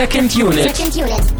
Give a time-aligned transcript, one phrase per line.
[0.00, 0.74] Second Unit.
[0.74, 1.34] Second Unit.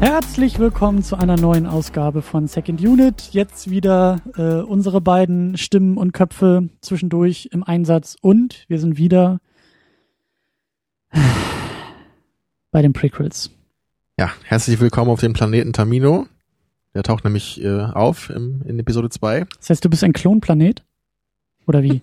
[0.00, 3.28] Herzlich willkommen zu einer neuen Ausgabe von Second Unit.
[3.30, 9.38] Jetzt wieder äh, unsere beiden Stimmen und Köpfe zwischendurch im Einsatz und wir sind wieder
[12.72, 13.52] bei den Prequels.
[14.18, 16.26] Ja, herzlich willkommen auf dem Planeten Tamino.
[16.94, 19.46] Der taucht nämlich äh, auf im, in Episode 2.
[19.58, 20.84] Das heißt, du bist ein Klonplanet?
[21.66, 22.00] Oder wie?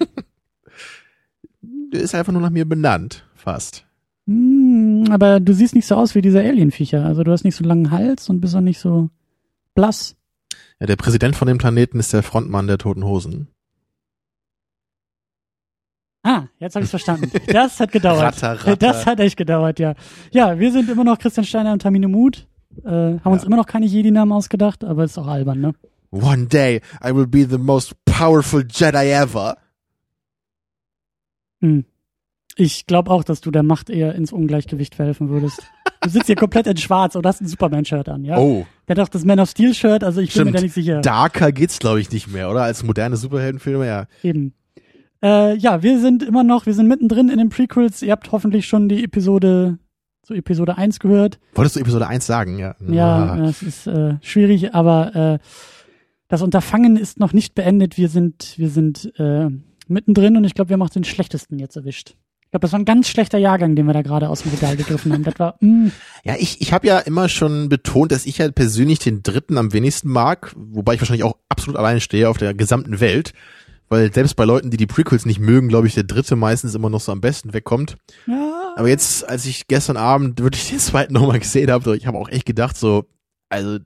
[1.92, 3.86] Der ist einfach nur nach mir benannt, fast.
[4.28, 7.04] Hm, aber du siehst nicht so aus wie diese Alienviecher.
[7.04, 9.10] Also du hast nicht so einen langen Hals und bist auch nicht so
[9.76, 10.16] blass.
[10.80, 13.48] Ja, der Präsident von dem Planeten ist der Frontmann der Toten Hosen.
[16.24, 17.32] Ah, jetzt habe ich verstanden.
[17.48, 18.22] Das hat gedauert.
[18.42, 18.76] Ratter, ratter.
[18.76, 19.96] Das hat echt gedauert, ja.
[20.32, 22.48] Ja, wir sind immer noch Christian Steiner und Tamino Mut.
[22.84, 22.90] Äh,
[23.20, 25.74] haben uns immer noch keine Jedi-Namen ausgedacht, aber ist auch albern, ne?
[26.12, 29.58] One day I will be the most powerful Jedi ever.
[31.62, 31.86] Hm.
[32.56, 35.62] Ich glaube auch, dass du der Macht eher ins Ungleichgewicht verhelfen würdest.
[36.02, 38.38] Du sitzt hier komplett in schwarz und hast ein Superman-Shirt an, ja?
[38.38, 40.58] Oh, Der hat auch das Man of Steel-Shirt, also ich bin mir stimmt.
[40.58, 41.02] da nicht sicher.
[41.02, 42.64] Darker geht's, glaube ich, nicht mehr, oder?
[42.64, 44.06] Als moderne Superheldenfilme, ja.
[44.24, 44.54] Eben.
[45.22, 48.02] Äh, ja, wir sind immer noch, wir sind mittendrin in den Prequels.
[48.02, 49.78] Ihr habt hoffentlich schon die Episode,
[50.30, 51.40] so Episode 1 gehört.
[51.56, 52.58] Wolltest du Episode 1 sagen?
[52.58, 52.76] Ja.
[52.88, 53.38] Ja, Ah.
[53.38, 55.40] das ist äh, schwierig, aber äh,
[56.30, 57.98] das Unterfangen ist noch nicht beendet.
[57.98, 59.48] Wir sind, wir sind äh,
[59.88, 62.16] mittendrin und ich glaube, wir haben auch den schlechtesten jetzt erwischt.
[62.46, 64.76] Ich glaube, das war ein ganz schlechter Jahrgang, den wir da gerade aus dem Regal
[64.76, 65.24] gegriffen haben.
[65.24, 65.90] Das war, mm,
[66.24, 69.72] Ja, ich, ich habe ja immer schon betont, dass ich halt persönlich den dritten am
[69.74, 73.34] wenigsten mag, wobei ich wahrscheinlich auch absolut alleine stehe auf der gesamten Welt.
[73.90, 76.90] Weil selbst bei Leuten, die die Prequels nicht mögen, glaube ich, der dritte meistens immer
[76.90, 77.98] noch so am besten wegkommt.
[78.28, 82.18] ja, Aber jetzt, als ich gestern Abend wirklich den zweiten nochmal gesehen habe, ich habe
[82.18, 83.06] auch echt gedacht so,
[83.50, 83.80] also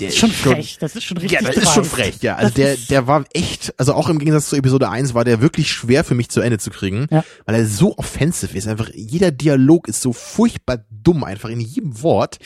[0.00, 0.78] der ist schon frech.
[0.80, 1.94] Das ist schon richtig Ja, das ist schon dreist.
[1.94, 2.36] frech, ja.
[2.36, 5.24] Also Das der, ist- der war echt, also auch im Gegensatz zu Episode 1 war
[5.24, 7.22] der wirklich schwer für mich zu Ende zu kriegen, Ja.
[7.44, 8.66] weil er so offensiv ist.
[8.66, 12.38] Einfach jeder Dialog ist so furchtbar dumm, einfach in jedem Wort.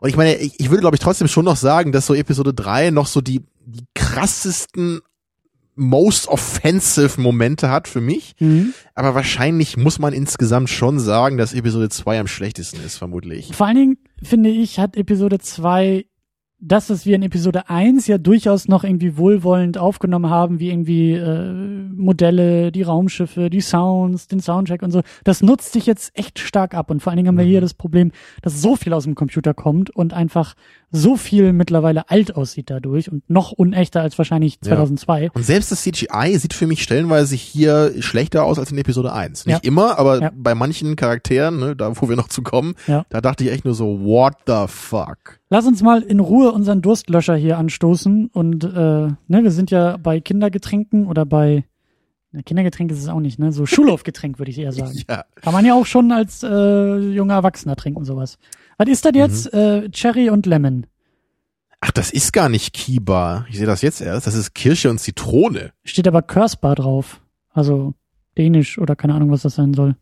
[0.00, 2.54] Und ich meine, ich, ich würde glaube ich trotzdem schon noch sagen, dass so Episode
[2.54, 5.00] 3 noch so die, die krassesten
[5.76, 8.34] most offensive Momente hat für mich.
[8.40, 8.74] Mhm.
[8.94, 13.54] Aber wahrscheinlich muss man insgesamt schon sagen, dass Episode 2 am schlechtesten ist, vermutlich.
[13.54, 16.06] Vor allen Dingen, finde ich, hat Episode 2
[16.58, 21.12] das, was wir in Episode 1 ja durchaus noch irgendwie wohlwollend aufgenommen haben, wie irgendwie
[21.12, 21.52] äh,
[21.94, 26.74] Modelle, die Raumschiffe, die Sounds, den Soundtrack und so, das nutzt sich jetzt echt stark
[26.74, 26.90] ab.
[26.90, 28.10] Und vor allen Dingen haben wir hier das Problem,
[28.42, 30.54] dass so viel aus dem Computer kommt und einfach
[30.90, 35.30] so viel mittlerweile alt aussieht dadurch und noch unechter als wahrscheinlich 2002.
[35.34, 39.44] Und selbst das CGI sieht für mich stellenweise hier schlechter aus als in Episode 1.
[39.46, 39.68] Nicht Ja.
[39.68, 40.30] immer, aber Ja.
[40.34, 43.04] bei manchen Charakteren, ne, da wo wir noch zu kommen, Ja.
[43.10, 45.35] da dachte ich echt nur so, what the fuck?
[45.56, 49.96] Lass uns mal in Ruhe unseren Durstlöscher hier anstoßen und äh, ne, wir sind ja
[49.96, 51.64] bei Kindergetränken oder bei
[52.30, 53.52] na, Kindergetränk ist es auch nicht, ne?
[53.52, 54.92] So Schulhofgetränk würde ich eher sagen.
[55.08, 55.24] Ja.
[55.36, 58.36] Kann man ja auch schon als äh, junger Erwachsener trinken sowas.
[58.76, 59.54] Was ist das jetzt?
[59.54, 60.88] Äh, Cherry und Lemon.
[61.80, 63.46] Ach, das ist gar nicht Kiba.
[63.48, 64.26] Ich sehe das jetzt erst.
[64.26, 65.72] Das ist Kirsche und Zitrone.
[65.84, 67.22] Steht aber Körsbar drauf.
[67.48, 67.94] Also
[68.36, 69.96] Dänisch oder keine Ahnung, was das sein soll.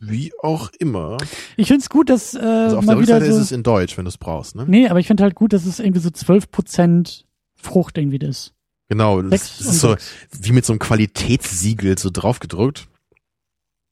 [0.00, 1.18] Wie auch immer.
[1.56, 3.38] Ich find's gut, dass äh, Also auf mal der wieder Rückseite so.
[3.38, 4.64] ist es in Deutsch, wenn du es brauchst, ne?
[4.66, 7.24] nee, aber ich finde halt gut, dass es irgendwie so 12%
[7.54, 8.54] Frucht irgendwie das ist.
[8.88, 9.22] Genau.
[9.22, 9.96] Das, das ist so
[10.40, 12.88] wie mit so einem Qualitätssiegel so draufgedrückt.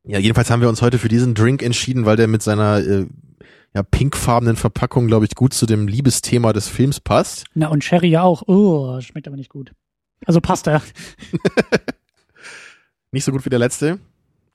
[0.04, 3.06] Ja, jedenfalls haben wir uns heute für diesen Drink entschieden, weil der mit seiner äh,
[3.74, 7.44] ja, pinkfarbenen Verpackung, glaube ich, gut zu dem Liebesthema des Films passt.
[7.54, 8.42] Na, und Cherry ja auch.
[8.46, 9.72] Oh, schmeckt aber nicht gut.
[10.24, 10.80] Also passt er.
[13.12, 13.98] Nicht so gut wie der letzte.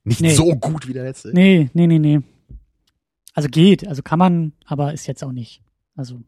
[0.03, 0.33] Nicht Nee.
[0.33, 1.31] so gut wie der letzte.
[1.33, 2.21] Nee, nee, nee, nee.
[3.33, 5.61] Also geht, also kann man, aber ist jetzt auch nicht.
[5.95, 6.19] Also,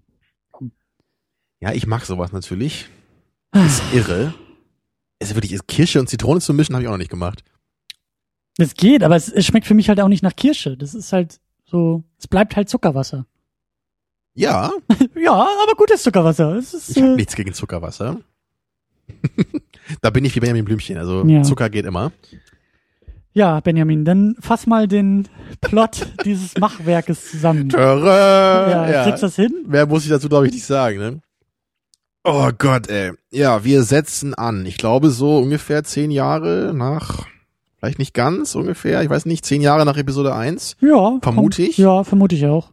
[1.59, 2.87] Ja, ich mag sowas natürlich.
[3.53, 4.33] Ist irre.
[5.19, 7.43] Es wirklich ist Kirsche und Zitrone zu mischen, habe ich auch noch nicht gemacht.
[8.57, 10.75] es geht, aber es, es schmeckt für mich halt auch nicht nach Kirsche.
[10.77, 13.25] Das ist halt so, es bleibt halt Zuckerwasser.
[14.35, 14.71] Ja,
[15.15, 16.57] ja, aber gutes Zuckerwasser.
[16.57, 18.19] Ist, ich habe äh, nichts gegen Zuckerwasser.
[20.01, 21.43] da bin ich wie Benjamin Blümchen, also Ja.
[21.43, 22.11] Zucker geht immer.
[23.33, 25.27] Ja, Benjamin, dann fass mal den
[25.59, 27.69] Plot dieses Machwerkes zusammen.
[27.69, 28.69] Töre!
[28.71, 29.03] Ja, ja.
[29.03, 29.65] kriegst das hin?
[29.67, 31.21] Mehr muss ich dazu, glaube ich, nicht sagen, ne?
[32.23, 33.11] Oh Gott, ey.
[33.31, 34.65] Ja, wir setzen an.
[34.65, 37.25] Ich glaube, so ungefähr zehn Jahre nach,
[37.79, 40.77] vielleicht nicht ganz ungefähr, ich weiß nicht, zehn Jahre nach Episode 1.
[40.79, 41.17] Ja.
[41.21, 41.77] Vermute ich.
[41.77, 42.71] Ja, vermute ich auch.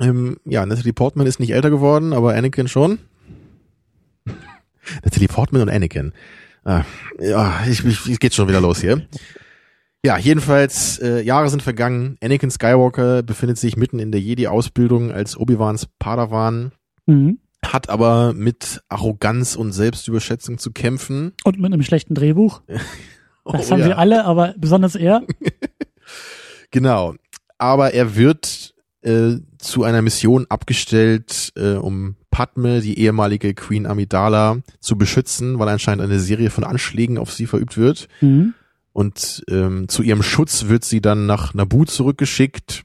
[0.00, 3.00] Ähm, ja, Natalie Portman ist nicht älter geworden, aber Anakin schon.
[5.04, 6.12] Natalie Portman und Anakin.
[6.64, 6.84] Ah,
[7.18, 9.06] ja, ich, ich, es geht schon wieder los hier.
[10.04, 12.16] Ja, jedenfalls, äh, Jahre sind vergangen.
[12.22, 16.72] Anakin Skywalker befindet sich mitten in der Jedi-Ausbildung als Obi-Wans Padawan.
[17.06, 17.38] Mhm.
[17.64, 21.32] hat aber mit Arroganz und Selbstüberschätzung zu kämpfen.
[21.44, 22.62] Und mit einem schlechten Drehbuch.
[23.42, 23.86] Das Oh, haben ja.
[23.86, 25.22] wir alle, aber besonders er.
[26.70, 27.14] Genau.
[27.58, 34.58] Aber er wird äh, zu einer Mission abgestellt, äh, um Padme, die ehemalige Queen Amidala,
[34.78, 38.08] zu beschützen, weil anscheinend eine Serie von Anschlägen auf sie verübt wird.
[38.20, 38.54] Mhm.
[39.00, 42.82] Und ähm, zu ihrem Schutz wird sie dann nach Naboo zurückgeschickt,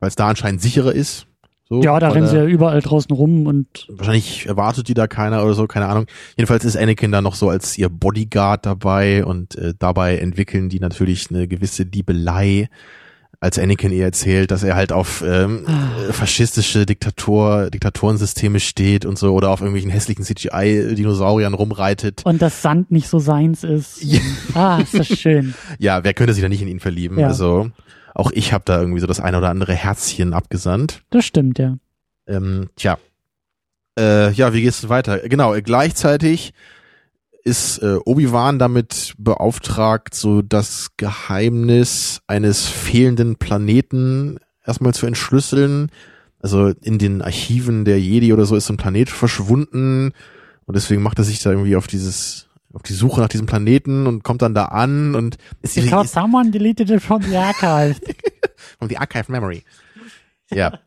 [0.00, 1.28] weil es da anscheinend sicherer ist.
[1.68, 5.44] So, Ja, da rennen sie ja überall draußen rum und Wahrscheinlich erwartet die da keiner
[5.44, 6.06] oder so, keine Ahnung.
[6.36, 10.80] Jedenfalls ist Anakin da noch so als ihr Bodyguard dabei und äh, dabei entwickeln die
[10.80, 12.68] natürlich eine gewisse Liebelei,
[13.42, 16.12] als Anakin ihr erzählt, dass er halt auf ähm, Ah.
[16.12, 22.22] faschistische Diktator, Diktatorensysteme steht und so oder auf irgendwelchen hässlichen CGI-Dinosauriern rumreitet.
[22.24, 24.02] und das Sand nicht so seins ist.
[24.02, 24.20] Ja.
[24.54, 25.54] Ah, ist das schön.
[25.78, 27.18] Ja, wer könnte sich da nicht in ihn verlieben?
[27.18, 27.26] Ja.
[27.26, 27.70] Also
[28.14, 31.02] auch ich habe da irgendwie so das eine oder andere Herzchen abgesandt.
[31.10, 31.76] Das stimmt, ja.
[32.28, 32.96] Ähm, tja.
[33.98, 35.18] Äh, ja, wie geht's weiter?
[35.28, 36.52] Genau, gleichzeitig
[37.44, 45.90] ist äh, Obi-Wan damit beauftragt, so das Geheimnis eines fehlenden Planeten erstmal zu entschlüsseln.
[46.40, 50.12] Also in den Archiven der Jedi oder so ist so ein Planet verschwunden
[50.66, 54.06] und deswegen macht er sich da irgendwie auf dieses auf die Suche nach diesem Planeten
[54.06, 58.00] und kommt dann da an und ist, ist someone deleted it from the archive.
[58.78, 59.62] from the archive memory.
[60.50, 60.78] Ja.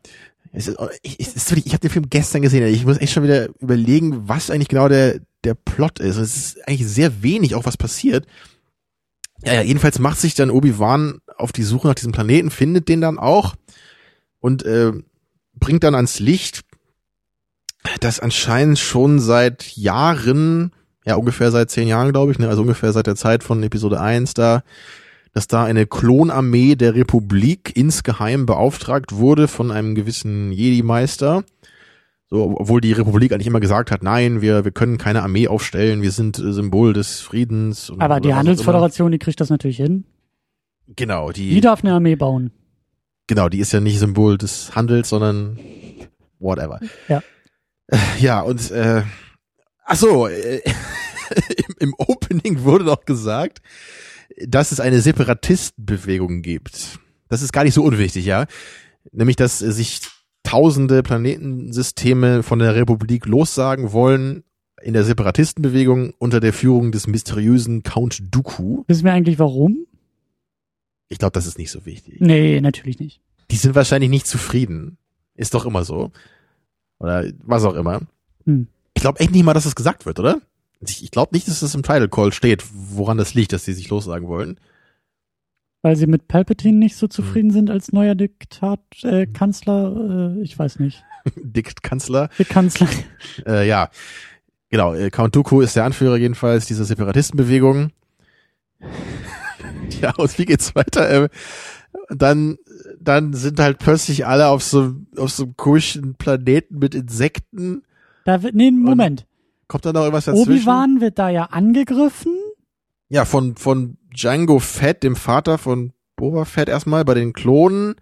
[0.52, 2.66] Es ist, ich, ist wirklich, ich habe den Film gestern gesehen.
[2.66, 6.16] Ich muss echt schon wieder überlegen, was eigentlich genau der, der Plot ist.
[6.16, 8.26] Es ist eigentlich sehr wenig, auch was passiert.
[9.44, 13.00] Ja, ja, jedenfalls macht sich dann Obi-Wan auf die Suche nach diesem Planeten, findet den
[13.00, 13.54] dann auch
[14.40, 14.92] und äh,
[15.54, 16.62] bringt dann ans Licht,
[18.00, 20.72] dass anscheinend schon seit Jahren,
[21.04, 24.00] ja ungefähr seit zehn Jahren, glaube ich, ne, also ungefähr seit der Zeit von Episode
[24.00, 24.62] 1 da,
[25.36, 31.44] dass da eine Klonarmee der Republik insgeheim beauftragt wurde von einem gewissen Jedi-Meister.
[32.30, 36.00] So, obwohl die Republik eigentlich immer gesagt hat, nein, wir, wir können keine Armee aufstellen,
[36.00, 37.90] wir sind äh, Symbol des Friedens.
[37.90, 40.04] und- Aber die Handelsföderation, die kriegt das natürlich hin.
[40.88, 42.50] Genau, die, Die darf eine Armee bauen.
[43.26, 45.58] genau, die ist ja nicht Symbol des Handels, sondern
[46.38, 46.80] whatever.
[47.08, 47.22] Ja.
[47.88, 49.02] Äh, Ja, und äh,
[49.84, 50.62] ach so, äh,
[51.68, 53.60] im, im Opening wurde doch gesagt,
[54.44, 56.98] dass es eine Separatistenbewegung gibt.
[57.28, 58.46] Das ist gar nicht so unwichtig, ja.
[59.12, 60.00] Nämlich, dass sich
[60.42, 64.44] tausende Planetensysteme von der Republik lossagen wollen
[64.82, 68.84] in der Separatistenbewegung unter der Führung des mysteriösen Count Dooku.
[68.86, 69.86] Wissen wir eigentlich warum?
[71.08, 72.20] Ich glaube, das ist nicht so wichtig.
[72.20, 73.20] Nee, natürlich nicht.
[73.50, 74.98] Die sind wahrscheinlich nicht zufrieden.
[75.34, 76.12] Ist doch immer so.
[76.98, 78.00] Oder was auch immer.
[78.44, 78.68] Hm.
[78.94, 80.40] Ich glaube echt nicht mal, dass das gesagt wird, oder?
[80.80, 83.72] Ich, ich glaube nicht, dass das im Title Call steht, woran das liegt, dass die
[83.72, 84.58] sich lossagen wollen.
[85.82, 86.98] Weil sie mit Palpatine nicht Hm.
[86.98, 91.04] so zufrieden sind als neuer Diktat, äh, Kanzler, äh, ich weiß nicht.
[91.36, 92.28] Dick Kanzler.
[92.38, 92.88] Der Kanzler.
[93.46, 93.90] Äh, ja,
[94.70, 94.94] genau.
[94.94, 97.92] Äh, Count Dooku ist der Anführer jedenfalls dieser Separatistenbewegung.
[100.00, 101.10] ja, und wie geht's weiter?
[101.10, 101.28] Ähm,
[102.08, 102.58] dann,
[103.00, 107.82] dann sind halt plötzlich alle auf so, auf so einem komischen Planeten mit Insekten.
[108.24, 109.26] Da wird, nee, Moment.
[109.68, 110.52] Kommt da noch irgendwas dazwischen?
[110.52, 112.32] Obi-Wan wird da ja angegriffen.
[113.08, 117.94] Ja, von, von Django Fett, dem Vater von Boba Fett erstmal bei den Klonen.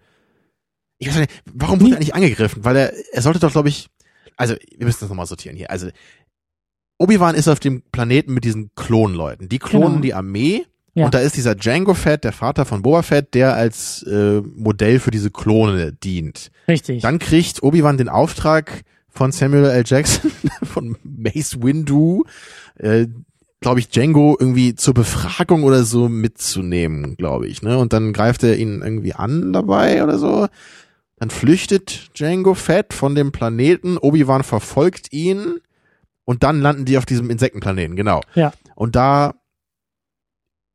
[0.97, 2.63] Ich weiß nicht, warum wurde er nicht angegriffen?
[2.63, 3.89] Weil er, er sollte doch, glaube ich,
[4.37, 5.69] also wir müssen das nochmal sortieren hier.
[5.69, 5.89] Also
[6.97, 9.49] Obi-Wan ist auf dem Planeten mit diesen Klonleuten.
[9.49, 10.01] Die klonen Genau.
[10.01, 11.05] die Armee Ja.
[11.05, 14.99] und da ist dieser Django Fett, der Vater von Boba Fett, der als äh, Modell
[14.99, 16.51] für diese Klone dient.
[16.69, 17.01] Richtig.
[17.01, 18.83] Dann kriegt Obi-Wan den Auftrag
[19.15, 19.83] von Samuel L.
[19.85, 20.31] Jackson,
[20.63, 22.25] von Mace Windu,
[22.75, 23.07] äh,
[23.61, 27.61] glaube ich, Django irgendwie zur Befragung oder so mitzunehmen, glaube ich.
[27.63, 27.77] Ne?
[27.77, 30.47] Und dann greift er ihn irgendwie an dabei oder so.
[31.17, 33.97] Dann flüchtet Django Fett von dem Planeten.
[33.97, 35.61] Obi-Wan verfolgt ihn.
[36.25, 38.21] Und dann landen die auf diesem Insektenplaneten, genau.
[38.33, 38.51] Ja.
[38.75, 39.35] Und da,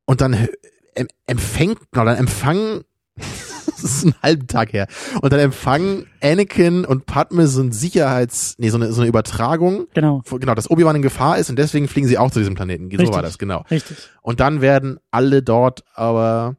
[0.06, 0.48] und dann
[0.94, 2.84] em- empfängt, oder dann empfangen,
[3.82, 4.86] das ist einen halben Tag her,
[5.20, 9.86] und dann empfangen Anakin und Padme so ein Sicherheits, nee, so eine, so eine Übertragung,
[9.94, 10.22] genau.
[10.28, 12.90] genau, dass Obi-Wan in Gefahr ist und deswegen fliegen sie auch zu diesem Planeten.
[12.90, 13.14] So Richtig.
[13.14, 13.64] war das, genau.
[13.70, 13.96] Richtig.
[14.22, 16.56] Und dann werden alle dort aber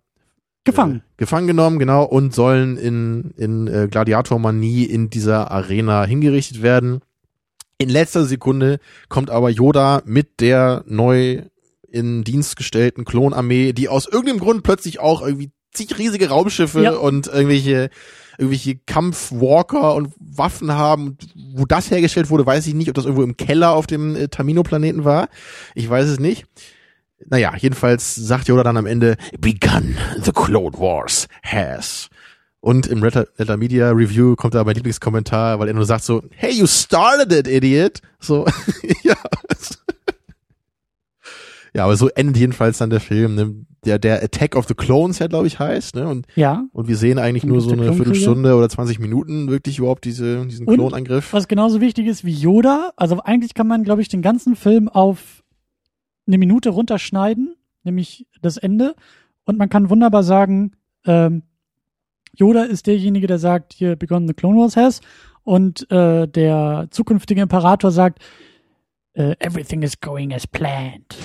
[0.64, 0.98] Gefangen.
[0.98, 7.02] äh, gefangen genommen, genau, und sollen in, in äh, Gladiatormanie in dieser Arena hingerichtet werden.
[7.78, 11.44] In letzter Sekunde kommt aber Yoda mit der neu
[11.90, 16.92] in Dienst gestellten Klonarmee, die aus irgendeinem Grund plötzlich auch irgendwie zig riesige Raumschiffe Ja.
[16.92, 17.90] und irgendwelche
[18.38, 21.18] irgendwelche Kampfwalker und Waffen haben.
[21.54, 24.30] Wo das hergestellt wurde, weiß ich nicht, ob das irgendwo im Keller auf dem äh,
[24.30, 25.28] Tamino-Planeten war.
[25.76, 26.46] Ich weiß es nicht.
[27.28, 32.10] Naja, jedenfalls sagt Yoda dann am Ende, begun the Clone Wars has.
[32.62, 36.24] Und im Red Letter Media Review kommt da mein Lieblingskommentar, weil er nur sagt so,
[36.32, 38.02] hey, you started it, idiot.
[38.20, 38.48] So,
[39.04, 39.16] ja.
[41.74, 43.56] Ja, aber so endet jedenfalls dann der Film, ne?
[43.86, 46.08] der, der Attack of the Clones ja, glaube ich, heißt, ne?
[46.08, 46.66] Und, Ja.
[46.72, 47.94] und wir sehen eigentlich Und nur so eine?
[47.94, 51.34] Viertelstunde oder 20 Minuten wirklich überhaupt diese, diesen Und Klonangriff.
[51.34, 54.88] Was genauso wichtig ist wie Yoda, also eigentlich kann man, glaube ich, den ganzen Film
[54.88, 55.44] auf
[56.28, 58.96] eine Minute runterschneiden, nämlich das Ende.
[59.46, 60.74] Und man kann wunderbar sagen,
[61.06, 61.44] ähm,
[62.36, 65.02] Yoda ist derjenige, der sagt, hier begonnen the Clone Wars has.
[65.44, 68.20] Und äh, der zukünftige Imperator sagt,
[69.14, 71.16] äh, everything is going as planned.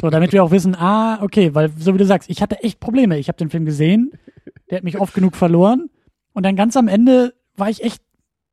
[0.00, 2.80] so, damit wir auch wissen, ah, okay, weil so wie du sagst, ich hatte echt
[2.80, 3.18] Probleme.
[3.18, 4.12] Ich habe den Film gesehen,
[4.70, 5.90] der hat mich oft genug verloren.
[6.32, 8.02] Und dann ganz am Ende war ich echt,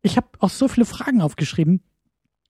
[0.01, 1.81] ich habe auch so viele Fragen aufgeschrieben.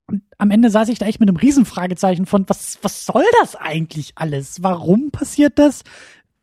[0.08, 3.56] Und am Ende saß ich da echt mit einem Riesenfragezeichen von, was, was soll das
[3.56, 4.64] eigentlich alles?
[4.64, 5.84] Warum passiert das?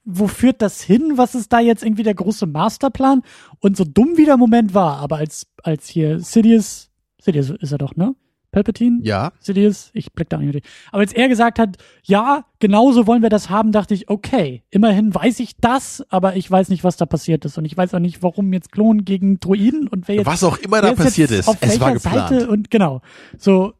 [0.04, 1.14] Wo führt das hin?
[1.16, 3.22] Was ist da jetzt irgendwie der große Masterplan?
[3.58, 7.78] Und so dumm wie der Moment war, aber als, als hier Sidious, Sidious ist er
[7.78, 8.14] doch, ne?
[8.56, 9.00] Palpatine?
[9.02, 10.64] Ja, Sidious, ich blick da nicht.
[10.90, 15.14] Aber als er gesagt hat, ja, genauso wollen wir das haben, dachte ich, okay, immerhin
[15.14, 17.58] weiß ich das, aber ich weiß nicht, was da passiert ist.
[17.58, 20.56] Und ich weiß auch nicht, warum jetzt Klonen gegen Druiden und wer jetzt, was auch
[20.56, 22.30] immer da passiert ist, auf es war geplant.
[22.30, 23.02] Seite und genau.
[23.36, 23.74] So,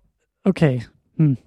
[0.44, 0.82] okay.
[1.16, 1.38] Hm.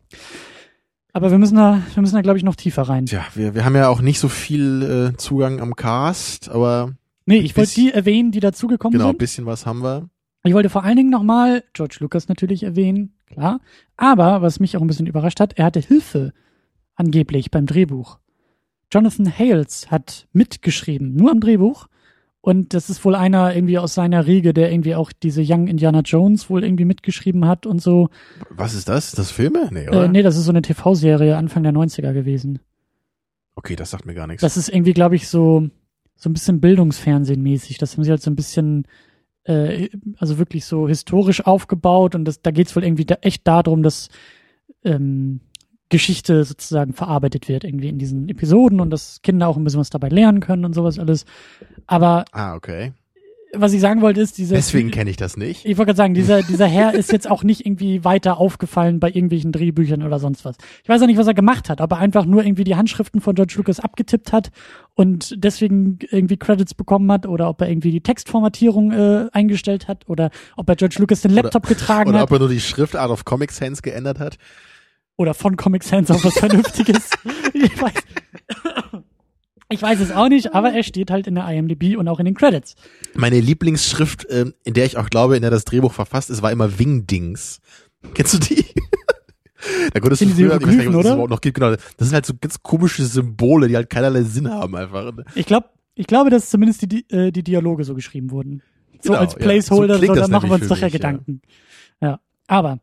[1.13, 3.05] Aber wir müssen da, wir müssen da, glaube ich, noch tiefer rein.
[3.05, 6.95] Tja, wir, wir haben ja auch nicht so viel äh, Zugang am Cast, aber
[7.27, 9.19] Nee, ich wollte die erwähnen, die dazugekommen genau, ein sind.
[9.19, 10.09] bisschen was haben wir.
[10.43, 13.61] Ich wollte vor allen Dingen nochmal George Lucas natürlich erwähnen, klar.
[13.97, 16.33] Aber was mich auch ein bisschen überrascht hat, er hatte Hilfe
[16.95, 18.19] angeblich beim Drehbuch.
[18.91, 21.87] Jonathan Hales hat mitgeschrieben, nur am Drehbuch.
[22.41, 25.99] Und das ist wohl einer irgendwie aus seiner Riege, der irgendwie auch diese Young Indiana
[25.99, 28.09] Jones wohl irgendwie mitgeschrieben hat und so.
[28.49, 29.11] Was ist das?
[29.11, 29.69] Das Filme?
[29.71, 30.05] Nee, oder?
[30.05, 32.59] Äh, nee, das ist so eine TV-Serie Anfang der 90er gewesen.
[33.55, 34.41] Okay, das sagt mir gar nichts.
[34.41, 35.69] Das ist irgendwie, glaube ich, so,
[36.15, 37.77] so ein bisschen Bildungsfernsehen mäßig.
[37.77, 38.87] Das haben sie halt so ein bisschen,
[39.49, 39.89] äh,
[40.19, 44.09] also wirklich so historisch aufgebaut und das, da geht's wohl irgendwie da echt darum, dass
[44.83, 45.41] ähm,
[45.89, 49.89] Geschichte sozusagen verarbeitet wird, irgendwie in diesen Episoden und dass Kinder auch ein bisschen was
[49.89, 51.25] dabei lernen können und sowas alles.
[51.87, 52.93] Aber ah, okay.
[53.53, 55.65] Was ich sagen wollte ist, diese Deswegen kenne ich das nicht.
[55.65, 59.07] ich wollte gerade sagen, dieser, dieser Herr ist jetzt auch nicht irgendwie weiter aufgefallen bei
[59.09, 60.55] irgendwelchen Drehbüchern oder sonst was.
[60.83, 63.21] Ich weiß auch nicht, was er gemacht hat, ob er einfach nur irgendwie die Handschriften
[63.21, 64.51] von George Lucas abgetippt hat
[64.93, 70.07] und deswegen irgendwie Credits bekommen hat oder ob er irgendwie die Textformatierung äh, eingestellt hat
[70.07, 73.09] oder ob er George Lucas den Laptop getragen Oder hat ob er nur die Schriftart
[73.09, 74.37] auf Comic Sans geändert hat.
[75.17, 77.09] oder von Comic Sans auf was Vernünftiges.
[77.53, 77.93] ich weiß.
[79.71, 82.25] Ich weiß es auch nicht, aber er steht halt in der IMDb und auch in
[82.25, 82.75] den Credits.
[83.13, 86.51] Meine Lieblingsschrift, ähm, in der ich auch glaube, in der das Drehbuch verfasst ist, war
[86.51, 87.59] immer Wingdings.
[88.15, 88.65] Kennst du die?
[89.93, 91.13] da konntest du Sind diese früher, ich weiß nicht, was es oder?
[91.13, 91.69] überhaupt noch gibt, genau.
[91.71, 95.11] Das sind halt so ganz komische Symbole, die halt keinerlei Sinn haben einfach.
[95.35, 98.63] Ich glaube, ich glaube, dass zumindest die, äh, die Dialoge so geschrieben wurden.
[99.01, 99.39] So Genau, als ja.
[99.39, 100.97] Placeholder, So klingt so, das dann machen wir uns doch ja mich, ja.
[100.97, 101.41] Gedanken.
[102.01, 102.19] Ja.
[102.47, 102.79] Aber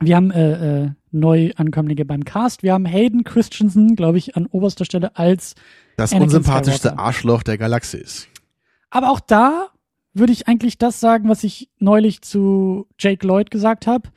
[0.00, 2.62] wir haben äh, äh, Neuankömmlinge beim Cast.
[2.62, 5.54] Wir haben Hayden Christensen, glaube ich, an oberster Stelle als.
[5.96, 7.02] Das Anakin unsympathischste Skywalker.
[7.04, 8.28] Arschloch der Galaxis.
[8.90, 9.68] Aber auch da
[10.14, 14.08] würde ich eigentlich das sagen, was ich neulich zu Jake Lloyd gesagt habe.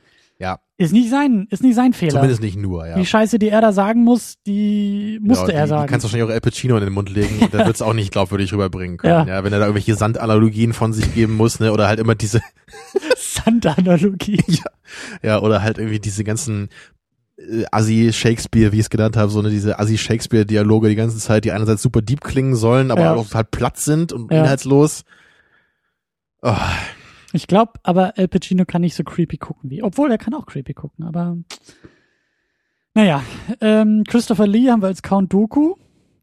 [0.78, 2.12] Ja, Ist nicht sein, ist nicht sein Fehler.
[2.12, 2.96] zumindest nicht nur, ja.
[2.98, 5.86] Die Scheiße, die er da sagen muss, die musste ja, er die, sagen.
[5.86, 7.82] Die kannst du wahrscheinlich auch Al Pacino in den Mund legen und der wird es
[7.82, 9.26] auch nicht glaubwürdig rüberbringen können.
[9.28, 9.42] Ja.
[9.42, 12.42] wenn er da irgendwelche Sandanalogien von sich geben muss, ne, oder halt immer diese,
[13.16, 14.42] Sand-Analogie.
[15.22, 16.68] ja, oder halt irgendwie diese ganzen
[17.38, 20.94] äh, Assi Shakespeare, wie ich es genannt habe, so eine diese Assi Shakespeare Dialoge die
[20.96, 23.14] ganze Zeit, die einerseits super deep klingen sollen, aber Ja.
[23.14, 24.42] auch total platt sind und Ja.
[24.42, 25.02] inhaltslos.
[26.42, 26.54] Oh,
[27.32, 29.82] Ich glaube, aber Al Pacino kann nicht so creepy gucken wie.
[29.82, 31.36] Obwohl, er kann auch creepy gucken, aber.
[32.94, 33.22] Naja,
[33.60, 35.74] ähm, Christopher Lee haben wir als Count Doku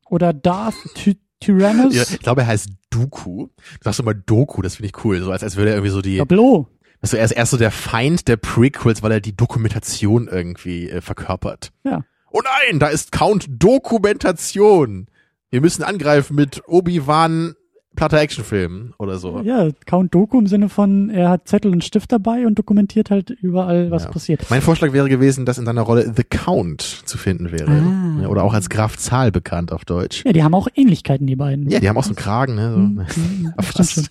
[0.10, 1.94] oder Darth Ty Tyrannus.
[1.94, 3.48] ja, ich glaube, er heißt Dooku.
[3.48, 6.02] Du sagst immer Doku, das finde ich cool, so als, als würde er irgendwie so
[6.02, 6.70] die, Tableau.
[7.02, 11.02] also er ist erst so der Feind der Prequels, weil er die Dokumentation irgendwie äh,
[11.02, 11.72] verkörpert.
[11.84, 12.06] Ja.
[12.32, 15.08] Oh nein, da ist Count Dokumentation.
[15.50, 17.56] Wir müssen angreifen mit Obi-Wan
[17.96, 19.42] platter Actionfilm oder so.
[19.44, 23.30] Ja, Count Doku im Sinne von, er hat Zettel und Stift dabei und dokumentiert halt
[23.30, 24.10] überall, was Ja.
[24.12, 24.46] passiert.
[24.50, 27.72] Mein Vorschlag wäre gewesen, dass in seiner Rolle The Count zu finden wäre.
[27.72, 28.28] Ah.
[28.28, 30.24] Oder auch als Graf Zahl bekannt auf Deutsch.
[30.26, 31.70] Ja, die haben auch Ähnlichkeiten, die beiden.
[31.70, 32.72] Ja, die haben auch so einen Kragen, ne?
[32.74, 32.78] So.
[33.24, 34.08] Mhm, schon.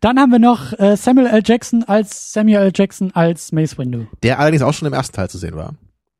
[0.00, 1.42] Dann haben wir noch äh, Samuel L.
[1.44, 2.72] Jackson als Samuel L.
[2.74, 4.06] Jackson als Mace Windu.
[4.22, 5.74] Der allerdings auch schon im ersten Teil zu sehen war.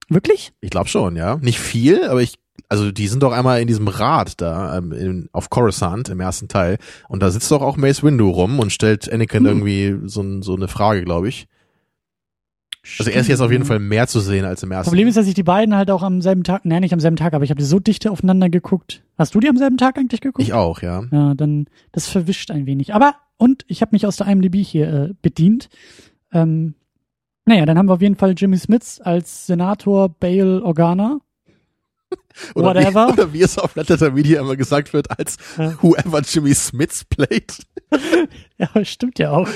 [0.09, 0.52] Wirklich?
[0.61, 1.37] Ich glaube schon, ja.
[1.37, 2.35] Nicht viel, aber ich,
[2.75, 6.49] also die sind doch einmal in diesem Rad da ähm, in, auf Coruscant im ersten
[6.49, 6.78] Teil
[7.09, 9.47] und da sitzt doch auch Mace Windu rum und stellt Anakin Hm.
[9.47, 11.47] irgendwie so, so eine Frage, glaube ich.
[12.99, 14.90] Also er ist jetzt auf jeden Fall mehr zu sehen als im ersten.
[14.90, 17.16] Problem ist, dass ich die beiden halt auch am selben Tag, nein, nicht am selben
[17.16, 19.02] Tag, aber ich habe die so dichte aufeinander geguckt.
[19.16, 20.43] Hast du die am selben Tag eigentlich geguckt?
[20.43, 21.04] Ich auch, ja.
[21.11, 22.93] Ja, dann, das verwischt ein wenig.
[22.93, 25.71] Aber, und ich habe mich aus der IMDb hier äh, bedient.
[26.31, 26.75] Ähm,
[27.47, 31.21] naja, dann haben wir auf jeden Fall Jimmy Smits als Senator Bale Organa.
[32.54, 33.09] Oder Whatever.
[33.09, 35.75] Wie, oder wie es auf Letter Media immer gesagt wird, als Ja.
[35.83, 37.59] whoever Jimmy Smith played.
[38.59, 39.49] Ja, stimmt ja auch.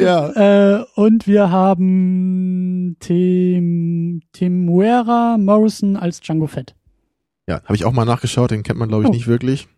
[0.00, 0.78] Ja.
[0.80, 6.74] Äh, und wir haben Tim, Timuera Morrison als Django Fett.
[7.48, 9.12] Ja, habe ich auch mal nachgeschaut, den kennt man glaube ich Oh.
[9.12, 9.68] nicht wirklich.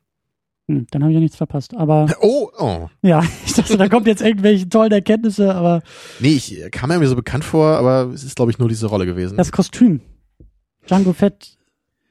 [0.69, 1.75] Hm, dann habe ich ja nichts verpasst.
[1.75, 2.89] Aber Oh, oh.
[3.03, 5.83] ja, ich dachte, da kommt jetzt irgendwelche tollen Erkenntnisse, aber
[6.21, 8.87] Nee, ich äh, kam mir so bekannt vor, aber es ist glaube ich nur diese
[8.87, 9.37] Rolle gewesen.
[9.37, 10.01] das Kostüm.
[10.87, 11.57] Django Fett,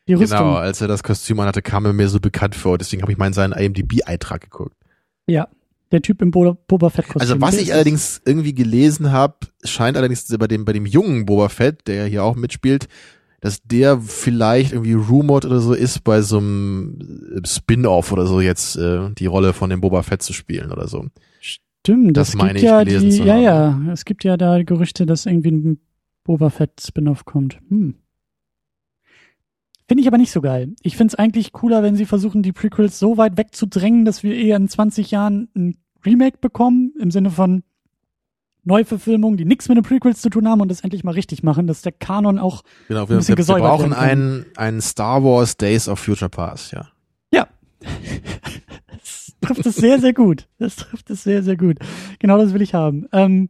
[0.07, 0.39] die Rüstung.
[0.39, 2.77] genau, als er das Kostüm anhatte, kam er mir so bekannt vor.
[2.77, 4.75] Deswegen habe ich mal in seinen IMDb-Eintrag geguckt.
[5.27, 5.47] Ja,
[5.91, 7.21] der Typ im Bo Boba Fett Kostüm.
[7.21, 11.49] Also was ich allerdings irgendwie gelesen habe, scheint allerdings bei dem bei dem jungen Boba
[11.49, 12.87] Fett, der hier auch mitspielt,
[13.39, 16.97] dass der vielleicht irgendwie rumored oder so ist, bei so einem
[17.35, 20.87] äh, Spin-off oder so jetzt äh, die Rolle von dem Boba Fett zu spielen oder
[20.87, 21.05] so.
[21.39, 23.87] Stimmt, Das das meine ich ja gelesen die, zu ja, haben.
[23.87, 25.79] ja, es gibt ja da Gerüchte, dass irgendwie ein
[26.23, 27.59] Boba Fett Spin-off kommt.
[27.69, 27.95] Hm.
[29.87, 30.73] Finde ich aber nicht so geil.
[30.81, 34.33] Ich finde es eigentlich cooler, wenn sie versuchen, die Prequels so weit wegzudrängen, dass wir
[34.35, 37.63] eher in 20 Jahren ein Remake bekommen, im Sinne von
[38.65, 41.67] Neuverfilmungen, die nichts mit den Prequels zu tun haben und das endlich mal richtig machen,
[41.67, 44.09] dass der Kanon auch Genau, Ein wir, bisschen wir, wir gesäubert brauchen werden kann.
[44.09, 46.87] einen einen Star Wars Days of Future Past, ja.
[49.01, 50.47] Das trifft es sehr, sehr gut.
[50.57, 51.77] Das trifft es sehr, sehr gut.
[52.19, 53.07] Genau das will ich haben.
[53.11, 53.49] Ähm,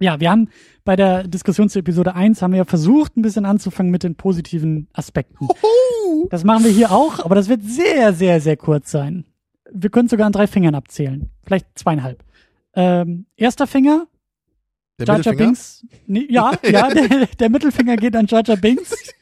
[0.00, 0.48] ja, wir haben
[0.84, 4.16] bei der Diskussion zu Episode 1 haben wir ja versucht, ein bisschen anzufangen mit den
[4.16, 5.46] positiven Aspekten.
[6.30, 9.24] Das machen wir hier auch, aber das wird sehr, sehr, sehr kurz sein.
[9.70, 11.30] Wir können sogar an drei Fingern abzählen.
[11.44, 12.24] Vielleicht zweieinhalb.
[12.74, 14.06] Ähm, erster Finger,
[14.98, 15.34] Der Jar Jar?
[15.34, 15.86] Binks.
[16.06, 19.12] Nee, ja, ja, der, der Mittelfinger geht an Jar Jar Binks.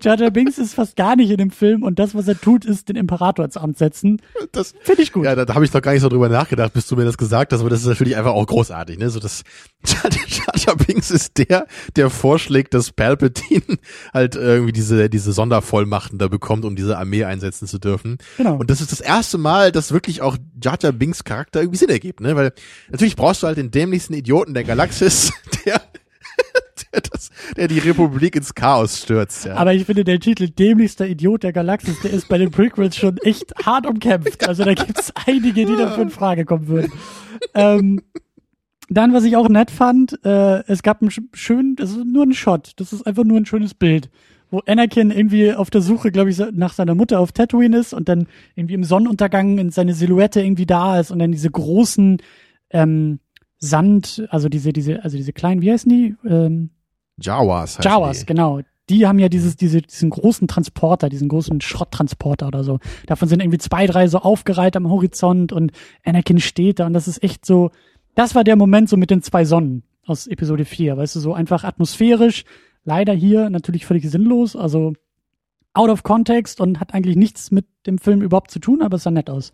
[0.00, 2.64] Jar Jar Binks ist fast gar nicht in dem Film und das, was er tut,
[2.64, 4.20] ist den Imperator ins Amt setzen.
[4.52, 5.24] Das, Finde ich gut.
[5.24, 7.18] ja, da, da habe ich doch gar nicht so drüber nachgedacht, bis du mir das
[7.18, 9.10] gesagt hast, aber das ist natürlich einfach auch großartig, ne?
[9.10, 9.42] So das
[9.84, 13.78] Jar Jar Jar Binks ist der, der vorschlägt, dass Palpatine
[14.12, 18.18] halt irgendwie diese diese Sondervollmachten da bekommt, um diese Armee einsetzen zu dürfen.
[18.36, 18.56] Genau.
[18.56, 21.88] Und das ist das erste Mal, dass wirklich auch Jar Jar Binks Charakter irgendwie Sinn
[21.90, 22.36] ergibt, ne?
[22.36, 22.52] Weil
[22.90, 25.32] natürlich brauchst du halt den dämlichsten Idioten der Galaxis,
[25.64, 25.80] der
[26.92, 29.54] der, das, der die Republik ins Chaos stürzt, ja.
[29.56, 33.18] Aber ich finde, der Titel dämlichster Idiot der Galaxis, der ist bei den Prequels schon
[33.18, 34.48] echt hart umkämpft.
[34.48, 36.92] Also da gibt's einige, die dafür in Frage kommen würden.
[37.54, 38.02] Ähm,
[38.90, 42.24] dann, was ich auch nett fand, äh, es gab einen sch- schönen, das ist nur
[42.26, 44.10] ein Shot, das ist einfach nur ein schönes Bild,
[44.50, 48.10] wo Anakin irgendwie auf der Suche, glaube ich, nach seiner Mutter auf Tatooine ist und
[48.10, 48.26] dann
[48.56, 52.18] irgendwie im Sonnenuntergang in seine Silhouette irgendwie da ist und dann diese großen
[52.70, 53.20] ähm,
[53.58, 56.14] Sand, also diese, diese, also diese kleinen, wie heißen die?
[56.28, 56.70] Ähm,
[57.20, 58.26] Jawas heißt Jawas, die.
[58.26, 58.60] genau.
[58.88, 62.80] Die haben ja dieses, diese, diesen großen Transporter, diesen großen Schrotttransporter oder so.
[63.06, 65.70] Davon sind irgendwie zwei, drei so aufgereiht am Horizont und
[66.04, 67.70] Anakin steht da und das ist echt so,
[68.16, 71.34] das war der Moment so mit den zwei Sonnen aus Episode 4, weißt du, so
[71.34, 72.44] einfach atmosphärisch,
[72.84, 74.94] leider hier natürlich völlig sinnlos, also
[75.72, 79.04] out of context und hat eigentlich nichts mit dem Film überhaupt zu tun, aber es
[79.04, 79.52] sah nett aus.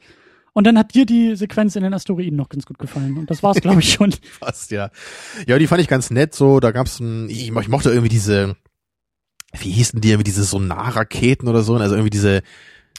[0.56, 3.18] Und dann hat dir die Sequenz in den Asteroiden noch ganz gut gefallen.
[3.18, 4.14] Und das war's, glaube ich, schon.
[4.40, 4.88] Fast, ja.
[5.46, 8.56] Ja, die fand ich ganz nett, so, da gab's ein, ich, ich mochte irgendwie diese,
[9.58, 12.40] wie hießen die, irgendwie diese Sonarraketen oder so, also irgendwie diese,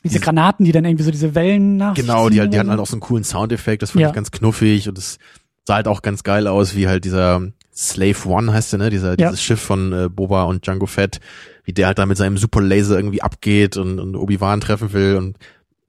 [0.03, 1.95] Diese Granaten, die dann irgendwie so diese Wellen nach.
[1.95, 4.09] genau, die, die oder hatten halt auch so einen coolen Soundeffekt, das fand Ja.
[4.09, 5.17] ich ganz knuffig und es
[5.65, 7.41] sah halt auch ganz geil aus, wie halt dieser
[7.75, 9.29] Slave One heißt der, ne, dieser, Ja.
[9.29, 11.19] dieses Schiff von äh, Boba und Django Fett,
[11.63, 15.37] wie der halt da mit seinem Superlaser irgendwie abgeht und, und Obi-Wan treffen will und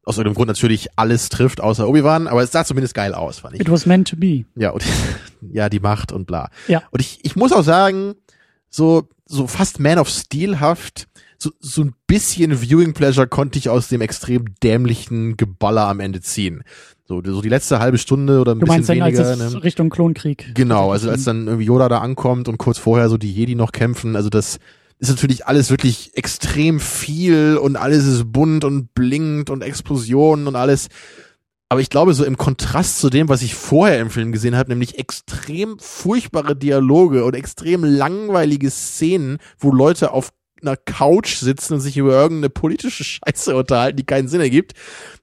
[0.08, 3.54] aus irgendeinem Grund natürlich alles trifft, außer Obi-Wan, aber es sah zumindest geil aus, fand
[3.54, 3.60] ich.
[3.60, 4.44] It was meant to be.
[4.56, 4.82] Ja, und
[5.52, 6.50] ja, die Macht und bla.
[6.66, 6.82] Ja.
[6.90, 8.14] Und ich, ich muss auch sagen,
[8.70, 13.88] so, so fast Man of Steel-haft, so, so ein bisschen Viewing Pleasure konnte ich aus
[13.88, 16.64] dem extrem dämlichen Geballer am Ende ziehen.
[17.06, 19.46] So, so die letzte halbe Stunde oder ein Du bisschen meinst als weniger.
[19.46, 19.64] es ne?
[19.64, 20.54] Richtung Klonkrieg.
[20.54, 23.72] Genau, also als dann irgendwie Yoda da ankommt und kurz vorher so die Jedi noch
[23.72, 24.58] kämpfen, also das
[24.98, 30.56] ist natürlich alles wirklich extrem viel und alles ist bunt und blinkt und Explosionen und
[30.56, 30.88] alles.
[31.70, 34.70] Aber ich glaube, so im Kontrast zu dem, was ich vorher im Film gesehen habe,
[34.70, 40.30] nämlich extrem furchtbare Dialoge und extrem langweilige Szenen, wo Leute auf
[40.62, 44.74] einer Couch sitzen und sich über irgendeine politische Scheiße unterhalten, die keinen Sinn ergibt.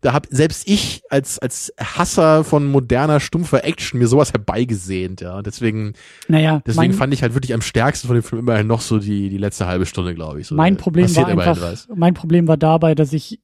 [0.02, 5.42] Da hab selbst ich als als Hasser von moderner stumpfer Action mir sowas herbeigesehnt, ja.
[5.42, 5.94] Deswegen
[6.28, 9.30] Naja, deswegen fand ich halt wirklich am stärksten von dem Film immerhin noch so die
[9.30, 10.48] die letzte halbe Stunde, glaube ich.
[10.48, 11.88] So, mein Problem war einfach, was.
[11.94, 13.40] mein Problem war dabei, dass ich,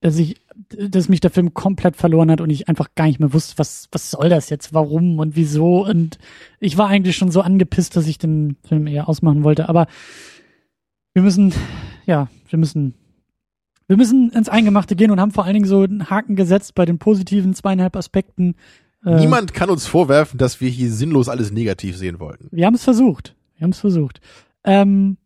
[0.00, 3.32] dass ich dass mich der Film komplett verloren hat und ich einfach gar nicht mehr
[3.32, 5.84] wusste, was, was soll das jetzt, warum und wieso.
[5.86, 6.18] Und
[6.60, 9.68] ich war eigentlich schon so angepisst, dass ich den Film eher ausmachen wollte.
[9.68, 9.86] Aber
[11.14, 11.52] wir müssen,
[12.06, 12.94] ja, wir müssen,
[13.86, 16.84] wir müssen ins Eingemachte gehen und haben vor allen Dingen so einen Haken gesetzt bei
[16.84, 18.54] den positiven zweieinhalb Aspekten.
[19.04, 22.48] Äh, Niemand kann uns vorwerfen, dass wir hier sinnlos alles negativ sehen wollten.
[22.50, 23.34] Wir haben es versucht.
[23.56, 24.20] Wir haben es versucht.
[24.64, 25.18] Ähm,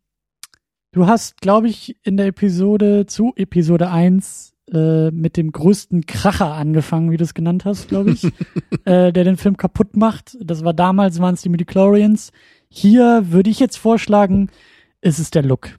[0.93, 6.53] du hast, glaube ich, in der Episode zu Episode 1 äh, mit dem größten Kracher
[6.53, 8.25] angefangen, wie du es genannt hast, glaube ich,
[8.85, 10.37] äh, der den Film kaputt macht.
[10.41, 12.33] Das war damals, waren es die Midichlorians.
[12.69, 14.51] Hier würde ich jetzt vorschlagen,
[15.01, 15.71] ist es der Look.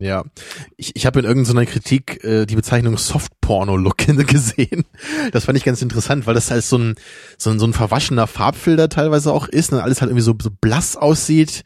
[0.00, 0.24] Ja,
[0.76, 4.84] ich, ich habe in irgendeiner Kritik äh, die Bezeichnung Soft-Porno-Look gesehen.
[5.32, 6.94] Das fand ich ganz interessant, weil das halt so ein,
[7.38, 10.50] so ein, so ein verwaschener Farbfilter teilweise auch ist und alles halt irgendwie so, so
[10.50, 11.64] blass aussieht.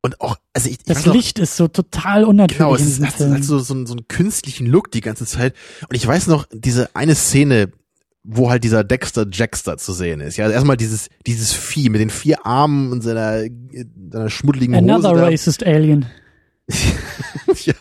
[0.00, 2.58] Und auch, also ich, ich Das Licht noch, ist so total unnatürlich.
[2.58, 5.54] Genau, es ist, hat, hat so, so, so einen künstlichen Look die ganze Zeit.
[5.88, 7.72] Und ich weiß noch, diese eine Szene,
[8.24, 10.38] wo halt dieser Dexter Jackster zu sehen ist.
[10.38, 13.44] Ja, also erstmal dieses, dieses Vieh mit den vier Armen und seiner,
[14.10, 15.08] seiner schmuddeligen Another Hose.
[15.08, 16.06] Another racist alien.
[17.64, 17.74] ja.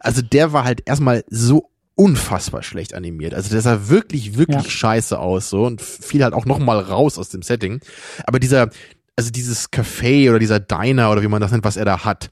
[0.00, 3.34] Also der war halt erstmal so unfassbar schlecht animiert.
[3.34, 4.70] Also der sah wirklich, wirklich ja.
[4.70, 7.80] scheiße aus so und fiel halt auch nochmal raus aus dem Setting.
[8.26, 8.70] Aber dieser,
[9.16, 12.30] also dieses Café oder dieser Diner oder wie man das nennt, was er da hat,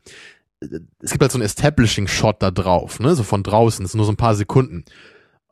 [1.01, 4.07] es gibt halt so einen Establishing-Shot da drauf, ne, so von draußen, das sind nur
[4.07, 4.85] so ein paar Sekunden.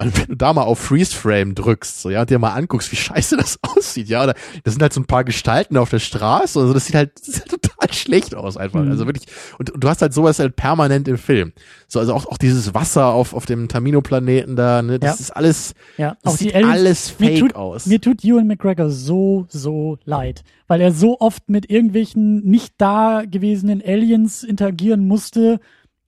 [0.00, 2.90] Und wenn du da mal auf Freeze Frame drückst, so, ja, und dir mal anguckst,
[2.90, 4.34] wie scheiße das aussieht, ja, oder
[4.64, 7.26] das sind halt so ein paar Gestalten auf der Straße, also das sieht halt, das
[7.26, 8.90] sieht halt total schlecht aus einfach, mhm.
[8.90, 9.26] also wirklich,
[9.58, 11.52] und, und, du hast halt sowas halt permanent im Film.
[11.86, 15.24] So, also auch, auch dieses Wasser auf, auf dem Tamino-Planeten da, ne, das ja.
[15.24, 17.84] ist alles, ja, auch sieht Aliens, alles fake mir tut, aus.
[17.84, 23.24] Mir tut Ewan McGregor so, so leid, weil er so oft mit irgendwelchen nicht da
[23.30, 25.60] gewesenen Aliens interagieren musste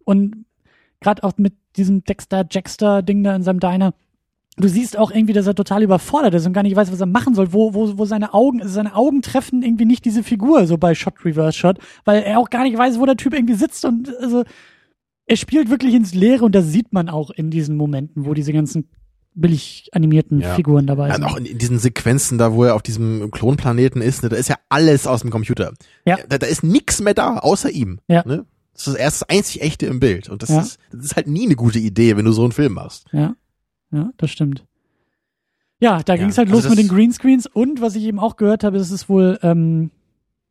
[0.04, 0.46] und
[1.02, 3.94] gerade auch mit diesem Dexter Jackster Ding da in seinem Diner.
[4.56, 7.06] Du siehst auch irgendwie, dass er total überfordert ist und gar nicht weiß, was er
[7.06, 10.66] machen soll, wo, wo, wo seine Augen, also seine Augen treffen irgendwie nicht diese Figur,
[10.66, 13.54] so bei Shot Reverse Shot, weil er auch gar nicht weiß, wo der Typ irgendwie
[13.54, 14.44] sitzt und also
[15.26, 18.52] er spielt wirklich ins Leere und das sieht man auch in diesen Momenten, wo diese
[18.52, 18.88] ganzen
[19.34, 20.54] billig animierten ja.
[20.54, 21.22] Figuren dabei sind.
[21.22, 24.36] Ja, auch in, in, diesen Sequenzen da, wo er auf diesem Klonplaneten ist, ne, da
[24.36, 25.72] ist ja alles aus dem Computer.
[26.04, 26.18] Ja.
[26.28, 28.00] Da, da ist nix mehr da, außer ihm.
[28.08, 28.24] Ja.
[28.26, 28.44] Ne?
[28.84, 30.28] Das ist erst das einzig echte im Bild.
[30.28, 30.60] Und das, ja.
[30.60, 33.06] ist, das ist halt nie eine gute Idee, wenn du so einen Film machst.
[33.12, 33.34] Ja,
[33.90, 34.64] ja, das stimmt.
[35.80, 38.20] Ja, da ja, ging es halt also los mit den Greenscreens und was ich eben
[38.20, 39.90] auch gehört habe, ist es wohl, ähm,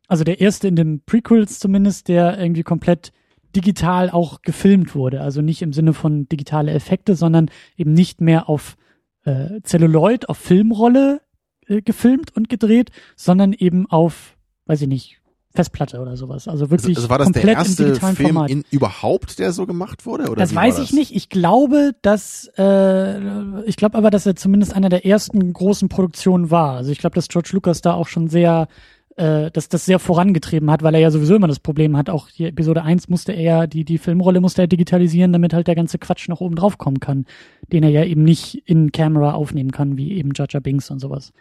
[0.06, 3.12] also der erste in den Prequels zumindest, der irgendwie komplett
[3.56, 5.22] digital auch gefilmt wurde.
[5.22, 8.76] Also nicht im Sinne von digitale Effekte, sondern eben nicht mehr auf
[9.24, 11.22] äh, Celluloid, auf Filmrolle
[11.66, 15.21] äh, gefilmt und gedreht, sondern eben auf, weiß ich nicht,
[15.54, 16.48] Festplatte oder sowas.
[16.48, 18.50] Also wirklich also, also war das komplett der erste im digitalen Film Format.
[18.50, 20.24] In, überhaupt, der so gemacht wurde?
[20.24, 20.98] Oder das weiß ich das?
[20.98, 21.14] nicht.
[21.14, 26.50] Ich glaube, dass äh, ich glaube aber, dass er zumindest einer der ersten großen Produktionen
[26.50, 26.76] war.
[26.76, 28.68] Also ich glaube, dass George Lucas da auch schon sehr
[29.16, 32.28] äh, dass das sehr vorangetrieben hat, weil er ja sowieso immer das Problem hat, auch
[32.28, 35.74] hier Episode 1 musste er ja, die, die Filmrolle musste er digitalisieren, damit halt der
[35.74, 37.26] ganze Quatsch noch oben drauf kommen kann,
[37.70, 41.32] den er ja eben nicht in Camera aufnehmen kann, wie eben Jar Binks und sowas.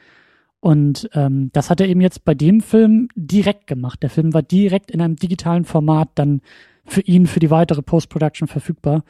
[0.61, 4.01] Und ähm, das hat er eben jetzt bei dem Film direkt gemacht.
[4.03, 6.41] Der Film war direkt in einem digitalen Format dann
[6.85, 9.03] für ihn, für die weitere Post-Production verfügbar.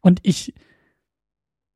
[0.00, 0.54] Und ich,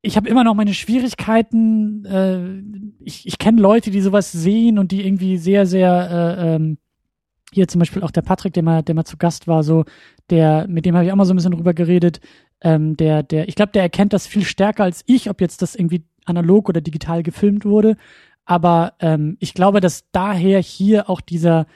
[0.01, 2.05] ich habe immer noch meine Schwierigkeiten.
[2.05, 6.79] Äh, ich ich kenne Leute, die sowas sehen und die irgendwie sehr, sehr äh, ähm,
[7.53, 9.85] hier zum Beispiel auch der Patrick, der mal, der mal zu Gast war, so
[10.31, 12.21] der, mit dem habe ich auch mal so ein bisschen drüber geredet.
[12.61, 15.75] Ähm, der, der, ich glaube, der erkennt das viel stärker als ich, ob jetzt das
[15.75, 17.97] irgendwie analog oder digital gefilmt wurde.
[18.47, 21.67] Aber ähm, ich glaube, dass daher hier auch dieser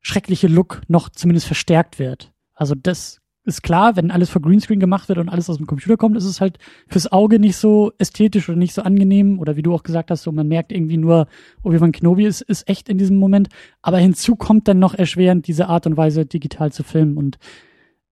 [0.00, 2.32] schreckliche Look noch zumindest verstärkt wird.
[2.54, 5.96] Also das ist klar, wenn alles vor Greenscreen gemacht wird und alles aus dem Computer
[5.96, 9.40] kommt, ist es halt fürs Auge nicht so ästhetisch oder nicht so angenehm.
[9.40, 11.26] Oder wie du auch gesagt hast, so man merkt irgendwie nur,
[11.62, 13.48] Obi-Wan Kenobi ist, ist echt in diesem Moment.
[13.80, 17.16] Aber hinzu kommt dann noch erschwerend diese Art und Weise, digital zu filmen.
[17.16, 17.38] Und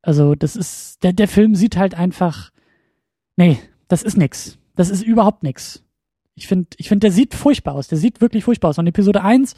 [0.03, 2.51] also das ist, der, der Film sieht halt einfach,
[3.37, 3.59] nee,
[3.89, 4.59] das ist nix.
[4.75, 5.85] Das ist überhaupt nix.
[6.35, 7.89] Ich finde, ich finde, der sieht furchtbar aus.
[7.89, 8.79] Der sieht wirklich furchtbar aus.
[8.79, 9.55] Und Episode 1,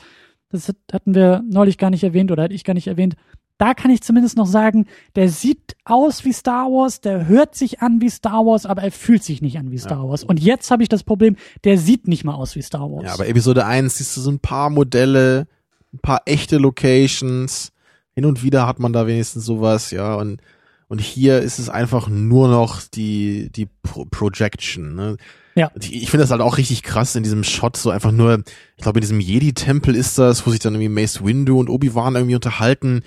[0.50, 3.16] das hatten wir neulich gar nicht erwähnt oder hatte ich gar nicht erwähnt,
[3.58, 7.80] da kann ich zumindest noch sagen, der sieht aus wie Star Wars, der hört sich
[7.80, 10.08] an wie Star Wars, aber er fühlt sich nicht an wie Star ja.
[10.08, 10.24] Wars.
[10.24, 13.04] Und jetzt habe ich das Problem, der sieht nicht mal aus wie Star Wars.
[13.04, 15.46] Ja, aber Episode 1 siehst du so ein paar Modelle,
[15.92, 17.70] ein paar echte Locations.
[18.14, 20.40] Hin und wieder hat man da wenigstens sowas, ja, und
[20.88, 24.94] und hier ist es einfach nur noch die die Pro Projection.
[24.94, 25.16] Ne?
[25.54, 25.70] Ja.
[25.78, 28.42] Ich finde das halt auch richtig krass in diesem Shot, so einfach nur,
[28.76, 32.14] ich glaube in diesem Jedi-Tempel ist das, wo sich dann irgendwie Mace Windu und Obi-Wan
[32.14, 33.02] irgendwie unterhalten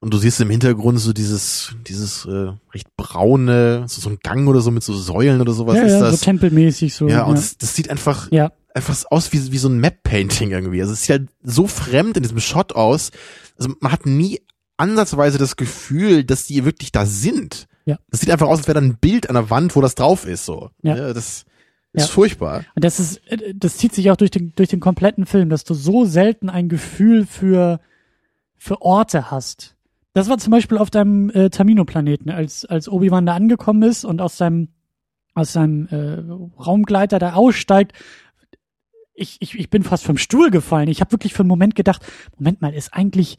[0.00, 4.48] Und du siehst im Hintergrund so dieses, dieses äh, recht braune, so, so ein Gang
[4.48, 6.20] oder so mit so Säulen oder sowas ja, ist ja, das.
[6.20, 7.06] so tempelmäßig so.
[7.06, 8.50] ja, und Das, das sieht einfach, ja.
[8.72, 10.80] einfach aus wie, wie so ein Map-Painting irgendwie.
[10.80, 13.10] Also es sieht halt so fremd in diesem Shot aus.
[13.58, 14.40] Also man hat nie
[14.78, 17.66] ansatzweise das Gefühl, dass die wirklich da sind.
[17.84, 17.98] Ja.
[18.10, 20.24] Das sieht einfach aus, als wäre da ein Bild an der Wand, wo das drauf
[20.24, 20.70] ist, so.
[20.82, 21.12] Ja.
[21.12, 21.44] das
[21.92, 22.12] ist Ja.
[22.12, 22.64] furchtbar.
[22.74, 25.64] Und das ist, äh, das zieht sich auch durch den, durch den kompletten Film, dass
[25.64, 27.80] du so selten ein Gefühl für,
[28.56, 29.76] für Orte hast.
[30.12, 34.20] Das war zum Beispiel auf deinem äh, Tamino-Planeten, als, als Obi-Wan da angekommen ist und
[34.20, 34.68] aus seinem,
[35.34, 37.92] aus seinem äh, Raumgleiter da aussteigt.
[39.14, 40.88] Ich, ich, ich bin fast vom Stuhl gefallen.
[40.88, 42.02] Ich habe wirklich für einen Moment gedacht,
[42.36, 43.36] Moment mal, ist eigentlich,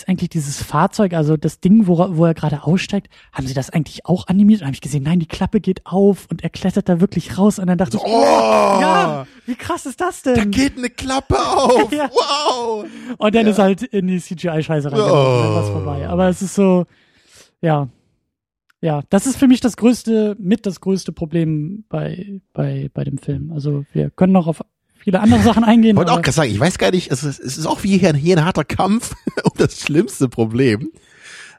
[0.00, 3.54] ist eigentlich dieses Fahrzeug, also das Ding, wo, er- wo er gerade aussteigt, haben sie
[3.54, 4.60] das eigentlich auch animiert?
[4.60, 7.58] Und habe ich gesehen, nein, die Klappe geht auf und er klettert da wirklich raus.
[7.58, 10.50] Und dann dachte So, ich, oh, ja, wie krass ist das da denn?
[10.50, 11.92] geht eine Klappe auf.
[11.92, 12.10] Ja.
[12.12, 12.86] Wow.
[13.18, 13.52] Und dann Ja.
[13.52, 15.54] ist halt in die CGI-Scheiße reingelaufen, Oh.
[15.54, 16.08] war's vorbei.
[16.08, 16.86] Aber es ist so,
[17.60, 17.88] ja.
[18.80, 23.18] Ja, das ist für mich das größte, mit das größte Problem bei, bei, bei dem
[23.18, 23.50] Film.
[23.52, 24.62] Also wir können noch auf
[24.98, 25.92] viele andere Sachen eingehen.
[25.92, 27.98] Ich wollte auch gerade sagen, ich weiß gar nicht, es ist, es ist auch wie
[27.98, 30.90] hier, hier ein harter Kampf um das schlimmste Problem.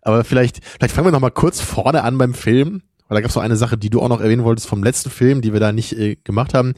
[0.02, 2.82] Aber vielleicht, vielleicht fangen wir noch mal kurz vorne an beim Film.
[3.10, 5.10] Weil da gab es noch eine Sache, die du auch noch erwähnen wolltest vom letzten
[5.10, 6.76] Film, die wir da nicht äh, gemacht haben.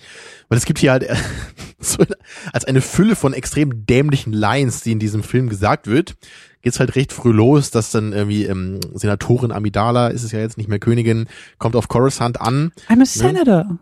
[0.47, 1.15] Weil es gibt hier halt äh,
[1.79, 2.15] so eine,
[2.53, 6.15] als eine Fülle von extrem dämlichen Lines, die in diesem Film gesagt wird,
[6.61, 10.57] geht's halt recht früh los, dass dann irgendwie ähm, Senatorin Amidala, ist es ja jetzt
[10.57, 13.77] nicht mehr Königin, kommt auf Coruscant an I'm a senator.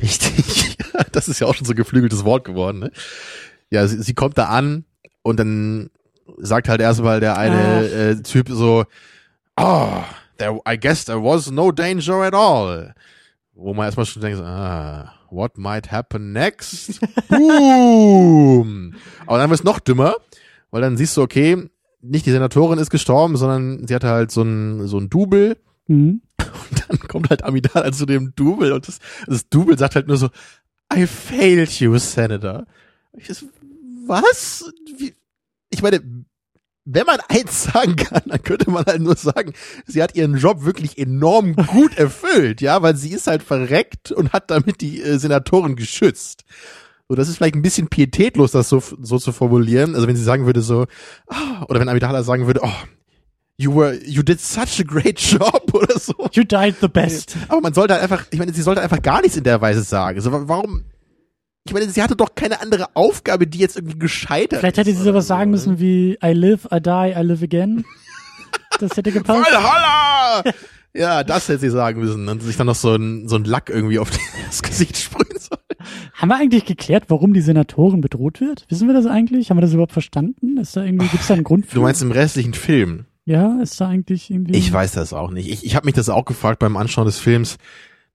[0.00, 0.76] Richtig.
[1.12, 2.92] Das ist ja auch schon so ein geflügeltes Wort geworden, ne?
[3.70, 4.84] Ja, sie, sie kommt da an
[5.22, 5.90] und dann
[6.38, 8.84] sagt halt erstmal der eine äh, Typ so,
[9.56, 9.88] oh,
[10.38, 12.94] there, I guess there was no danger at all.
[13.54, 17.00] Wo man erstmal schon denkt, ah, what might happen next?
[17.28, 18.94] Boom!
[19.26, 20.16] Aber dann wird es noch dümmer,
[20.70, 21.70] weil dann siehst du, okay,
[22.02, 25.56] nicht die Senatorin ist gestorben, sondern sie hatte halt so ein, so ein Double
[25.90, 26.22] Mhm.
[26.70, 30.16] Und dann kommt halt Amidala zu dem Double und das, das Double sagt halt nur
[30.16, 30.30] so,
[30.92, 32.66] I failed you, Senator.
[33.12, 33.46] Ich so,
[34.06, 34.72] was?
[34.98, 35.14] Wie?
[35.70, 36.00] Ich meine,
[36.84, 39.52] wenn man eins sagen kann, dann könnte man halt nur sagen,
[39.86, 44.32] sie hat ihren Job wirklich enorm gut erfüllt, ja, weil sie ist halt verreckt und
[44.32, 46.44] hat damit die äh, Senatoren geschützt.
[47.08, 49.96] So, das ist vielleicht ein bisschen pietätlos, das so, so zu formulieren.
[49.96, 50.86] Also wenn sie sagen würde so,
[51.26, 52.72] ah, oder wenn Amidala sagen würde, oh,
[53.60, 56.14] you were, you did such a great job oder so.
[56.32, 57.36] You died the best.
[57.48, 59.82] Aber man sollte halt einfach, ich meine, sie sollte einfach gar nichts in der Weise
[59.82, 60.20] sagen.
[60.20, 60.84] So, wa- warum?
[61.66, 65.02] Ich meine, sie hatte doch keine andere Aufgabe, die jetzt irgendwie gescheitert Vielleicht hätte sie
[65.02, 65.28] sowas so.
[65.28, 67.84] sagen müssen wie I live, I die, I live again.
[68.78, 69.44] Das hätte gepasst.
[69.52, 70.42] Valhalla!
[70.94, 73.68] ja, das hätte sie sagen müssen und sich dann noch so ein, so ein Lack
[73.68, 74.10] irgendwie auf
[74.46, 75.58] das Gesicht sprühen soll.
[76.14, 78.64] Haben wir eigentlich geklärt, warum die Senatorin bedroht wird?
[78.70, 79.50] Wissen wir das eigentlich?
[79.50, 80.56] Haben wir das überhaupt verstanden?
[80.58, 81.74] Ist da irgendwie, gibt's da einen Grund für?
[81.74, 83.04] Du meinst im restlichen Film?
[83.24, 84.56] Ja, ist da eigentlich irgendwie.
[84.56, 85.48] Ich weiß das auch nicht.
[85.50, 87.56] Ich, ich habe mich das auch gefragt beim Anschauen des Films.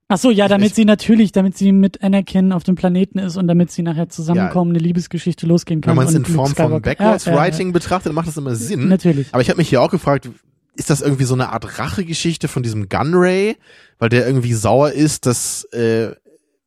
[0.07, 3.37] Ach so, ja, damit Ich- sie natürlich, damit sie mit Anakin auf dem Planeten ist
[3.37, 5.91] und damit sie nachher zusammenkommen, eine Liebesgeschichte losgehen kann.
[5.91, 8.55] Wenn man es in Form von Skywalker- Backwards Ja, ja, betrachtet, macht das immer ja.
[8.55, 8.87] Sinn.
[8.87, 9.27] Natürlich.
[9.31, 10.29] Aber ich habe mich hier auch gefragt,
[10.75, 13.55] ist das irgendwie so eine Art Rachegeschichte von diesem Gunray,
[13.97, 16.11] weil der irgendwie sauer ist, dass äh,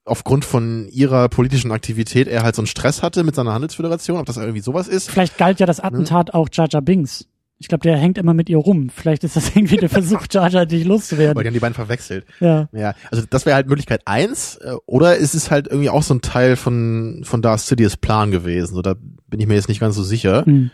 [0.05, 4.27] aufgrund von ihrer politischen Aktivität er halt so einen Stress hatte mit seiner Handelsföderation, ob
[4.27, 5.11] das irgendwie sowas ist.
[5.11, 7.27] Vielleicht galt ja das Attentat auch Jar Jar Binks.
[7.61, 8.89] Ich glaube, der hängt immer mit ihr rum.
[8.89, 11.41] Vielleicht ist das irgendwie der Versuch, Jar Jar dich Weil loszuwerden.
[11.43, 12.25] die haben die beiden verwechselt.
[12.41, 12.69] Ja.
[12.73, 16.15] Ja, also das wäre halt Möglichkeit eins, äh, oder ist es halt irgendwie auch so
[16.15, 18.75] ein Teil von von Darth Sidious Plan gewesen?
[18.75, 18.95] So, da
[19.29, 20.45] bin ich mir jetzt nicht ganz so sicher.
[20.47, 20.71] Hm.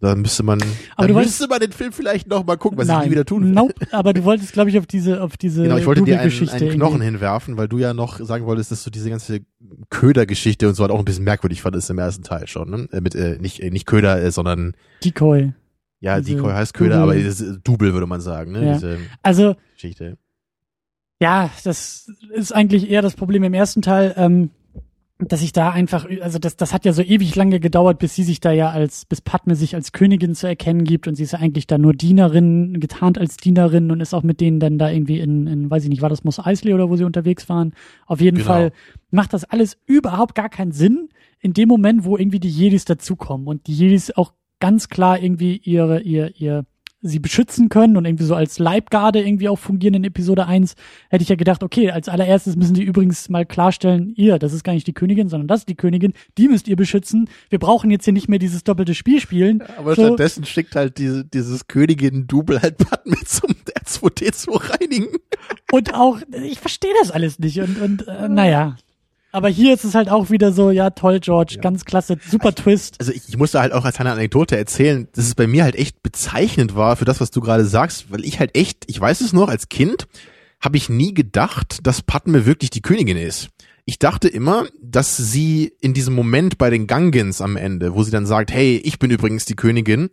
[0.00, 0.60] Da müsste man,
[0.94, 3.06] Aber du wolltest- müsste man den Film vielleicht noch mal gucken, was ich Nein.
[3.06, 3.50] nie wieder tun will.
[3.50, 3.74] Nope.
[3.90, 6.70] Aber du wolltest, glaube ich, auf diese, auf diese Genau, ich wollte dir einen, einen
[6.70, 9.40] Knochen irgendwie- hinwerfen, weil du ja noch sagen wolltest, dass du diese ganze
[9.90, 12.70] Köder-Geschichte und so halt auch ein bisschen merkwürdig fandest im ersten Teil schon.
[12.70, 12.88] Ne?
[12.92, 15.52] Äh, mit äh, nicht äh, nicht Köder, äh, sondern Decoy.
[16.00, 18.64] Ja, Diese Decoy heißt Köder, aber dieses äh, Double würde man sagen, ne?
[18.66, 18.72] Ja.
[18.74, 20.16] Diese Also, Geschichte.
[21.20, 24.50] ja, das ist eigentlich eher das Problem im ersten Teil, ähm,
[25.20, 28.22] dass ich da einfach, also das, das hat ja so ewig lange gedauert, bis sie
[28.22, 31.32] sich da ja als, bis Padme sich als Königin zu erkennen gibt und sie ist
[31.32, 34.88] ja eigentlich da nur Dienerin, getarnt als Dienerin und ist auch mit denen dann da
[34.90, 37.72] irgendwie in, in weiß ich nicht, war das Mos Eisley oder wo sie unterwegs waren.
[38.06, 38.46] Auf jeden Genau.
[38.46, 38.72] Fall
[39.10, 41.08] macht das alles überhaupt gar keinen Sinn
[41.40, 45.56] in dem Moment, wo irgendwie die Jedis dazukommen und die Jedis auch ganz klar irgendwie
[45.56, 46.64] ihre, ihr, ihr,
[47.00, 50.74] sie beschützen können und irgendwie so als Leibgarde irgendwie auch fungieren in Episode 1,
[51.10, 54.64] hätte ich ja gedacht, okay, als allererstes müssen die übrigens mal klarstellen, ihr, das ist
[54.64, 57.30] gar nicht die Königin, sondern das ist die Königin, die müsst ihr beschützen.
[57.50, 59.62] Wir brauchen jetzt hier nicht mehr dieses doppelte Spiel spielen.
[59.76, 60.06] Aber So.
[60.06, 65.16] stattdessen schickt halt diese, dieses Königin-Double halt Padme zum R2D2 reinigen.
[65.70, 68.76] Und auch, ich verstehe das alles nicht und, und äh, naja.
[69.30, 71.60] Aber hier ist es halt auch wieder so, ja toll, George, Ja.
[71.60, 72.96] ganz klasse, super Twist.
[72.98, 75.76] Also ich, ich musste halt auch als eine Anekdote erzählen, dass es bei mir halt
[75.76, 79.20] echt bezeichnend war für das, was du gerade sagst, weil ich halt echt, ich weiß
[79.20, 80.06] es noch, als Kind
[80.60, 83.48] habe ich nie gedacht, dass Padme wirklich die Königin ist.
[83.84, 88.10] Ich dachte immer, dass sie in diesem Moment bei den Gangans am Ende, wo sie
[88.10, 90.10] dann sagt, hey, ich bin übrigens die Königin,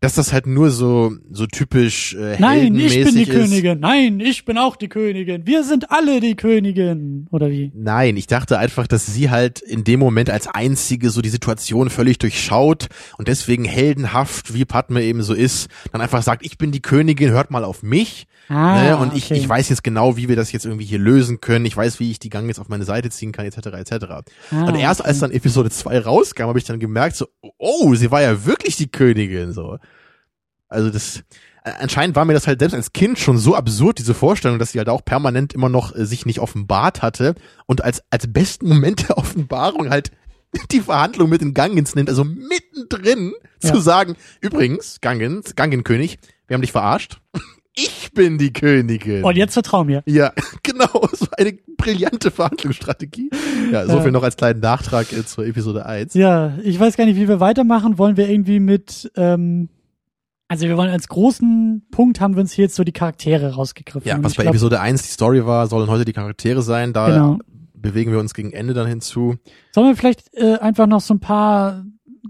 [0.00, 3.30] dass das halt nur so so typisch äh, Nein, ich bin die ist.
[3.30, 3.80] Königin.
[3.80, 5.46] Nein, ich bin auch die Königin.
[5.46, 7.26] Wir sind alle die Königin.
[7.30, 7.72] Oder wie?
[7.74, 11.90] Nein, ich dachte einfach, dass sie halt in dem Moment als einzige so die Situation
[11.90, 16.72] völlig durchschaut und deswegen heldenhaft, wie Padme eben so ist, dann einfach sagt, ich bin
[16.72, 18.26] die Königin, hört mal auf mich.
[18.48, 18.96] Ah, ne?
[18.96, 19.34] Und ich, okay.
[19.34, 21.64] ich weiß jetzt genau, wie wir das jetzt irgendwie hier lösen können.
[21.64, 23.66] Ich weiß, wie ich die Gang jetzt auf meine Seite ziehen kann, etc.
[23.68, 24.06] etc.
[24.52, 25.08] Ah, und erst okay.
[25.08, 27.26] als dann Episode 2 rauskam, habe ich dann gemerkt, so,
[27.58, 29.52] oh, sie war ja wirklich die Königin.
[29.52, 29.78] so.
[30.68, 31.18] Also das
[31.64, 34.72] äh, anscheinend war mir das halt selbst als Kind schon so absurd, diese Vorstellung, dass
[34.72, 37.34] sie halt auch permanent immer noch äh, sich nicht offenbart hatte
[37.66, 40.10] und als, als besten Moment der Offenbarung halt
[40.72, 43.72] die Verhandlung mit den Gangans nimmt, also mittendrin Ja.
[43.74, 47.20] zu sagen, übrigens, Gangans, Gangenkönig, wir haben dich verarscht.
[47.78, 49.22] Ich bin die Königin.
[49.22, 50.02] Und jetzt vertrau mir.
[50.06, 53.28] Ja, genau, so eine brillante Verhandlungsstrategie.
[53.70, 56.14] Ja, so viel noch als kleinen Nachtrag äh, zur Episode 1.
[56.14, 57.98] Ja, ich weiß gar nicht, wie wir weitermachen.
[57.98, 59.68] Wollen wir irgendwie mit, ähm,
[60.48, 64.08] also wir wollen als großen Punkt haben wir uns hier jetzt so die Charaktere rausgegriffen.
[64.08, 66.92] Ja, was bei glaub, Episode 1 die Story war, sollen heute die Charaktere sein.
[66.92, 67.38] Da Genau.
[67.74, 69.36] bewegen wir uns gegen Ende dann hinzu.
[69.72, 71.84] Sollen wir vielleicht äh, einfach noch so ein paar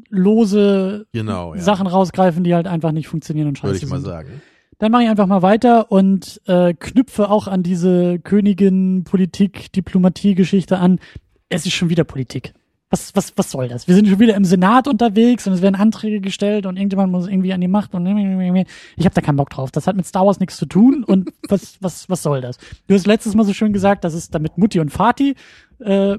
[0.09, 1.61] lose Genau, ja.
[1.61, 4.07] Sachen rausgreifen, die halt einfach nicht funktionieren und scheiße würde ich mal sind.
[4.07, 4.43] sagen.
[4.79, 10.79] Dann mache ich einfach mal weiter und äh, knüpfe auch an diese Königin, Politik, Diplomatie-Geschichte
[10.79, 11.01] an.
[11.49, 12.53] Es ist schon wieder Politik.
[12.97, 13.87] Was, was, was soll das?
[13.87, 17.29] Wir sind schon wieder im Senat unterwegs und es werden Anträge gestellt und irgendjemand muss
[17.29, 19.71] irgendwie an die Macht und ich habe da keinen Bock drauf.
[19.71, 22.57] Das hat mit Star Wars nichts zu tun und was, was, was soll das?
[22.87, 25.35] Du hast letztes Mal so schön gesagt, dass es damit Mutti und Vati
[25.81, 26.17] äh,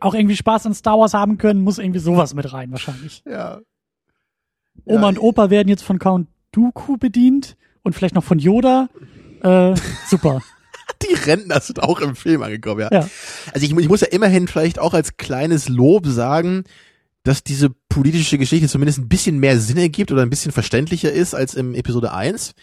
[0.00, 3.22] auch irgendwie Spaß an Star Wars haben können, muss irgendwie sowas mit rein wahrscheinlich.
[3.26, 3.60] Ja.
[4.84, 8.90] Oma Ja, und Opa werden jetzt von Count Dooku bedient und vielleicht noch von Yoda.
[9.42, 9.74] Äh,
[10.06, 10.42] super.
[11.08, 12.88] Die Rentner sind auch im Film angekommen, ja.
[12.90, 13.08] Ja.
[13.52, 16.64] Also ich, ich muss ja immerhin vielleicht auch als kleines Lob sagen,
[17.22, 21.34] dass diese politische Geschichte zumindest ein bisschen mehr Sinn ergibt oder ein bisschen verständlicher ist
[21.34, 22.54] als im Episode 1.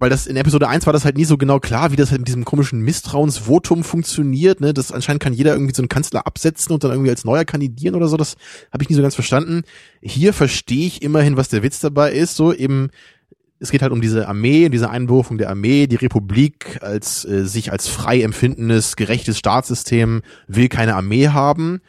[0.00, 2.20] Weil das in Episode 1 war das halt nie so genau klar, wie das halt
[2.20, 4.60] mit diesem komischen Misstrauensvotum funktioniert.
[4.60, 4.72] Ne?
[4.72, 7.96] Das anscheinend kann jeder irgendwie so einen Kanzler absetzen und dann irgendwie als neuer kandidieren
[7.96, 8.16] oder so.
[8.16, 8.36] Das
[8.72, 9.62] habe ich nie so ganz verstanden.
[10.00, 12.36] Hier verstehe ich immerhin, was der Witz dabei ist.
[12.36, 12.90] So eben,
[13.60, 15.86] es geht halt um diese Armee, diese Einberufung der Armee.
[15.86, 21.80] Die Republik als äh, sich als frei empfindendes, gerechtes Staatssystem will keine Armee haben.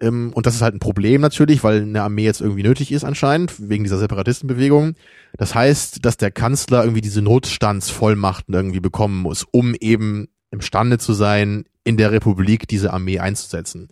[0.00, 3.04] Ähm, und das ist halt ein Problem natürlich, weil eine Armee jetzt irgendwie nötig ist
[3.04, 4.94] anscheinend, wegen dieser Separatistenbewegung.
[5.36, 11.12] Das heißt, dass der Kanzler irgendwie diese Notstandsvollmachten irgendwie bekommen muss, um eben imstande zu
[11.12, 13.88] sein, in der Republik diese Armee einzusetzen.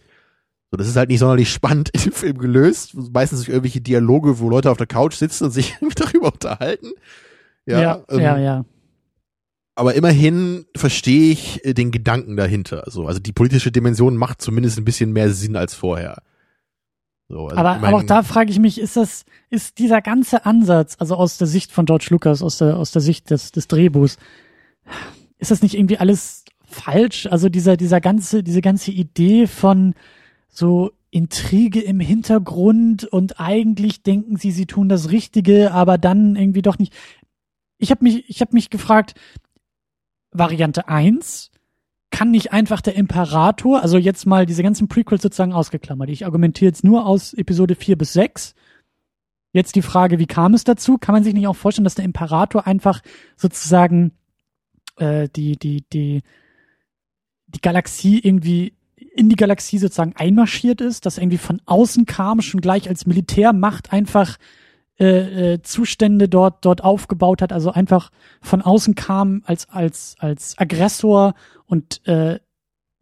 [0.70, 2.94] So, das ist halt nicht sonderlich spannend in dem Film gelöst.
[2.94, 6.90] Meistens durch irgendwelche Dialoge, wo Leute auf der Couch sitzen und sich darüber unterhalten.
[7.66, 8.64] Ja, Ja, ähm, ja, ja.
[9.74, 12.84] aber immerhin verstehe ich äh, den Gedanken dahinter.
[12.86, 16.22] So, also die politische Dimension macht zumindest ein bisschen mehr Sinn als vorher.
[17.28, 20.96] So, also Aber, aber auch da frage ich mich, ist das, ist dieser ganze Ansatz,
[20.98, 24.16] also aus der Sicht von George Lucas, aus der, aus der Sicht des, des Drehbuchs,
[25.38, 27.26] ist das nicht irgendwie alles falsch?
[27.26, 29.94] Also dieser, dieser ganze, diese ganze Idee von
[30.48, 36.62] so Intrige im Hintergrund und eigentlich denken sie, sie tun das Richtige, aber dann irgendwie
[36.62, 36.94] doch nicht.
[37.78, 39.14] Ich habe mich, ich habe mich gefragt,
[40.30, 41.50] Variante eins
[42.10, 46.10] kann nicht einfach der Imperator, also jetzt mal diese ganzen Prequels sozusagen ausgeklammert.
[46.10, 48.54] Ich argumentiere jetzt nur aus Episode 4 bis 6.
[49.52, 50.98] Jetzt die Frage, wie kam es dazu?
[50.98, 53.02] Kann man sich nicht auch vorstellen, dass der Imperator einfach
[53.36, 54.12] sozusagen
[54.96, 56.22] äh, die, die, die,
[57.46, 58.74] die Galaxie irgendwie
[59.18, 63.04] in die Galaxie sozusagen einmarschiert ist, dass er irgendwie von außen kam, schon gleich als
[63.04, 64.38] Militärmacht einfach
[65.00, 70.56] äh, äh, Zustände dort dort aufgebaut hat, also einfach von außen kam als als als
[70.56, 71.34] Aggressor
[71.66, 72.38] und äh,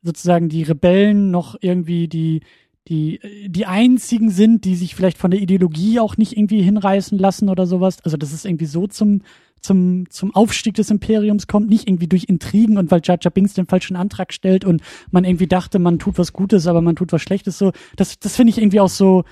[0.02, 2.40] sozusagen die Rebellen noch irgendwie die
[2.88, 7.50] die die einzigen sind, die sich vielleicht von der Ideologie auch nicht irgendwie hinreißen lassen
[7.50, 7.98] oder sowas.
[8.04, 9.20] Also dass es irgendwie so zum
[9.66, 13.54] zum zum Aufstieg des Imperiums kommt, nicht irgendwie durch Intrigen und weil Jar Jar Binks
[13.54, 17.12] den falschen Antrag stellt und man irgendwie dachte, man tut was Gutes, aber man tut
[17.12, 17.58] was Schlechtes.
[17.58, 19.24] So, das das finde ich irgendwie auch so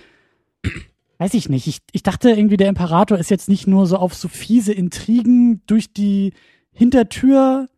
[1.18, 1.66] weiß ich nicht.
[1.66, 5.62] Ich, ich dachte irgendwie, der Imperator ist jetzt nicht nur so auf so fiese Intrigen
[5.66, 6.32] durch die
[6.72, 7.68] Hintertür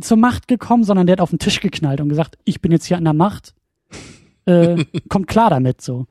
[0.00, 2.86] zur Macht gekommen, sondern der hat auf den Tisch geknallt und gesagt, ich bin jetzt
[2.86, 3.54] hier an der Macht.
[4.46, 6.06] Äh, kommt klar damit so.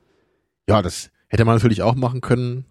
[0.68, 2.64] Ja, das hätte man natürlich auch machen können.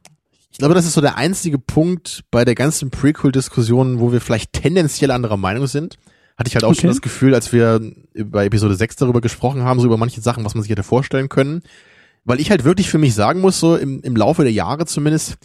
[0.52, 4.54] Ich glaube, das ist so der einzige Punkt bei der ganzen Prequel-Diskussion, wo wir vielleicht
[4.54, 5.98] tendenziell anderer Meinung sind.
[6.38, 6.82] Hatte ich halt auch okay.
[6.82, 7.82] schon das Gefühl, als wir
[8.26, 11.30] bei Episode 6 darüber gesprochen haben, so über manche Sachen, was man sich hätte vorstellen
[11.30, 11.62] können.
[12.24, 15.38] Weil ich halt wirklich für mich sagen muss, so im, im Laufe der Jahre zumindest,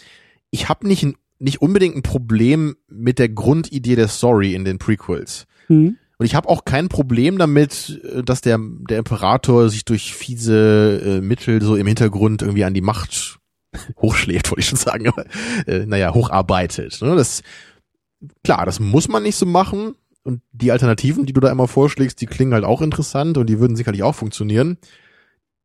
[0.51, 1.07] ich habe nicht,
[1.39, 5.47] nicht unbedingt ein Problem mit der Grundidee der Story in den Prequels.
[5.69, 5.97] Mhm.
[6.17, 11.01] Und ich habe auch kein Problem damit, äh, dass der, der Imperator sich durch fiese
[11.05, 13.41] äh, Mittel so im Hintergrund irgendwie an die Macht
[14.01, 15.25] hochschlägt, wollte ich schon sagen, aber
[15.67, 17.01] äh, naja, hocharbeitet.
[17.03, 17.17] Ne?
[17.17, 17.43] Das,
[18.43, 19.95] klar, das muss man nicht so machen.
[20.23, 23.61] Und die Alternativen, die du da immer vorschlägst, die klingen halt auch interessant und die
[23.61, 24.79] würden sicherlich auch funktionieren.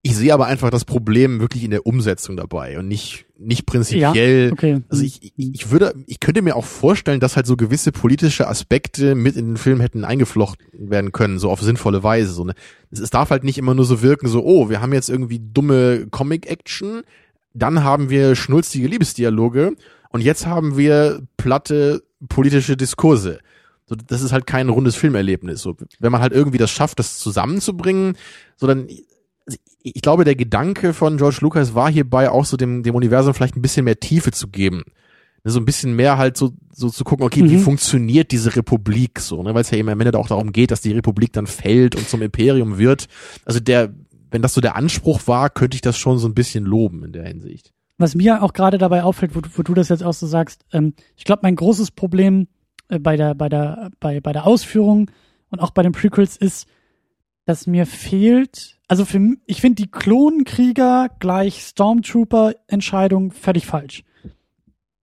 [0.01, 4.47] Ich sehe aber einfach das Problem wirklich in der Umsetzung dabei und nicht, nicht prinzipiell.
[4.47, 4.81] Ja, okay.
[4.87, 9.13] Also ich, ich würde, ich könnte mir auch vorstellen, dass halt so gewisse politische Aspekte
[9.13, 12.31] mit in den Film hätten eingeflochten werden können, so auf sinnvolle Weise.
[12.31, 12.53] So, ne?
[12.91, 15.41] es, es darf halt nicht immer nur so wirken, so, oh, wir haben jetzt irgendwie
[15.41, 17.01] dumme Comic-Action,
[17.53, 19.75] dann haben wir schnulzige Liebesdialoge
[20.09, 23.39] und jetzt haben wir platte politische Diskurse.
[23.85, 25.61] So, das ist halt kein rundes Filmerlebnis.
[25.61, 28.15] So, wenn man halt irgendwie das schafft, das zusammenzubringen,
[28.55, 28.87] so dann
[29.81, 33.55] ich glaube, der Gedanke von George Lucas war hierbei auch so dem, dem Universum vielleicht
[33.55, 34.83] ein bisschen mehr Tiefe zu geben.
[35.43, 37.49] Ne, so ein bisschen mehr halt so, so zu gucken, okay, mhm.
[37.49, 39.53] wie funktioniert diese Republik so, ne?
[39.53, 42.09] weil es ja eben am Ende auch darum geht, dass die Republik dann fällt und
[42.09, 43.07] zum Imperium wird.
[43.45, 43.93] Also der,
[44.31, 47.13] wenn das so der Anspruch war, könnte ich das schon so ein bisschen loben in
[47.13, 47.73] der Hinsicht.
[47.97, 50.93] Was mir auch gerade dabei auffällt, wo, wo, du das jetzt auch so sagst, ähm,
[51.15, 52.47] ich glaube, mein großes Problem
[52.87, 55.11] äh, bei der, bei der, bei, bei der Ausführung
[55.49, 56.67] und auch bei den Prequels ist,
[57.45, 64.03] dass mir fehlt also für ich finde die Klonkrieger gleich Stormtrooper Entscheidung völlig falsch.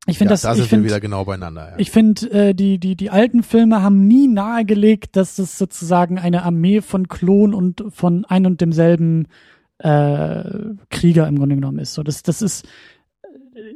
[0.07, 1.71] Ich finde ja, das da sind ich find, wir wieder genau beieinander.
[1.71, 1.75] Ja.
[1.79, 6.45] Ich finde äh, die die die alten Filme haben nie nahegelegt, dass das sozusagen eine
[6.45, 9.27] Armee von Klon und von ein und demselben
[9.79, 10.45] äh,
[10.91, 11.95] Krieger im Grunde genommen ist.
[11.95, 12.67] So das das ist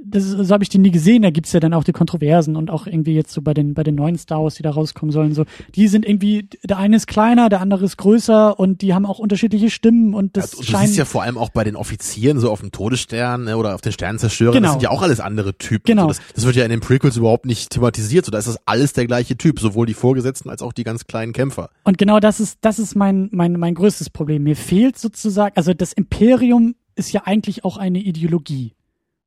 [0.05, 1.23] das ist, so habe ich die nie gesehen.
[1.23, 3.83] Da gibt's ja dann auch die Kontroversen und auch irgendwie jetzt so bei den, bei
[3.83, 7.07] den neuen Star Wars, die da rauskommen sollen, so, die sind irgendwie, der eine ist
[7.07, 10.85] kleiner, der andere ist größer und die haben auch unterschiedliche Stimmen und das also, scheint.
[10.85, 13.75] Du siehst ja vor allem auch bei den Offizieren, so auf dem Todesstern ne, oder
[13.75, 14.69] auf den Sternenzerstörern, genau.
[14.69, 15.85] das sind ja auch alles andere Typen.
[15.87, 16.03] Genau.
[16.03, 18.59] So, das, das, wird ja in den Prequels überhaupt nicht thematisiert, so da ist das
[18.67, 21.71] alles der gleiche Typ, sowohl die Vorgesetzten als auch die ganz kleinen Kämpfer.
[21.85, 24.45] Und genau das ist, das ist mein, mein, mein größtes Problem.
[24.45, 28.75] Mir fehlt sozusagen, also das Imperium ist ja eigentlich auch eine Ideologie.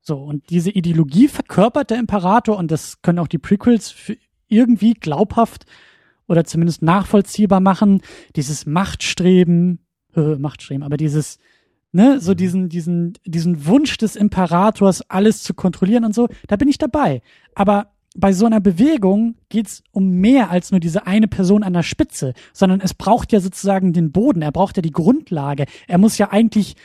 [0.06, 3.96] So, und diese Ideologie verkörpert der Imperator und das können auch die Prequels
[4.50, 5.66] irgendwie glaubhaft
[6.28, 8.02] oder zumindest nachvollziehbar machen.
[8.36, 9.80] Dieses Machtstreben,
[10.14, 11.40] äh, Machtstreben, aber dieses,
[11.94, 12.38] ne, so mhm.
[12.38, 17.22] diesen, diesen, diesen Wunsch des Imperators, alles zu kontrollieren und so, da bin ich dabei.
[17.56, 21.84] Aber bei so einer Bewegung geht's um mehr als nur diese eine Person an der
[21.84, 25.66] Spitze, sondern es braucht ja sozusagen den Boden, er braucht ja die Grundlage.
[25.88, 26.76] Er muss ja eigentlich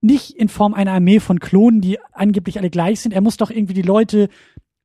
[0.00, 3.12] nicht in Form einer Armee von Klonen, die angeblich alle gleich sind.
[3.12, 4.28] Er muss doch irgendwie die Leute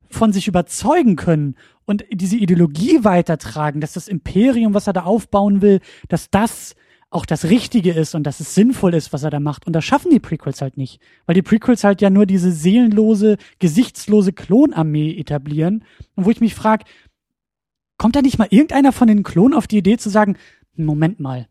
[0.08, 5.62] von sich überzeugen können und diese Ideologie weitertragen, dass das Imperium, was er da aufbauen
[5.62, 6.74] will, dass das
[7.12, 9.66] auch das Richtige ist und dass es sinnvoll ist, was er da macht.
[9.66, 11.00] Und das schaffen die Prequels halt nicht.
[11.26, 15.84] Weil die Prequels halt ja nur diese seelenlose, gesichtslose Klonarmee etablieren.
[16.14, 16.84] Und wo ich mich frage,
[17.98, 20.36] kommt da nicht mal irgendeiner von den Klonen auf die Idee zu sagen,
[20.74, 21.48] Moment mal,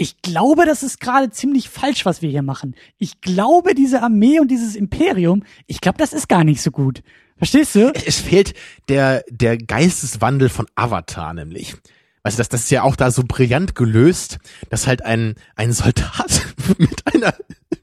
[0.00, 2.76] ich glaube, das ist gerade ziemlich falsch, was wir hier machen.
[2.98, 7.02] Ich glaube, diese Armee und dieses Imperium, ich glaube, das ist gar nicht so gut.
[7.36, 7.92] Verstehst du?
[8.06, 8.54] Es fehlt
[8.88, 11.74] der, der Geisteswandel von Avatar nämlich.
[12.22, 14.38] Weißt du, das, das ist ja auch da so brillant gelöst,
[14.70, 16.46] dass halt ein, ein Soldat
[16.78, 17.34] mit einer,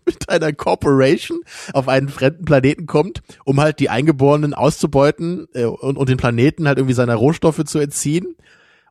[0.05, 1.41] mit einer Corporation
[1.74, 6.66] auf einen fremden Planeten kommt, um halt die Eingeborenen auszubeuten äh, und, und den Planeten
[6.66, 8.36] halt irgendwie seiner Rohstoffe zu entziehen.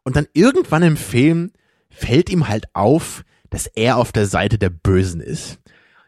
[0.03, 1.53] Und dann irgendwann im Film
[1.95, 5.61] fällt ihm halt auf, dass er auf der Seite der Bösen ist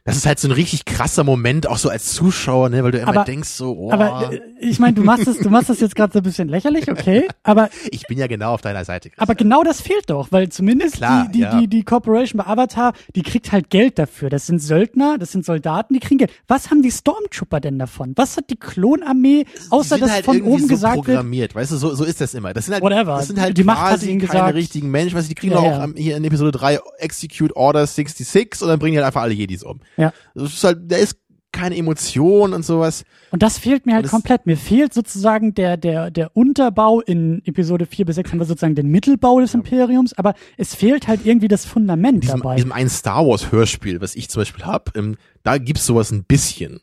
[0.07, 2.99] das ist halt so ein richtig krasser Moment, auch so als Zuschauer, ne, weil du
[2.99, 3.93] immer aber, denkst so, oh.
[3.93, 6.49] Aber äh, ich meine, du machst es, du machst das jetzt gerade so ein bisschen
[6.49, 7.27] lächerlich, okay?
[7.43, 9.11] Aber ich bin ja genau auf deiner Seite.
[9.11, 9.23] Christian.
[9.23, 11.59] Aber genau das fehlt doch, weil zumindest Klar, die, die, ja.
[11.59, 14.31] die, die Corporation bei Avatar, die kriegt halt Geld dafür.
[14.31, 16.31] Das sind Söldner, das sind Soldaten, die kriegen Geld.
[16.47, 18.13] Was haben die Stormtrooper denn davon?
[18.15, 21.95] Was hat die Klonarmee, außer dass halt von oben so gesagt programmiert, weißt du, so,
[21.95, 22.55] so ist das immer.
[22.55, 23.17] Das sind halt, Whatever.
[23.17, 25.53] Das sind halt die Macht hat ihnen gesagt, keine richtigen Menschen, weißt du, die kriegen
[25.55, 25.89] ja, auch ja.
[25.97, 29.65] hier in Episode 3 Execute Order 66 und dann bringen die halt einfach alle Jedis
[29.65, 29.81] um.
[29.97, 30.13] Ja.
[30.35, 31.19] Das ist halt da ist
[31.57, 33.05] keine Emotion und sowas.
[33.31, 34.47] Und das fehlt mir halt komplett.
[34.47, 38.75] Mir fehlt sozusagen der, der, der Unterbau in Episode 4 bis 6 haben wir sozusagen
[38.75, 39.55] den Mittelbau des.
[39.55, 42.57] Imperiums, aber es fehlt halt irgendwie das Fundament diesem, dabei.
[42.57, 46.25] diesem einen Star Wars Hörspiel, was ich zum Beispiel habe, ähm, da gibt's sowas ein
[46.25, 46.81] bisschen.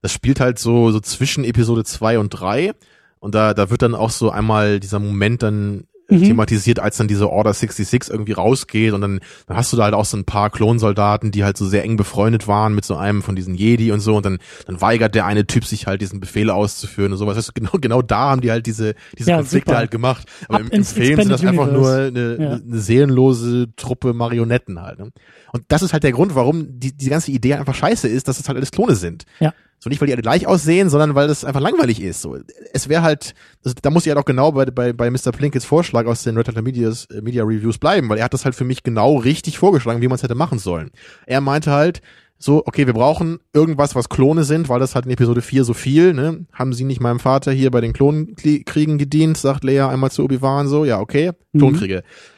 [0.00, 2.72] Das spielt halt so, so zwischen Episode 2 und 3
[3.18, 6.22] und da, da wird dann auch so einmal dieser Moment dann mhm.
[6.22, 9.94] thematisiert, als dann diese Order 66 irgendwie rausgeht und dann, dann hast du da halt
[9.94, 13.22] auch so ein paar Klonsoldaten, die halt so sehr eng befreundet waren mit so einem
[13.22, 16.20] von diesen Jedi und so und dann, dann weigert der eine Typ sich halt diesen
[16.20, 17.36] Befehl auszuführen und sowas.
[17.36, 19.78] Weißt du, genau, genau da haben die halt diese, diese ja, Konflikte super.
[19.78, 20.26] halt gemacht.
[20.48, 21.70] Aber im, im Film sind das Universe.
[21.70, 22.52] einfach nur eine, ja.
[22.54, 24.98] eine seelenlose Truppe Marionetten halt.
[24.98, 25.10] Ne?
[25.52, 28.40] Und das ist halt der Grund, warum die, die ganze Idee einfach scheiße ist, dass
[28.40, 29.24] es halt alles Klone sind.
[29.38, 29.52] Ja.
[29.84, 32.22] So nicht, weil die alle gleich aussehen, sondern weil das einfach langweilig ist.
[32.22, 32.38] So,
[32.72, 35.30] es wäre halt, also, da muss ich ja halt auch genau bei, bei, bei Mr.
[35.30, 38.46] Plinkets Vorschlag aus den Red Letter Medias, äh, Media Reviews bleiben, weil er hat das
[38.46, 40.90] halt für mich genau richtig vorgeschlagen, wie man es hätte machen sollen.
[41.26, 42.00] Er meinte halt,
[42.38, 45.74] so, okay, wir brauchen irgendwas, was Klone sind, weil das halt in Episode 4 so
[45.74, 46.46] viel, ne?
[46.54, 50.66] Haben sie nicht meinem Vater hier bei den Klonkriegen gedient, sagt Leia einmal zu Obi-Wan
[50.66, 51.58] so, ja, okay, mhm.
[51.58, 51.96] Klonkriege.
[51.98, 52.33] Mhm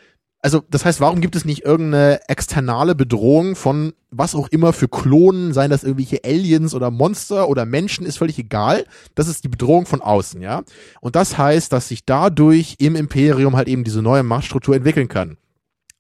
[0.46, 4.86] also das heißt, warum gibt es nicht irgendeine externe Bedrohung von was auch immer für
[4.86, 8.84] Klonen, seien das irgendwelche Aliens oder Monster oder Menschen, ist völlig egal.
[9.16, 10.62] Das ist die Bedrohung von außen, ja.
[11.00, 15.36] Und das heißt, dass sich dadurch im Imperium halt eben diese neue Machtstruktur entwickeln kann.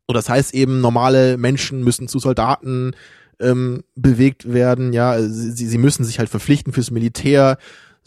[0.06, 2.92] Und das heißt eben, normale Menschen müssen zu Soldaten
[3.40, 7.58] ähm, bewegt werden, ja, sie, sie müssen sich halt verpflichten fürs Militär,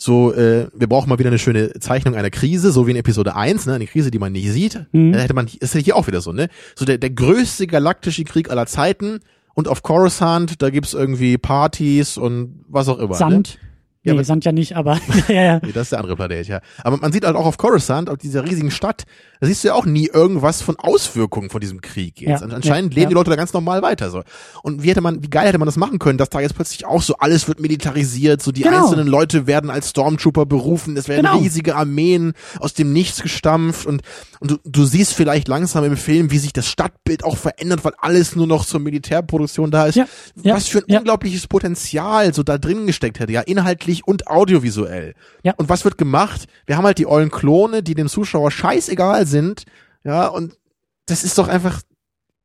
[0.01, 3.35] so, äh, wir brauchen mal wieder eine schöne Zeichnung einer Krise, so wie in Episode
[3.35, 4.85] 1, ne, eine Krise, die man nicht sieht.
[4.93, 5.11] Mhm.
[5.11, 6.47] Da hätte man, ist ja hier auch wieder so, ne?
[6.73, 9.19] So der, der größte galaktische Krieg aller Zeiten
[9.55, 13.15] und auf Coruscant, da gibt's irgendwie Partys und was auch immer.
[13.15, 13.59] Sand.
[13.61, 13.68] Ne?
[14.09, 15.59] Ja, nee, Sand ja nicht, aber ja, ja.
[15.63, 16.61] Nee, das ist der andere Planet, ja.
[16.83, 19.03] Aber man sieht halt auch auf Coruscant, auf dieser riesigen Stadt,
[19.39, 22.41] da siehst du ja auch nie irgendwas von Auswirkungen von diesem Krieg jetzt.
[22.41, 24.23] Ja, Anscheinend ja, leben die Leute da ganz normal weiter so.
[24.63, 26.85] Und wie hätte man, wie geil hätte man das machen können, dass da jetzt plötzlich
[26.85, 28.83] auch so alles wird militarisiert, so die genau.
[28.83, 31.39] einzelnen Leute werden als Stormtrooper berufen, es werden genau.
[31.39, 34.01] riesige Armeen aus dem Nichts gestampft und
[34.39, 37.91] und du, du siehst vielleicht langsam im Film, wie sich das Stadtbild auch verändert, weil
[37.97, 39.95] alles nur noch zur Militärproduktion da ist.
[39.95, 40.07] Ja,
[40.43, 45.13] Was für ein unglaubliches Potenzial so da drin gesteckt hätte, ja, inhaltlich und audiovisuell.
[45.43, 45.53] Ja.
[45.57, 46.47] Und was wird gemacht?
[46.65, 49.65] Wir haben halt die ollen Klone, die dem Zuschauer scheißegal sind,
[50.03, 50.57] ja, und
[51.05, 51.81] das ist doch einfach,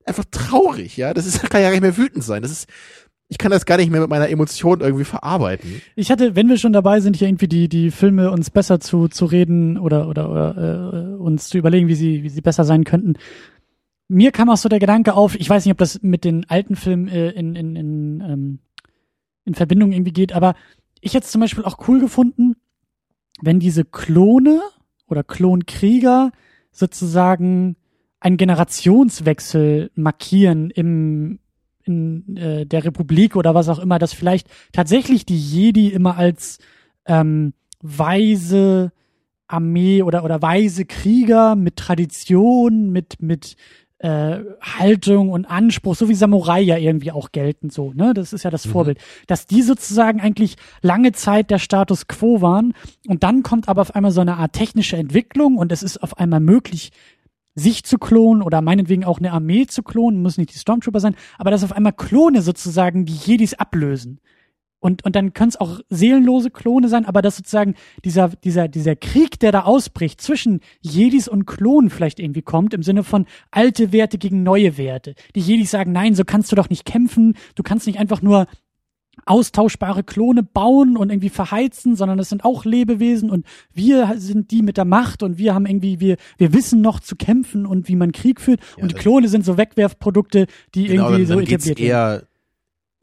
[0.04, 1.14] einfach traurig, ja.
[1.14, 2.42] Das ist, kann ja gar nicht mehr wütend sein.
[2.42, 2.68] Das ist,
[3.28, 5.80] ich kann das gar nicht mehr mit meiner Emotion irgendwie verarbeiten.
[5.96, 9.08] Ich hatte, wenn wir schon dabei sind, hier irgendwie die, die Filme uns besser zu,
[9.08, 12.84] zu reden oder, oder, oder äh, uns zu überlegen, wie sie, wie sie besser sein
[12.84, 13.14] könnten.
[14.08, 16.76] Mir kam auch so der Gedanke auf, ich weiß nicht, ob das mit den alten
[16.76, 18.58] Filmen äh, in, in, in, ähm,
[19.46, 20.54] in Verbindung irgendwie geht, aber
[21.04, 22.56] ich hätte zum Beispiel auch cool gefunden,
[23.42, 24.62] wenn diese Klone
[25.06, 26.32] oder Klonkrieger
[26.72, 27.76] sozusagen
[28.20, 31.38] einen Generationswechsel markieren im
[31.86, 36.58] in äh, der Republik oder was auch immer, dass vielleicht tatsächlich die Jedi immer als
[37.04, 37.52] ähm,
[37.82, 38.90] weise
[39.46, 43.56] Armee oder oder weise Krieger mit Tradition, mit mit
[43.98, 48.12] äh, Haltung und Anspruch, so wie Samurai ja irgendwie auch gelten, so, ne?
[48.12, 48.70] Das ist ja das mhm.
[48.70, 48.98] Vorbild.
[49.26, 52.74] Dass die sozusagen eigentlich lange Zeit der Status quo waren
[53.06, 56.18] und dann kommt aber auf einmal so eine Art technische Entwicklung und es ist auf
[56.18, 56.90] einmal möglich,
[57.54, 61.14] sich zu klonen oder meinetwegen auch eine Armee zu klonen, muss nicht die Stormtrooper sein,
[61.38, 64.18] aber dass auf einmal Klone sozusagen die Jedis ablösen.
[64.84, 67.74] Und, und dann können es auch seelenlose Klone sein, aber dass sozusagen
[68.04, 72.82] dieser, dieser, dieser Krieg, der da ausbricht zwischen Jedis und Klonen vielleicht irgendwie kommt, im
[72.82, 75.14] Sinne von alte Werte gegen neue Werte.
[75.34, 78.46] Die Jedis sagen, nein, so kannst du doch nicht kämpfen, du kannst nicht einfach nur
[79.24, 84.60] austauschbare Klone bauen und irgendwie verheizen, sondern das sind auch Lebewesen und wir sind die
[84.60, 87.96] mit der Macht und wir haben irgendwie, wir, wir wissen noch zu kämpfen und wie
[87.96, 88.60] man Krieg führt.
[88.76, 92.28] Ja, und die Klone sind so Wegwerfprodukte, die genau, irgendwie dann, dann so etabliert werden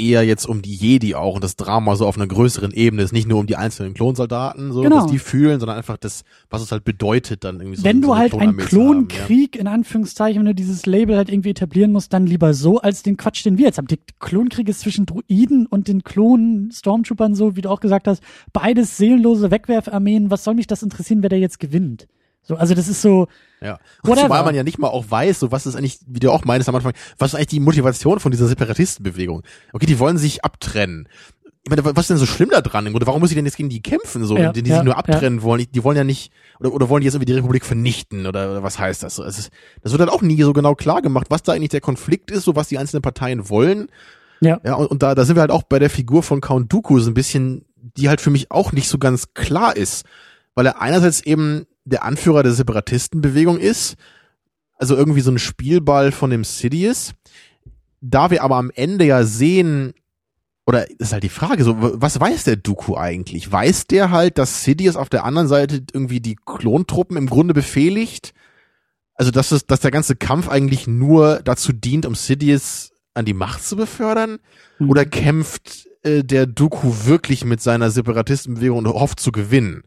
[0.02, 3.14] eher jetzt um die Jedi auch und das Drama so auf einer größeren Ebene ist
[3.14, 4.98] nicht nur um die einzelnen Klonsoldaten, so, genau.
[4.98, 7.84] was die fühlen, sondern einfach das, was es halt bedeutet dann irgendwie so.
[7.84, 9.62] Wenn so du halt einen Klonkrieg ja.
[9.62, 13.18] in Anführungszeichen, wenn du dieses Label halt irgendwie etablieren musst, dann lieber so als den
[13.18, 13.88] Quatsch, den wir jetzt haben.
[13.88, 18.24] Der Klonkrieg ist zwischen Druiden und den Klonen Stormtroopern so, wie du auch gesagt hast,
[18.54, 20.32] beides seelenlose Wegwerfarmeen.
[20.32, 22.08] Was soll mich das interessieren, wer da jetzt gewinnt?
[22.44, 23.28] So, also das ist so.
[23.62, 23.80] Ja.
[24.02, 26.46] Und zumal man ja nicht mal auch weiß, so was ist eigentlich, wie du auch
[26.46, 29.44] meinst am Anfang, was ist eigentlich die Motivation von dieser Separatistenbewegung?
[29.74, 31.08] Okay, die wollen sich abtrennen.
[31.64, 32.88] Ich meine, was ist denn so schlimm da dran?
[32.96, 34.86] Oder warum muss ich denn jetzt gegen die kämpfen, so, ja, die, die ja, sich
[34.86, 35.44] nur abtrennen ja.
[35.44, 35.68] wollen?
[35.72, 38.64] Die wollen ja nicht, oder, oder wollen die jetzt irgendwie die Republik vernichten, oder, oder
[38.64, 39.20] was heißt das?
[39.20, 39.52] Es ist,
[39.84, 42.46] das wird dann auch nie so genau klar gemacht, was da eigentlich der Konflikt ist,
[42.46, 43.90] so was die einzelnen Parteien wollen.
[44.40, 44.60] Ja.
[44.64, 47.00] Ja, und, und da, da sind wir halt auch bei der Figur von Count Dooku
[47.00, 50.04] so ein bisschen, die halt für mich auch nicht so ganz klar ist.
[50.56, 53.96] Weil er einerseits eben der Anführer der Separatistenbewegung ist,
[54.78, 57.14] also irgendwie so ein Spielball von dem Sidious.
[58.02, 59.94] Da wir aber am Ende ja sehen,
[60.66, 63.52] oder ist halt die Frage, so, was weiß der Dooku eigentlich?
[63.52, 68.34] Weiß der halt, dass Sidious auf der anderen Seite irgendwie die Klontruppen im Grunde befehligt?
[69.14, 73.34] Also, dass, es, dass der ganze Kampf eigentlich nur dazu dient, um Sidious an die
[73.34, 74.40] Macht zu befördern?
[74.80, 74.90] Mhm.
[74.90, 79.84] Oder kämpft äh, der Dooku wirklich mit seiner Separatistenbewegung und hofft zu gewinnen?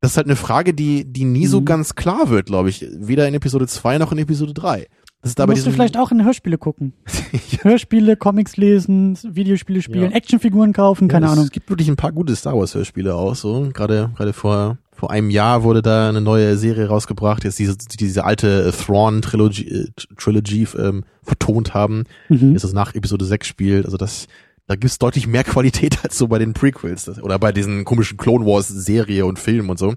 [0.00, 1.64] Das ist halt eine Frage, die, die nie so Mhm.
[1.66, 2.86] ganz klar wird, glaube ich.
[2.90, 4.86] Weder in Episode 2 noch in Episode 3.
[5.22, 6.94] Das ist da musst du vielleicht auch in Hörspiele gucken.
[7.62, 10.16] Hörspiele, Comics lesen, Videospiele spielen, Ja.
[10.16, 11.44] Actionfiguren kaufen, keine ja, Ahnung.
[11.44, 13.68] Es gibt wirklich ein paar gute Star Wars Hörspiele auch so.
[13.74, 18.24] Gerade, gerade vor, vor einem Jahr wurde da eine neue Serie rausgebracht, jetzt diese, diese
[18.24, 22.04] alte Thrawn Trilogy, äh, Trilogy ähm, vertont haben.
[22.30, 22.52] Mhm.
[22.52, 23.84] Jetzt das nach Episode 6 spielt.
[23.84, 24.26] Also das,
[24.70, 28.16] da gibt's deutlich mehr Qualität als so bei den Prequels das, oder bei diesen komischen
[28.18, 29.94] Clone Wars Serie und Film und so.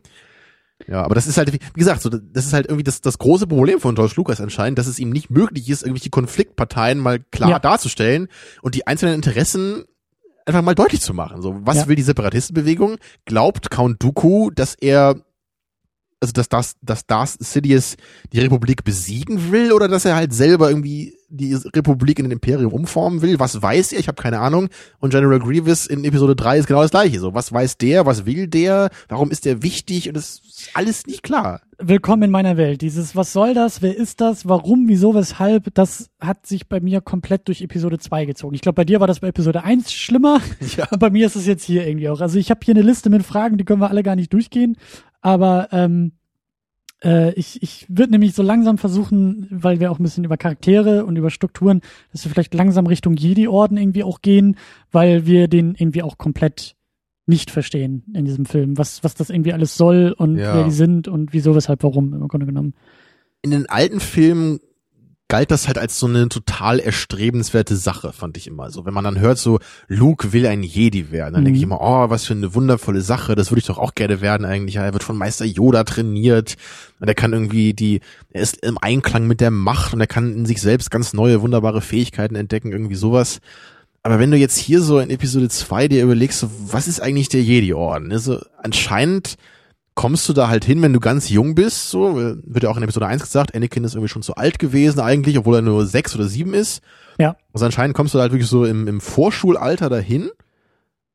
[0.87, 3.19] Ja, aber das ist halt, wie wie gesagt, so, das ist halt irgendwie das, das
[3.19, 7.19] große Problem von George Lucas anscheinend, dass es ihm nicht möglich ist, irgendwelche Konfliktparteien mal
[7.19, 7.59] klar Ja.
[7.59, 8.29] darzustellen
[8.63, 9.85] und die einzelnen Interessen
[10.47, 11.43] einfach mal deutlich zu machen.
[11.43, 11.87] So, was Ja.
[11.87, 12.97] will die Separatistenbewegung?
[13.25, 15.17] Glaubt Count Dooku, dass er
[16.19, 17.95] also dass das, dass Darth Sidious
[18.31, 22.71] die Republik besiegen will oder dass er halt selber irgendwie die Republik in ein Imperium
[22.71, 23.39] umformen will.
[23.39, 23.99] Was weiß er?
[23.99, 24.69] Ich habe keine Ahnung.
[24.99, 27.19] Und General Grievous in Episode 3 ist genau das gleiche.
[27.19, 28.05] So, was weiß der?
[28.05, 28.89] Was will der?
[29.09, 30.07] Warum ist der wichtig?
[30.07, 31.61] Und das ist alles nicht klar.
[31.79, 32.81] Willkommen in meiner Welt.
[32.81, 33.81] Dieses, was soll das?
[33.81, 34.47] Wer ist das?
[34.47, 34.87] Warum?
[34.87, 35.15] Wieso?
[35.15, 35.73] Weshalb?
[35.73, 38.53] Das hat sich bei mir komplett durch Episode 2 gezogen.
[38.53, 40.39] Ich glaube, bei dir war das bei Episode 1 schlimmer.
[40.77, 40.87] Ja.
[40.89, 42.19] Und bei mir ist es jetzt hier irgendwie auch.
[42.21, 44.77] Also ich habe hier eine Liste mit Fragen, die können wir alle gar nicht durchgehen.
[45.21, 46.22] Aber ähm, äh,
[47.35, 51.17] ich, ich würde nämlich so langsam versuchen, weil wir auch ein bisschen über Charaktere und
[51.17, 51.81] über Strukturen,
[52.11, 54.57] dass wir vielleicht langsam Richtung Jedi-Orden irgendwie auch gehen,
[54.91, 56.75] weil wir den irgendwie auch komplett
[57.25, 60.55] nicht verstehen in diesem Film, was, was das irgendwie alles soll und Ja.
[60.55, 62.73] wer die sind und wieso, weshalb, warum im Grunde genommen.
[63.41, 64.59] In den alten Filmen
[65.29, 68.69] galt das halt als so eine total erstrebenswerte Sache, fand ich immer.
[68.69, 71.45] So, wenn man dann hört, so, Luke will ein Jedi werden, dann Mhm.
[71.45, 74.21] denke ich immer, oh, was für eine wundervolle Sache, das würde ich doch auch gerne
[74.21, 74.75] werden eigentlich.
[74.75, 76.55] Ja, er wird von Meister Yoda trainiert
[76.99, 78.01] und er kann irgendwie die,
[78.31, 81.41] er ist im Einklang mit der Macht und er kann in sich selbst ganz neue,
[81.41, 83.39] wunderbare Fähigkeiten entdecken, irgendwie sowas.
[84.03, 87.29] Aber wenn du jetzt hier so in Episode 2 dir überlegst, so, was ist eigentlich
[87.29, 88.11] der Jedi-Orden?
[88.11, 89.35] Also anscheinend
[89.95, 92.77] kommst du da halt hin, wenn du ganz jung bist, so, äh, wird ja auch
[92.77, 95.85] in Episode 1 gesagt, Anakin ist irgendwie schon zu alt gewesen eigentlich, obwohl er nur
[95.85, 96.81] sechs oder sieben ist.
[97.19, 97.35] Ja.
[97.53, 100.31] Also anscheinend kommst du da halt wirklich so im, im Vorschulalter dahin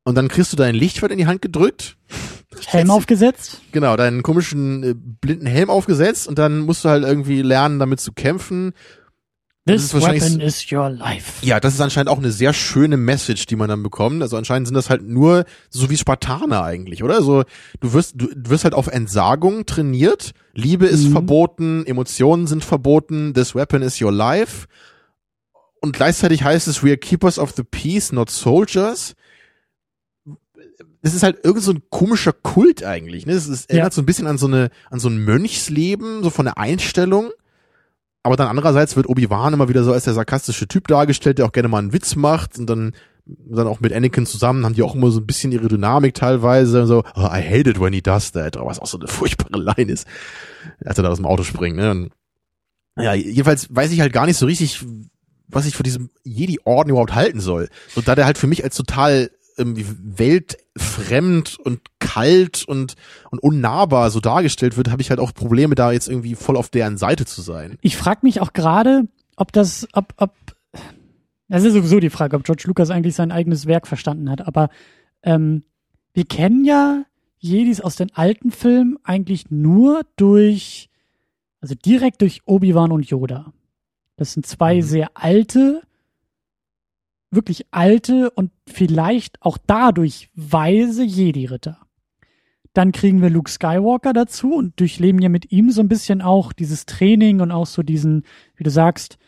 [0.04, 1.96] und dann kriegst du dein Lichtschwert in die Hand gedrückt.
[2.66, 3.60] Helm aufgesetzt?
[3.72, 8.00] Genau, deinen komischen äh, blinden Helm aufgesetzt und dann musst du halt irgendwie lernen, damit
[8.00, 8.72] zu kämpfen.
[9.68, 11.44] This weapon is your life.
[11.46, 14.22] Ja, das ist anscheinend auch eine sehr schöne Message, die man dann bekommt.
[14.22, 17.14] Also anscheinend sind das halt nur so wie Spartaner eigentlich, oder?
[17.16, 17.44] Also
[17.80, 20.32] du wirst, du, wirst halt auf Entsagung trainiert.
[20.54, 21.12] Liebe ist Mhm.
[21.12, 24.66] verboten, Emotionen sind verboten, this weapon is your life.
[25.80, 29.14] Und gleichzeitig heißt es, we are keepers of the peace, not soldiers.
[31.02, 33.34] Das ist halt irgend so ein komischer Kult eigentlich, ne?
[33.34, 36.46] Das ist, erinnert so ein bisschen an so eine, an so ein Mönchsleben, so von
[36.46, 37.30] der Einstellung.
[38.28, 41.52] Aber dann andererseits wird Obi-Wan immer wieder so als der sarkastische Typ dargestellt, der auch
[41.52, 42.92] gerne mal einen Witz macht und dann
[43.24, 46.86] dann auch mit Anakin zusammen haben die auch immer so ein bisschen ihre Dynamik teilweise
[46.86, 49.62] so oh, I hate it when he does that, aber was auch so eine furchtbare
[49.62, 50.06] Line ist,
[50.84, 51.90] als er da aus dem Auto springt, ne?
[51.90, 52.10] Und,
[52.98, 54.84] ja, jedenfalls weiß ich halt gar nicht so richtig,
[55.46, 57.70] was ich von diesem Jedi-Orden überhaupt halten soll.
[57.94, 62.94] So da der halt für mich als total irgendwie weltfremd und kalt und,
[63.30, 66.68] und unnahbar so dargestellt wird, habe ich halt auch Probleme, da jetzt irgendwie voll auf
[66.68, 67.78] deren Seite zu sein.
[67.82, 69.04] Ich frage mich auch gerade,
[69.36, 70.34] ob das, ob, ob,
[71.48, 74.46] das ist sowieso die Frage, ob George Lucas eigentlich sein eigenes Werk verstanden hat.
[74.46, 74.68] Aber
[75.22, 75.64] ähm,
[76.12, 77.04] wir kennen ja
[77.38, 80.90] Jedis aus den alten Filmen eigentlich nur durch,
[81.60, 83.52] also direkt durch Obi-Wan und Yoda.
[84.16, 84.82] Das sind zwei Mhm.
[84.82, 85.82] sehr alte,
[87.30, 91.78] wirklich alte und vielleicht auch dadurch weise Jedi-Ritter.
[92.72, 96.52] Dann kriegen wir Luke Skywalker dazu und durchleben ja mit ihm so ein bisschen auch
[96.52, 98.24] dieses Training und auch so diesen,
[98.56, 99.18] wie du sagst,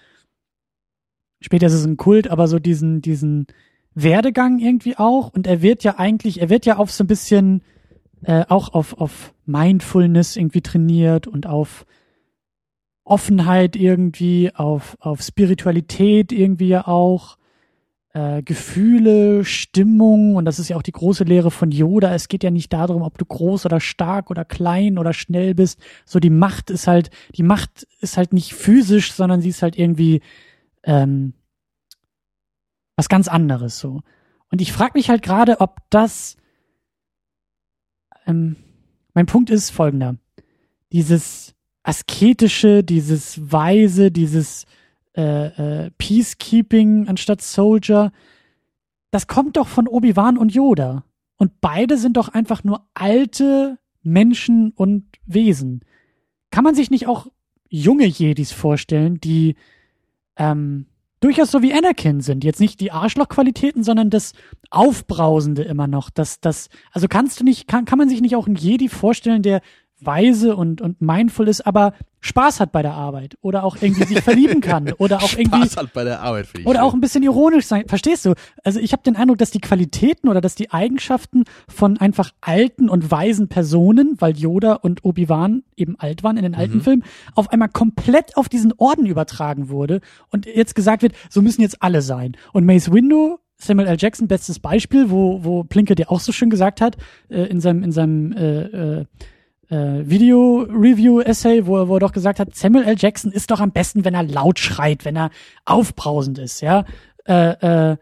[1.40, 3.46] später ist es ein Kult, aber so diesen, diesen
[3.94, 5.32] Werdegang irgendwie auch.
[5.32, 7.62] Und er wird ja eigentlich, er wird ja auf so ein bisschen
[8.22, 11.86] äh, auch auf, auf Mindfulness irgendwie trainiert und auf
[13.05, 17.36] Offenheit irgendwie, auf, auf Spiritualität irgendwie ja auch.
[18.12, 22.12] Äh, Gefühle, Stimmung, und das ist ja auch die große Lehre von Yoda.
[22.12, 25.78] Es geht ja nicht darum, ob du groß oder stark oder klein oder schnell bist.
[26.04, 29.78] So die Macht ist halt, die Macht ist halt nicht physisch, sondern sie ist halt
[29.78, 30.22] irgendwie
[30.82, 31.34] ähm,
[32.96, 34.00] was ganz anderes so.
[34.50, 36.36] Und ich frage mich halt gerade, ob das
[38.26, 38.56] ähm,
[39.14, 40.16] mein Punkt ist folgender.
[40.92, 41.54] Dieses
[41.84, 44.66] asketische, dieses weise, dieses
[45.16, 48.12] äh, äh, Peacekeeping anstatt Soldier,
[49.11, 51.04] das kommt doch von Obi-Wan und Yoda.
[51.36, 55.80] Und beide sind doch einfach nur alte Menschen und Wesen.
[56.50, 57.26] Kann man sich nicht auch
[57.68, 59.56] junge Jedis vorstellen, die
[60.36, 60.86] ähm,
[61.20, 62.44] durchaus so wie Anakin sind.
[62.44, 64.32] Jetzt nicht die Arschlochqualitäten, sondern das
[64.70, 66.11] Aufbrausende immer noch.
[66.11, 69.42] Das, das, also kannst du nicht, kann, kann man sich nicht auch einen Jedi vorstellen,
[69.42, 69.61] der
[70.01, 74.20] weise und, und mindful ist, aber Spaß hat bei der Arbeit oder auch irgendwie sich
[74.20, 76.66] verlieben kann oder auch irgendwie Spaß hat bei der Arbeit, finde ich.
[76.66, 76.88] oder schön.
[76.88, 77.84] auch ein bisschen ironisch sein.
[77.88, 78.34] Verstehst du?
[78.62, 82.88] Also ich habe den Eindruck, dass die Qualitäten oder dass die Eigenschaften von einfach alten
[82.88, 87.51] und weisen Personen, weil Yoda und Obi-Wan eben alt waren in den alten Filmen, auf
[87.51, 92.03] einmal komplett auf diesen Orden übertragen wurde und jetzt gesagt wird, so müssen jetzt alle
[92.03, 92.36] sein.
[92.53, 93.96] Und Mace Windu Samuel L.
[93.98, 96.96] Jackson, bestes Beispiel, wo, wo Plinkett ja auch so schön gesagt hat,
[97.28, 98.62] äh, in seinem, in seinem äh,
[99.01, 99.05] äh,
[99.70, 102.96] äh, Video-Review-Essay, wo, er- wo er doch gesagt hat, Samuel L.
[102.98, 105.30] Jackson ist doch am besten, wenn er laut schreit, wenn er
[105.64, 106.84] aufbrausend ist, ja.
[107.26, 107.96] Äh, äh,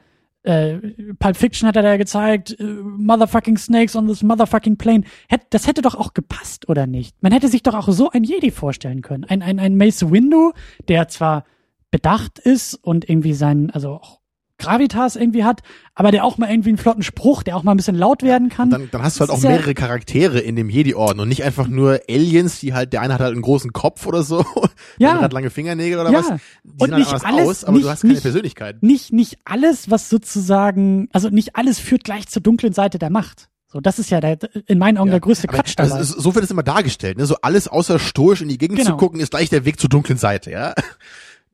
[0.44, 0.78] äh,
[1.18, 5.02] Pulp Fiction hat er da gezeigt, äh, Motherfucking Snakes on this motherfucking plane.
[5.28, 7.14] Hätt, das hätte doch auch gepasst, oder nicht?
[7.22, 9.24] Man hätte sich doch auch so ein Jedi vorstellen können.
[9.24, 10.52] Ein, ein, ein Mace Windu,
[10.86, 11.44] der zwar
[11.90, 14.20] bedacht ist und irgendwie sein, also auch
[14.58, 15.60] Gravitas irgendwie hat,
[15.94, 18.48] aber der auch mal irgendwie einen flotten Spruch, der auch mal ein bisschen laut werden
[18.48, 18.70] kann.
[18.70, 21.28] dann, dann hast du halt Das auch ist ja- mehrere Charaktere in dem Jedi-Orden und
[21.28, 24.38] nicht einfach nur Aliens, die halt, der eine hat halt einen großen Kopf oder so,
[24.54, 25.08] der Ja.
[25.10, 26.18] andere hat lange Fingernägel oder Ja.
[26.18, 26.26] was.
[26.64, 28.82] Die Und halt nicht anders alles- aus, aber nicht- du hast keine nicht- Persönlichkeit.
[28.82, 33.48] nicht, nicht alles, was sozusagen, also nicht alles führt gleich zur dunklen Seite der Macht.
[33.70, 36.02] So, das ist ja der, in meinen Augen der größte Aber, Quatsch also, dabei.
[36.02, 37.26] es- so wird es immer dargestellt, ne?
[37.26, 38.92] So alles außer stoisch in die Gegend Genau.
[38.92, 40.72] zu gucken, ist gleich der Weg zur dunklen Seite, ja.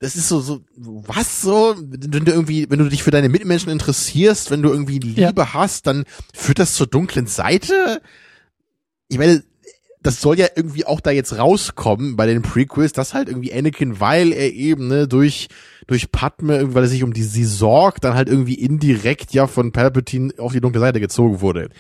[0.05, 3.73] Das ist so, so, was so, wenn du irgendwie, wenn du dich für deine Mitmenschen
[3.73, 5.29] interessierst, wenn du irgendwie Ja.
[5.29, 8.03] Liebe hast, dann führt das zur dunklen Seite?
[9.09, 9.43] Ich meine,
[10.03, 13.99] das soll ja irgendwie auch da jetzt rauskommen bei den Prequels, dass halt irgendwie Anakin,
[13.99, 15.49] weil er eben, ne, durch,
[15.87, 19.47] durch Padme, irgendwie, weil er sich um die, sie sorgt, dann halt irgendwie indirekt ja
[19.47, 21.71] von Palpatine auf die dunkle Seite gezogen wurde.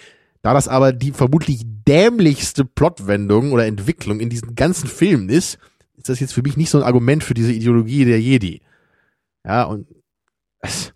[0.40, 5.58] Da das aber die vermutlich dämlichste Plotwendung oder Entwicklung in diesen ganzen Filmen ist,
[5.96, 8.60] ist das jetzt für mich nicht so ein Argument für diese Ideologie der Jedi.
[9.46, 9.86] Ja, und
[10.60, 10.92] es,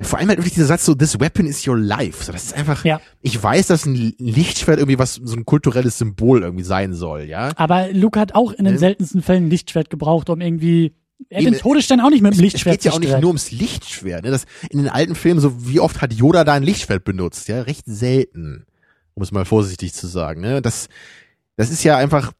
[0.00, 2.24] vor allem halt wirklich dieser Satz so, this weapon is your life.
[2.24, 3.00] So, das ist einfach, Ja.
[3.22, 7.52] ich weiß, dass ein Lichtschwert irgendwie was, so ein kulturelles Symbol irgendwie sein soll, ja.
[7.56, 8.78] Aber Luke hat auch in den Ne?
[8.80, 10.94] seltensten Fällen ein Lichtschwert gebraucht, um irgendwie,
[11.30, 13.12] er hat den Todesstern auch nicht mit dem Es, es Lichtschwert geht ja auch nicht
[13.20, 14.24] nur ums Lichtschwert.
[14.24, 14.30] Ne?
[14.32, 17.48] Das, in den alten Filmen, so wie oft hat Yoda da ein Lichtschwert benutzt?
[17.48, 18.66] Ja, recht selten,
[19.14, 20.40] um es mal vorsichtig zu sagen.
[20.40, 20.60] Ne?
[20.60, 20.88] Das,
[21.56, 22.32] das ist ja einfach,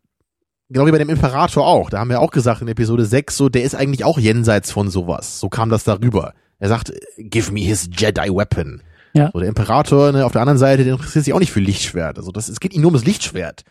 [0.68, 1.90] genau wie bei dem Imperator auch.
[1.90, 4.90] Da haben wir auch gesagt in Episode 6, so, der ist eigentlich auch jenseits von
[4.90, 5.40] sowas.
[5.40, 6.34] So kam das darüber.
[6.58, 8.82] Er sagt, give me his Jedi weapon.
[9.12, 9.30] Ja.
[9.32, 12.18] So, der Imperator ne, auf der anderen Seite, der interessiert sich auch nicht für Lichtschwert.
[12.18, 13.64] Also das, es geht ihm nur ums Lichtschwert.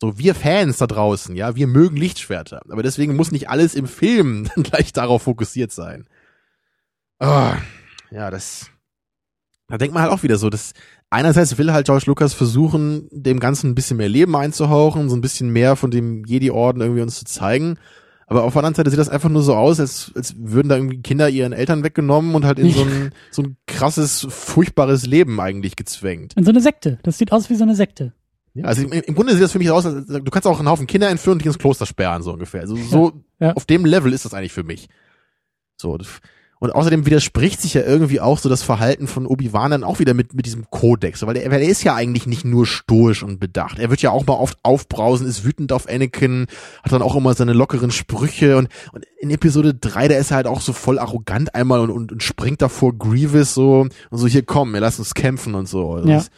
[0.00, 2.62] So, wir Fans da draußen, ja, wir mögen Lichtschwerter.
[2.68, 6.06] Aber deswegen muss nicht alles im Film gleich darauf fokussiert sein.
[7.18, 7.56] Ah,
[8.10, 8.70] ja, das,
[9.68, 10.72] da denkt man halt auch wieder so, dass
[11.14, 15.20] einerseits will halt George Lucas versuchen, dem Ganzen ein bisschen mehr Leben einzuhauchen, so ein
[15.20, 17.78] bisschen mehr von dem Jedi-Orden irgendwie uns zu zeigen.
[18.26, 20.76] Aber auf der anderen Seite sieht das einfach nur so aus, als, als würden da
[20.76, 25.40] irgendwie Kinder ihren Eltern weggenommen und halt in so ein, so ein krasses, furchtbares Leben
[25.40, 26.34] eigentlich gezwängt.
[26.36, 26.98] In so eine Sekte.
[27.02, 28.12] Das sieht aus wie so eine Sekte.
[28.54, 30.68] Ja, also im, im Grunde sieht das für mich aus, als, du kannst auch einen
[30.68, 32.60] Haufen Kinder entführen und die ins Kloster sperren, so ungefähr.
[32.62, 33.52] Also so, Ja.
[33.52, 34.88] auf dem Level ist das eigentlich für mich.
[35.76, 35.98] So.
[36.60, 40.14] Und außerdem widerspricht sich ja irgendwie auch so das Verhalten von Obi-Wan dann auch wieder
[40.14, 43.38] mit, mit diesem Kodex, weil er, weil er ist ja eigentlich nicht nur stoisch und
[43.38, 43.78] bedacht.
[43.78, 46.46] Er wird ja auch mal oft aufbrausen, ist wütend auf Anakin,
[46.82, 50.36] hat dann auch immer seine lockeren Sprüche und, und in Episode 3, da ist er
[50.36, 54.26] halt auch so voll arrogant einmal und, und, und springt davor Grievous so und so,
[54.26, 55.92] hier komm, wir lassen uns kämpfen und so.
[55.92, 56.16] Also Ja.
[56.16, 56.30] das-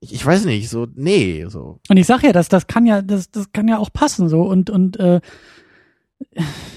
[0.00, 1.78] ich, ich weiß nicht, so, nee, so.
[1.88, 4.42] Und ich sag ja, das, das kann ja, das, das kann ja auch passen so
[4.42, 5.20] und und äh,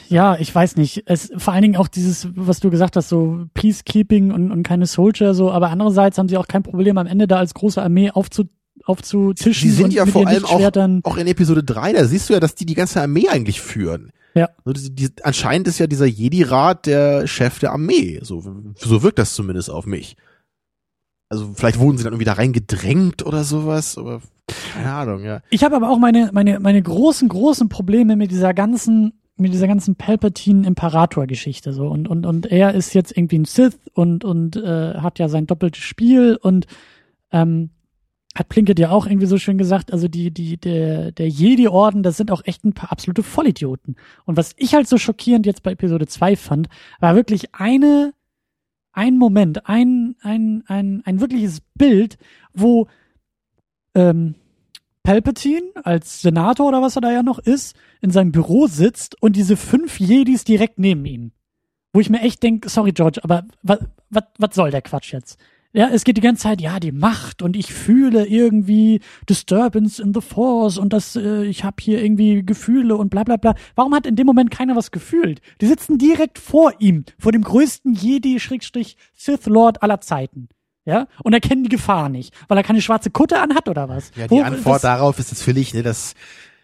[0.09, 1.03] ja, ich weiß nicht.
[1.05, 4.85] Es vor allen Dingen auch dieses, was du gesagt hast, so Peacekeeping und, und keine
[4.85, 8.11] Soldier so, aber andererseits haben sie auch kein Problem am Ende da als große Armee
[8.11, 8.45] aufzu,
[8.85, 12.39] aufzutischen Die sind ja vor allem auch, auch in Episode 3, da siehst du ja,
[12.39, 14.11] dass die die ganze Armee eigentlich führen.
[14.35, 14.49] Ja.
[14.65, 18.19] So, die, die, anscheinend ist ja dieser Jedi-Rat der Chef der Armee.
[18.21, 18.43] So,
[18.75, 20.17] so wirkt das zumindest auf mich.
[21.29, 24.21] Also vielleicht wurden sie dann irgendwie da reingedrängt oder sowas, aber
[24.73, 25.41] keine Ahnung, ja.
[25.49, 29.67] Ich habe aber auch meine, meine, meine großen, großen Probleme mit dieser ganzen, mit dieser
[29.67, 31.87] ganzen Palpatine-Imperator-Geschichte so.
[31.87, 35.45] Und, und, und er ist jetzt irgendwie ein Sith und, und äh, hat ja sein
[35.47, 36.67] doppeltes Spiel und
[37.31, 37.71] ähm,
[38.35, 42.17] hat Plinkett ja auch irgendwie so schön gesagt, also die, die, der, der Jedi-Orden, das
[42.17, 43.95] sind auch echt ein paar absolute Vollidioten.
[44.25, 46.67] Und was ich halt so schockierend jetzt bei Episode 2 fand,
[46.99, 48.13] war wirklich eine,
[48.91, 52.17] ein Moment, ein, ein, ein, ein wirkliches Bild,
[52.53, 52.87] wo
[53.95, 54.35] ähm,
[55.05, 59.35] Palpatine als Senator oder was er da ja noch ist, in seinem Büro sitzt und
[59.35, 61.31] diese fünf Jedis direkt neben ihm.
[61.93, 63.79] Wo ich mir echt denke, sorry George, aber was,
[64.51, 65.39] soll der Quatsch jetzt?
[65.73, 70.13] Ja, es geht die ganze Zeit, ja, die Macht und ich fühle irgendwie Disturbance in
[70.13, 73.53] the Force und das, äh, ich habe hier irgendwie Gefühle und bla bla bla.
[73.75, 75.39] Warum hat in dem Moment keiner was gefühlt?
[75.61, 80.49] Die sitzen direkt vor ihm, vor dem größten Jedi-Sith Lord aller Zeiten.
[80.85, 84.11] Ja, und erkennen die Gefahr nicht, weil er keine schwarze Kutte anhat oder was?
[84.15, 86.13] Ja, die Wo, Antwort darauf ist natürlich, ne, dass,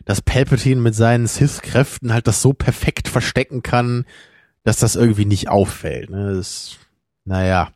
[0.05, 4.05] dass Palpatine mit seinen Sith-Kräften halt das so perfekt verstecken kann,
[4.63, 6.11] dass das irgendwie nicht auffällt.
[6.11, 6.35] Ne?
[6.35, 6.77] Das,
[7.25, 7.71] naja.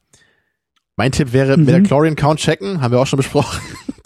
[0.96, 1.84] Mein Tipp wäre, mhm.
[1.84, 3.60] Chlorian Count checken, haben wir auch schon besprochen.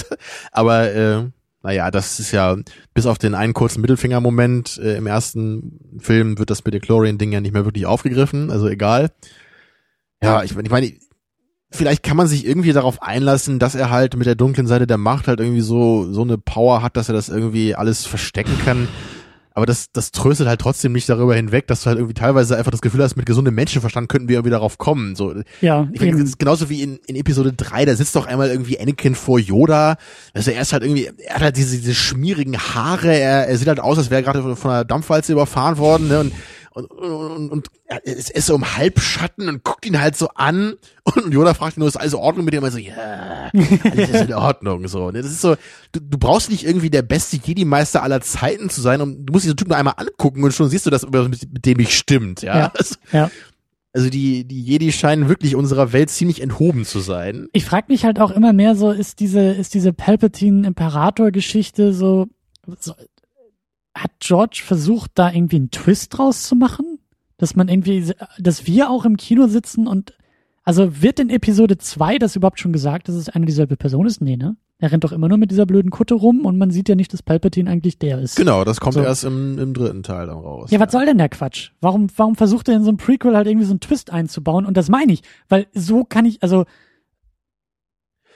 [0.52, 1.24] Aber äh,
[1.62, 2.56] naja, das ist ja,
[2.94, 7.42] bis auf den einen kurzen Mittelfinger-Moment äh, im ersten Film wird das mit Chlorian-Ding ja
[7.42, 9.12] nicht mehr wirklich aufgegriffen, also egal.
[10.24, 10.94] Ja, ich, ich meine,
[11.72, 14.98] vielleicht kann man sich irgendwie darauf einlassen, dass er halt mit der dunklen Seite der
[14.98, 18.88] Macht halt irgendwie so, so eine Power hat, dass er das irgendwie alles verstecken kann.
[19.60, 22.72] Aber das, das tröstet halt trotzdem nicht darüber hinweg, dass du halt irgendwie teilweise einfach
[22.72, 25.16] das Gefühl hast, mit gesundem Menschenverstand könnten wir irgendwie darauf kommen.
[25.16, 28.80] So, ja, ich finde, genauso wie in, in Episode 3, da sitzt doch einmal irgendwie
[28.80, 29.98] Anakin vor Yoda.
[30.34, 33.68] Also er ist halt irgendwie, er hat halt diese, diese schmierigen Haare, er, er sieht
[33.68, 36.20] halt aus, als wäre er gerade von einer Dampfwalze überfahren worden, ne?
[36.22, 36.32] Und
[36.88, 37.68] und, und, und
[38.04, 41.82] es ist so im Halbschatten und guckt ihn halt so an und Yoda fragt ihn
[41.82, 42.64] nur, ist alles in Ordnung mit ihm?
[42.64, 45.12] Und so, ja, alles ist in Ordnung, so.
[45.12, 45.56] Das ist so,
[45.92, 49.46] du, du brauchst nicht irgendwie der beste Jedi-Meister aller Zeiten zu sein und du musst
[49.46, 52.42] diesen Typ nur einmal angucken und schon siehst du, dass mit, mit dem nicht stimmt,
[52.42, 52.58] ja.
[52.58, 53.32] ja, also, ja.
[53.92, 57.48] Also die, die Jedi scheinen wirklich unserer Welt ziemlich enthoben zu sein.
[57.54, 62.28] Ich frage mich halt auch immer mehr so, ist diese, ist diese Palpatine-Imperator-Geschichte so,
[62.80, 62.94] so,
[64.02, 67.00] hat George versucht, da irgendwie einen Twist draus zu machen?
[67.38, 70.14] Dass man irgendwie, dass wir auch im Kino sitzen und,
[70.64, 74.22] also wird in Episode 2 das überhaupt schon gesagt, dass es eine dieselbe Person ist?
[74.22, 74.58] Nee, ne?
[74.82, 77.12] Er rennt doch immer nur mit dieser blöden Kutte rum und man sieht ja nicht,
[77.12, 78.38] dass Palpatine eigentlich der ist.
[78.38, 79.02] Genau, das kommt so.
[79.02, 80.72] erst im, im dritten Teil dann raus.
[80.72, 81.72] Ja, was soll denn der Quatsch?
[81.82, 84.66] Warum, warum versucht er in so einem Prequel halt irgendwie so einen Twist einzubauen?
[84.66, 86.66] Und das meine ich, weil so kann ich, also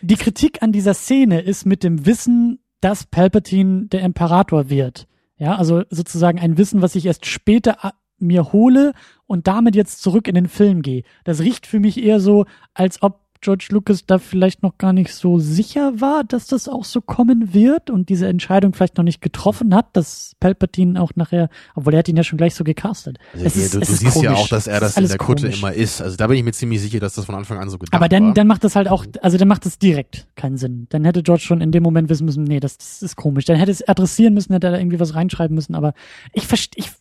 [0.02, 5.08] die Kritik an dieser Szene ist mit dem Wissen, dass Palpatine der Imperator wird.
[5.38, 8.94] Ja, also sozusagen ein Wissen, was ich erst später äh, mir hole
[9.26, 11.04] und damit jetzt zurück in den Film gehe.
[11.24, 15.14] Das riecht für mich eher so, als ob George Lucas da vielleicht noch gar nicht
[15.14, 19.22] so sicher war, dass das auch so kommen wird und diese Entscheidung vielleicht noch nicht
[19.22, 23.20] getroffen hat, dass Palpatine auch nachher, obwohl er hat ihn ja schon gleich so gecastet.
[23.34, 24.24] Also es ist, du, du siehst komisch.
[24.24, 25.60] ja auch, dass er das in der Kutte komisch.
[25.60, 26.02] immer ist.
[26.02, 28.10] Also da bin ich mir ziemlich sicher, dass das von Anfang an so gedacht Aber
[28.10, 28.34] dann, war.
[28.34, 30.88] dann macht das halt auch, also dann macht das direkt keinen Sinn.
[30.90, 33.46] Dann hätte George schon in dem Moment wissen müssen, nee, das, das ist komisch.
[33.46, 35.94] Dann hätte es adressieren müssen, hätte er da irgendwie was reinschreiben müssen, aber
[36.32, 36.92] ich verstehe, ich,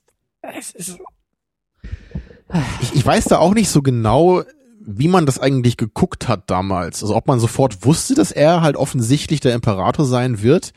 [0.58, 0.98] es ist,
[2.82, 4.42] ich, ich weiß da auch nicht so genau,
[4.84, 7.02] wie man das eigentlich geguckt hat damals.
[7.02, 10.72] Also ob man sofort wusste, dass er halt offensichtlich der Imperator sein wird,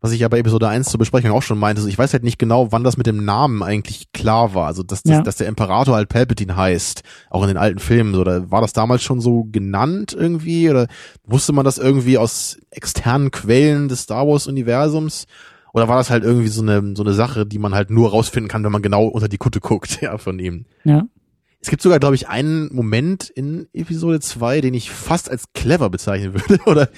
[0.00, 1.80] was ich ja bei Episode 1 zur Besprechung auch schon meinte.
[1.80, 4.66] Also ich weiß halt nicht genau, wann das mit dem Namen eigentlich klar war.
[4.66, 5.16] Also dass, ja.
[5.16, 8.14] dass, dass der Imperator halt Palpatine heißt, auch in den alten Filmen.
[8.14, 10.68] Oder war das damals schon so genannt irgendwie?
[10.70, 10.86] Oder
[11.24, 15.26] wusste man das irgendwie aus externen Quellen des Star Wars-Universums?
[15.72, 18.48] Oder war das halt irgendwie so eine, so eine Sache, die man halt nur rausfinden
[18.48, 20.66] kann, wenn man genau unter die Kutte guckt, ja, von ihm?
[20.84, 21.04] Ja.
[21.66, 25.90] Es gibt sogar, glaube ich, einen Moment in Episode 2, den ich fast als clever
[25.90, 26.62] bezeichnen würde.
[26.66, 26.88] Oder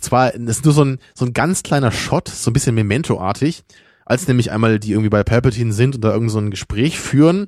[0.00, 3.62] zwar, das ist nur so ein, so ein ganz kleiner Shot, so ein bisschen Memento-artig,
[4.04, 7.46] als nämlich einmal die irgendwie bei Palpatine sind und da irgend so ein Gespräch führen.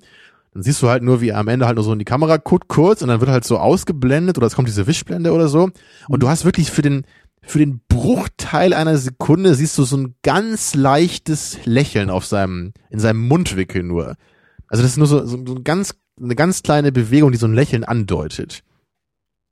[0.55, 2.37] Dann siehst du halt nur, wie er am Ende halt nur so in die Kamera
[2.37, 5.71] guckt kurz und dann wird halt so ausgeblendet oder es kommt diese Wischblende oder so.
[6.09, 7.07] Und du hast wirklich für den,
[7.43, 13.01] für den Bruchteil einer Sekunde siehst du so ein ganz leichtes Lächeln auf seinem, in
[13.01, 14.15] seinem Mundwickel nur.
[14.69, 17.47] Also das ist nur so, so, so ein ganz eine ganz kleine Bewegung, die so
[17.47, 18.63] ein Lächeln andeutet.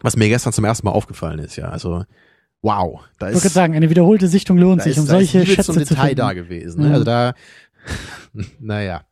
[0.00, 1.68] Was mir gestern zum ersten Mal aufgefallen ist, ja.
[1.68, 2.04] Also,
[2.62, 3.00] wow.
[3.18, 5.76] Da ist, ich würde sagen, eine wiederholte Sichtung lohnt sich, um solche ist Schätze zum
[5.76, 6.82] Detail da gewesen.
[6.82, 6.88] Ne?
[6.88, 6.92] Ja.
[6.94, 7.34] Also da,
[8.60, 9.02] naja.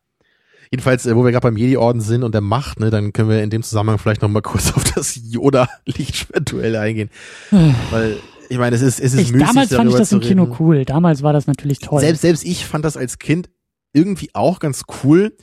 [0.71, 3.43] Jedenfalls, äh, wo wir gerade beim Jedi-Orden sind und der Macht, ne, dann können wir
[3.43, 7.09] in dem Zusammenhang vielleicht noch mal kurz auf das Yoda-Lichtschwertduell eingehen.
[7.91, 8.17] Weil,
[8.49, 10.83] ich meine, es ist, es ist ich, müßig, Damals fand ich das im Kino cool.
[10.85, 12.01] Damals war das natürlich toll.
[12.01, 13.49] Selbst, selbst ich fand das als Kind
[13.93, 15.35] irgendwie auch ganz cool.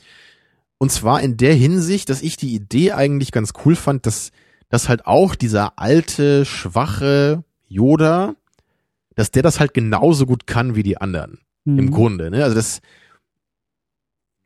[0.81, 4.31] Und zwar in der Hinsicht, dass ich die Idee eigentlich ganz cool fand, dass,
[4.67, 8.33] dass halt auch dieser alte, schwache Yoda,
[9.13, 11.37] dass der das halt genauso gut kann wie die anderen.
[11.65, 11.77] Mhm.
[11.77, 12.43] Im Grunde, ne?
[12.43, 12.81] Also das,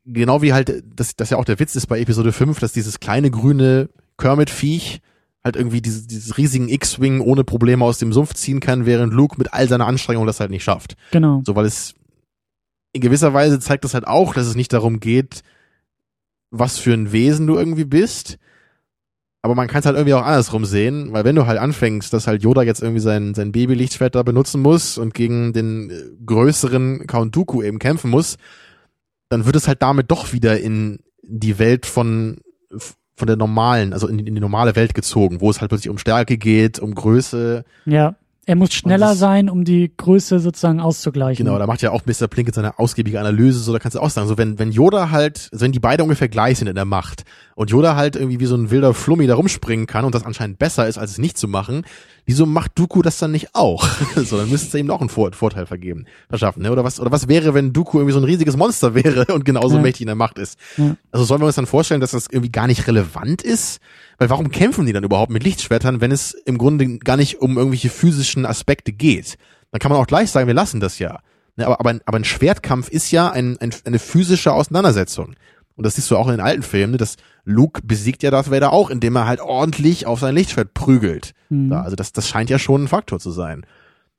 [0.04, 3.00] genau wie halt, das, das ja auch der Witz ist bei Episode 5, dass dieses
[3.00, 5.00] kleine grüne Kermit-Viech
[5.42, 9.38] halt irgendwie dieses, dieses riesigen X-Wing ohne Probleme aus dem Sumpf ziehen kann, während Luke
[9.38, 10.98] mit all seiner Anstrengung das halt nicht schafft.
[11.12, 11.44] Genau.
[11.46, 11.94] So, weil es
[12.92, 15.42] in gewisser Weise zeigt das halt auch, dass es nicht darum geht,
[16.60, 18.38] was für ein Wesen du irgendwie bist.
[19.42, 22.26] Aber man kann es halt irgendwie auch andersrum sehen, weil wenn du halt anfängst, dass
[22.26, 25.94] halt Yoda jetzt irgendwie sein, sein Babylichtschwert da benutzen muss und gegen den äh,
[26.26, 28.38] größeren Count Dooku eben kämpfen muss,
[29.30, 32.40] dann wird es halt damit doch wieder in die Welt von,
[33.16, 36.00] von der normalen, also in, in die normale Welt gezogen, wo es halt plötzlich um
[36.00, 37.66] Stärke geht, um Größe.
[37.86, 38.16] Ja.
[38.48, 41.46] Er muss schneller sein, um die Größe sozusagen auszugleichen.
[41.46, 42.28] Genau, da macht ja auch Mr.
[42.28, 45.50] Plinkett seine ausgiebige Analyse, so da kannst du auch sagen, so wenn, wenn Yoda halt,
[45.52, 47.24] also wenn die beide ungefähr gleich sind in der Macht
[47.56, 50.60] und Yoda halt irgendwie wie so ein wilder Flummi da rumspringen kann und das anscheinend
[50.60, 51.86] besser ist, als es nicht zu machen,
[52.26, 53.88] wieso macht Dooku das dann nicht auch?
[54.16, 56.72] so, dann müsste es ihm noch einen Vor Vorteil vergeben, verschaffen, ne?
[56.72, 59.76] Oder was, oder was wäre, wenn Dooku irgendwie so ein riesiges Monster wäre und genauso
[59.76, 59.82] Ja.
[59.82, 60.58] mächtig in der Macht ist?
[60.78, 60.96] Ja.
[61.12, 63.80] Also sollen wir uns dann vorstellen, dass das irgendwie gar nicht relevant ist?
[64.18, 67.58] Weil warum kämpfen die dann überhaupt mit Lichtschwertern, wenn es im Grunde gar nicht um
[67.58, 69.38] irgendwelche physischen Aspekte geht?
[69.72, 71.20] Dann kann man auch gleich sagen, wir lassen das ja.
[71.58, 75.36] Ne, aber, aber, ein- aber ein Schwertkampf ist ja ein, ein, eine physische Auseinandersetzung.
[75.76, 77.16] Und das siehst du auch in den alten Filmen, ne, dass
[77.46, 81.34] Luke besiegt ja Darth Vader auch, indem er halt ordentlich auf sein Lichtschwert prügelt.
[81.50, 81.70] Mhm.
[81.70, 83.66] Da, also das, das scheint ja schon ein Faktor zu sein.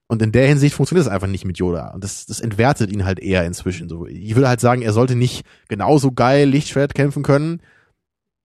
[0.08, 1.90] Und in der Hinsicht funktioniert es einfach nicht mit Yoda.
[1.90, 3.88] Und das, das entwertet ihn halt eher inzwischen.
[3.88, 7.60] So, ich würde halt sagen, er sollte nicht genauso geil Lichtschwert kämpfen können,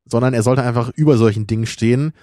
[0.05, 2.13] sondern er sollte einfach über solchen Dingen stehen.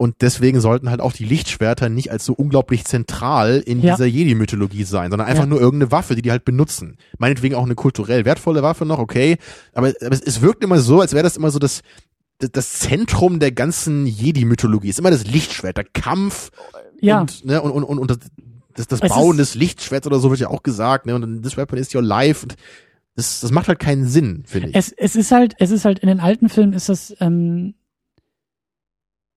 [0.00, 3.96] Und deswegen sollten halt auch die Lichtschwerter nicht als so unglaublich zentral in Ja.
[3.96, 5.48] dieser Jedi-Mythologie sein, sondern einfach Ja.
[5.48, 6.96] nur irgendeine Waffe, die die halt benutzen.
[7.18, 9.38] Meinetwegen auch eine kulturell wertvolle Waffe noch, okay.
[9.74, 11.82] Aber, aber es, es wirkt immer so, als wäre das immer so das,
[12.38, 14.88] das, das Zentrum der ganzen Jedi-Mythologie.
[14.88, 16.50] Ist immer das Lichtschwert, der Kampf
[17.00, 17.20] ja.
[17.20, 18.18] und, ne, und, und, und, und das,
[18.86, 21.16] das, das Bauen ist- des Lichtschwerts oder so wird ja auch gesagt, ne?
[21.16, 22.44] Und dann, this weapon is your life.
[22.46, 22.54] Und
[23.16, 24.76] das, das macht halt keinen Sinn, finde ich.
[24.76, 27.74] Es, es ist halt, es ist halt in den alten Filmen ist das, ähm,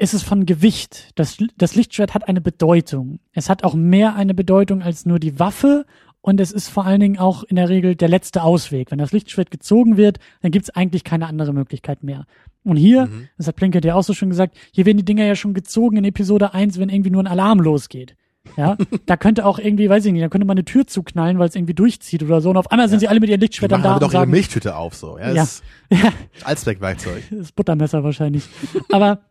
[0.01, 1.11] ist es von Gewicht.
[1.15, 3.19] Das, das Lichtschwert hat eine Bedeutung.
[3.33, 5.85] Es hat auch mehr eine Bedeutung als nur die Waffe
[6.21, 8.91] und es ist vor allen Dingen auch in der Regel der letzte Ausweg.
[8.91, 12.25] Wenn das Lichtschwert gezogen wird, dann gibt es eigentlich keine andere Möglichkeit mehr.
[12.63, 13.27] Und hier, Mhm.
[13.37, 15.97] das hat Plinkett ja auch so schon gesagt, hier werden die Dinger ja schon gezogen
[15.97, 18.15] in Episode 1, wenn irgendwie nur ein Alarm losgeht.
[18.57, 18.75] Ja,
[19.05, 21.55] da könnte auch irgendwie, weiß ich nicht, da könnte man eine Tür zuknallen, weil es
[21.55, 22.49] irgendwie durchzieht oder so.
[22.49, 24.21] Und auf einmal sind sie alle mit ihren Die Lichtschwertern machen da und auch ihre
[24.21, 25.17] sagen, Milchtüte auf, so.
[25.19, 25.33] Ja, Ja.
[25.35, 27.23] das ja, ist Allzweckwerkzeug.
[27.31, 28.43] das Buttermesser wahrscheinlich.
[28.91, 29.21] aber,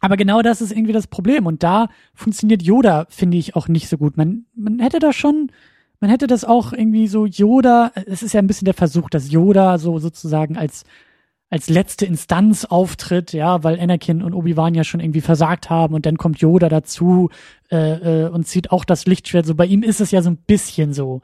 [0.00, 1.46] aber genau das ist irgendwie das Problem.
[1.46, 4.16] Und da funktioniert Yoda, finde ich, auch nicht so gut.
[4.16, 5.52] Man, man hätte da schon,
[6.00, 9.30] man hätte das auch irgendwie so Yoda, es ist ja ein bisschen der Versuch, dass
[9.30, 10.84] Yoda so sozusagen als,
[11.50, 16.06] als letzte Instanz auftritt, ja, weil Anakin und Obi-Wan ja schon irgendwie versagt haben und
[16.06, 17.28] dann kommt Yoda dazu
[17.70, 19.44] äh, äh, und zieht auch das Lichtschwert.
[19.44, 21.20] So bei ihm ist es ja so ein bisschen so,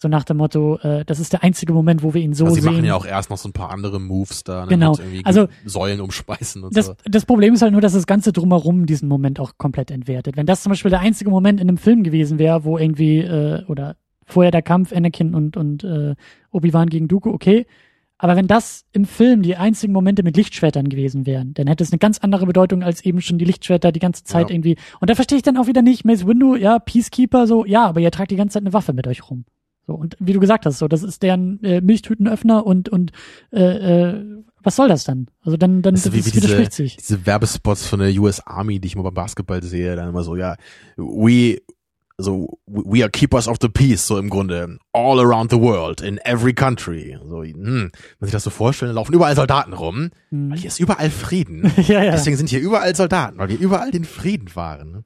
[0.00, 2.54] so nach dem Motto, äh, das ist der einzige Moment, wo wir ihn so also
[2.54, 2.72] sie sehen.
[2.72, 4.96] machen ja auch erst noch so ein paar andere Moves da, ne, Genau.
[5.24, 6.94] Also- Säulen umschmeißen und Das, so.
[7.04, 10.36] das Problem ist halt nur, dass das Ganze drumherum diesen Moment auch komplett entwertet.
[10.36, 13.64] Wenn das zum Beispiel der einzige Moment in einem Film gewesen wäre, wo irgendwie, äh,
[13.66, 16.14] oder vorher der Kampf Anakin und, und äh,
[16.50, 17.66] Obi-Wan gegen Dooku, okay.
[18.20, 21.92] Aber wenn das im Film die einzigen Momente mit Lichtschwertern gewesen wären, dann hätte es
[21.92, 24.54] eine ganz andere Bedeutung als eben schon die Lichtschwerter die ganze Zeit Ja.
[24.56, 24.76] irgendwie.
[25.00, 28.00] Und da verstehe ich dann auch wieder nicht, Mace Windu, ja, Peacekeeper, so, ja, aber
[28.00, 29.44] ihr tragt die ganze Zeit eine Waffe mit euch rum.
[29.88, 33.10] So, und wie du gesagt hast, so, das ist deren äh, Milchtütenöffner und, und
[33.50, 34.24] äh, äh,
[34.62, 35.28] was soll das dann?
[35.42, 36.98] Also dann, dann Das ist wie, wie diese, sich.
[36.98, 40.36] diese Werbespots von der US Army, die ich immer beim Basketball sehe, dann immer so,
[40.36, 40.56] ja,
[40.98, 41.56] we,
[42.18, 46.18] so, we are keepers of the peace, so im Grunde, all around the world, in
[46.18, 47.16] every country.
[47.26, 50.50] So, hm, wenn sich das so vorstellen, laufen überall Soldaten rum, Hm.
[50.50, 51.72] weil hier ist überall Frieden.
[51.86, 52.10] ja, ja.
[52.10, 55.02] Deswegen sind hier überall Soldaten, weil wir überall den Frieden wahren.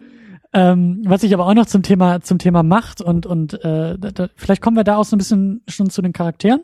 [0.55, 4.29] Ähm, was ich aber auch noch zum Thema zum Thema Macht und und äh, da,
[4.37, 6.63] vielleicht kommen wir da auch so ein bisschen schon zu den Charakteren,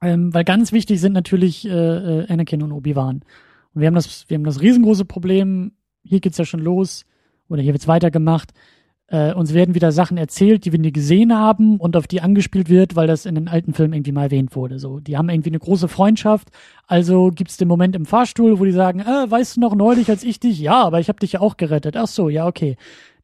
[0.00, 3.22] ähm, weil ganz wichtig sind natürlich äh, äh, Anakin und Obi-Wan.
[3.74, 5.72] Und wir haben das wir haben das riesengroße Problem.
[6.04, 7.04] Hier geht's ja schon los
[7.48, 8.52] oder hier wird's weitergemacht.
[9.08, 12.68] Äh, uns werden wieder Sachen erzählt, die wir nie gesehen haben und auf die angespielt
[12.68, 14.80] wird, weil das in den alten Filmen irgendwie mal erwähnt wurde.
[14.80, 16.48] So, die haben irgendwie eine große Freundschaft.
[16.88, 20.24] Also gibt's den Moment im Fahrstuhl, wo die sagen, äh, weißt du noch neulich als
[20.24, 20.58] ich dich?
[20.58, 21.96] Ja, aber ich habe dich ja auch gerettet.
[21.96, 22.76] Ach so, ja okay.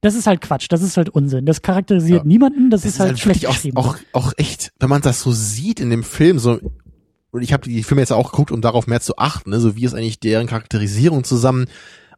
[0.02, 0.66] Das ist halt Quatsch.
[0.68, 1.46] Das ist halt Unsinn.
[1.46, 2.26] Das charakterisiert Ja.
[2.28, 2.70] niemanden.
[2.70, 3.76] Das, Das ist halt, schlecht wirklich geschrieben.
[3.76, 6.60] auch, auch, auch echt, wenn man das so sieht in dem Film, so,
[7.32, 9.74] und ich habe die Filme jetzt auch geguckt, um darauf mehr zu achten, ne, so
[9.74, 11.66] wie ist eigentlich deren Charakterisierung zusammen.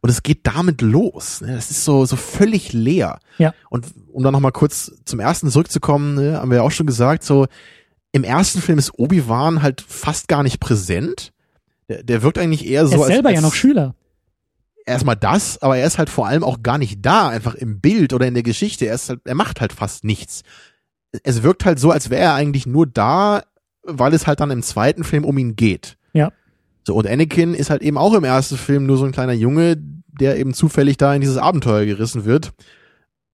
[0.05, 1.41] Und es geht damit los.
[1.41, 1.55] Ne?
[1.55, 3.17] Das ist so, so völlig leer.
[3.39, 3.55] Ja.
[3.71, 7.23] Und um dann nochmal kurz zum ersten zurückzukommen, ne, haben wir ja auch schon gesagt,
[7.23, 7.47] so
[8.11, 11.33] im ersten Film ist Obi-Wan halt fast gar nicht präsent.
[11.89, 13.95] Der, der wirkt eigentlich eher so er ist als, selber als ja noch Schüler.
[14.85, 18.13] erstmal das, aber er ist halt vor allem auch gar nicht da, einfach im Bild
[18.13, 18.85] oder in der Geschichte.
[18.85, 20.43] Er ist halt, er macht halt fast nichts.
[21.23, 23.41] Es wirkt halt so, als wäre er eigentlich nur da,
[23.81, 25.97] weil es halt dann im zweiten Film um ihn geht.
[26.13, 26.31] Ja.
[26.83, 29.75] So, und Anakin ist halt eben auch im ersten Film nur so ein kleiner Junge,
[30.19, 32.53] der eben zufällig da in dieses Abenteuer gerissen wird.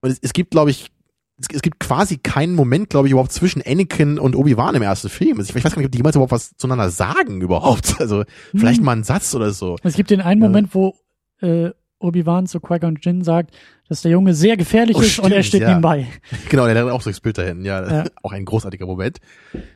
[0.00, 0.90] Und es, es gibt, glaube ich,
[1.38, 5.08] es, es gibt quasi keinen Moment, glaube ich, überhaupt zwischen Anakin und Obi-Wan im ersten
[5.08, 5.38] Film.
[5.38, 7.96] Also ich, ich weiß gar nicht, ob die jemals überhaupt was zueinander sagen überhaupt.
[8.00, 8.24] Also
[8.54, 8.84] vielleicht Hm.
[8.84, 9.76] mal einen Satz oder so.
[9.82, 10.40] Es gibt den einen.
[10.40, 10.94] Moment, wo
[11.40, 11.70] äh,
[12.02, 13.50] Obi-Wan zu Qui-Gon Jinn sagt,
[13.88, 15.76] dass der Junge sehr gefährlich Oh, ist und er stimmt, steht ja.
[15.76, 16.06] ihm bei.
[16.48, 18.04] Genau, der hat auch das Bild da hinten, ja, Ja.
[18.22, 19.18] Auch ein großartiger Moment.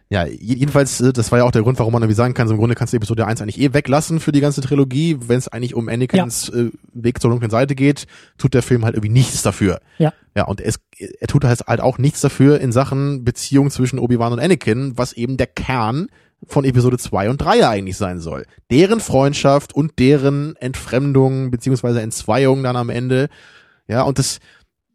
[0.09, 2.47] Ja, je- jedenfalls, äh, das war ja auch der Grund, warum man irgendwie sagen kann,
[2.49, 5.17] so im Grunde kannst du Episode 1 eigentlich eh weglassen für die ganze Trilogie.
[5.27, 8.07] Wenn es eigentlich um Anakins äh, Weg zur dunklen Seite geht,
[8.39, 9.81] tut der Film halt irgendwie nichts dafür.
[9.99, 10.13] Ja.
[10.35, 14.33] Ja, und es, er tut halt halt auch nichts dafür in Sachen Beziehung zwischen Obi-Wan
[14.33, 16.07] und Anakin, was eben der Kern
[16.47, 18.45] von Episode 2 und 3 ja eigentlich sein soll.
[18.71, 23.29] Deren Freundschaft und deren Entfremdung beziehungsweise Entzweiung dann am Ende.
[23.89, 24.39] Ja, und das,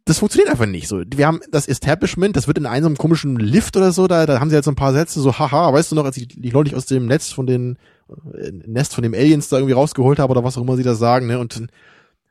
[0.05, 1.01] das funktioniert einfach nicht so.
[1.13, 4.49] Wir haben das Establishment, das wird in einem komischen Lift oder so, da, da haben
[4.49, 6.75] sie jetzt so ein paar Sätze, so, haha, weißt du noch, als ich die neulich
[6.75, 7.77] aus dem Netz von den,
[8.33, 10.95] äh, Nest von dem Aliens da irgendwie rausgeholt habe oder was auch immer sie da
[10.95, 11.67] sagen, ne, und,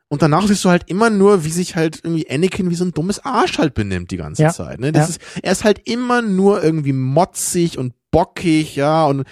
[0.09, 2.91] und danach siehst du halt immer nur, wie sich halt irgendwie Anakin wie so ein
[2.91, 4.49] dummes Arsch halt benimmt die ganze Ja.
[4.51, 5.09] Zeit, ne, das Ja.
[5.15, 9.25] ist, er ist halt immer nur irgendwie motzig und bockig, ja, und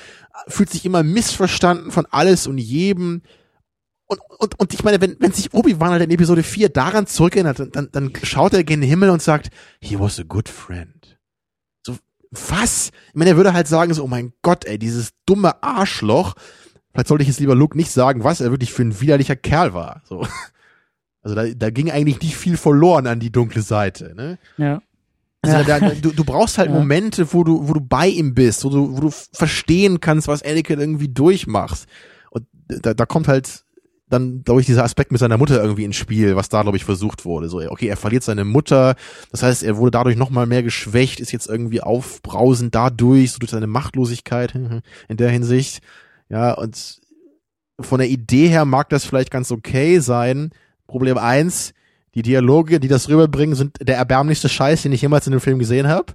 [0.47, 3.21] fühlt sich immer missverstanden von alles und jedem,
[4.09, 7.75] und, und, und ich meine, wenn, wenn sich Obi-Wan halt in Episode 4 daran zurückerinnert,
[7.75, 11.19] dann, dann, schaut er gen Himmel und sagt, he was a good friend.
[11.85, 11.95] So,
[12.31, 12.89] was?
[13.09, 16.33] Ich meine, er würde halt sagen so, oh mein Gott, ey, dieses dumme Arschloch.
[16.91, 19.73] Vielleicht sollte ich jetzt lieber Luke nicht sagen, was er wirklich für ein widerlicher Kerl
[19.73, 20.01] war.
[20.05, 20.25] So.
[21.21, 24.39] Also da, da ging eigentlich nicht viel verloren an die dunkle Seite, ne?
[24.55, 24.81] Ja.
[25.41, 25.63] Also Ja.
[25.63, 26.75] da, da, du, du brauchst halt Ja.
[26.75, 30.43] Momente, wo du, wo du bei ihm bist, wo du, wo du verstehen kannst, was
[30.43, 31.85] Anakin irgendwie durchmacht.
[32.31, 33.63] Und da, da kommt halt
[34.09, 36.83] dann, glaube ich, dieser Aspekt mit seiner Mutter irgendwie ins Spiel, was da, glaube ich,
[36.83, 37.47] versucht wurde.
[37.47, 38.95] So, okay, er verliert seine Mutter,
[39.31, 43.51] das heißt, er wurde dadurch nochmal mehr geschwächt, ist jetzt irgendwie aufbrausend dadurch, so durch
[43.51, 44.55] seine Machtlosigkeit
[45.07, 45.81] in der Hinsicht.
[46.27, 46.99] Ja, und
[47.79, 50.51] von der Idee her mag das vielleicht ganz okay sein.
[50.87, 51.73] Problem eins,
[52.15, 55.59] die Dialoge, die das rüberbringen, sind der erbärmlichste Scheiß, den ich jemals in einem Film
[55.59, 56.13] gesehen habe.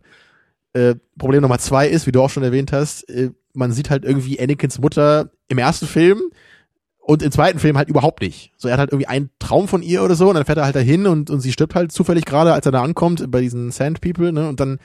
[0.73, 4.05] Äh, Problem Nummer zwei ist, wie du auch schon erwähnt hast, äh, man sieht halt
[4.05, 6.21] irgendwie Anakins Mutter im ersten Film
[6.99, 8.53] und im zweiten Film halt überhaupt nicht.
[8.57, 10.65] So, er hat halt irgendwie einen Traum von ihr oder so und dann fährt er
[10.65, 13.71] halt dahin und, und sie stirbt halt zufällig gerade, als er da ankommt bei diesen
[13.71, 14.79] Sand People, ne, und dann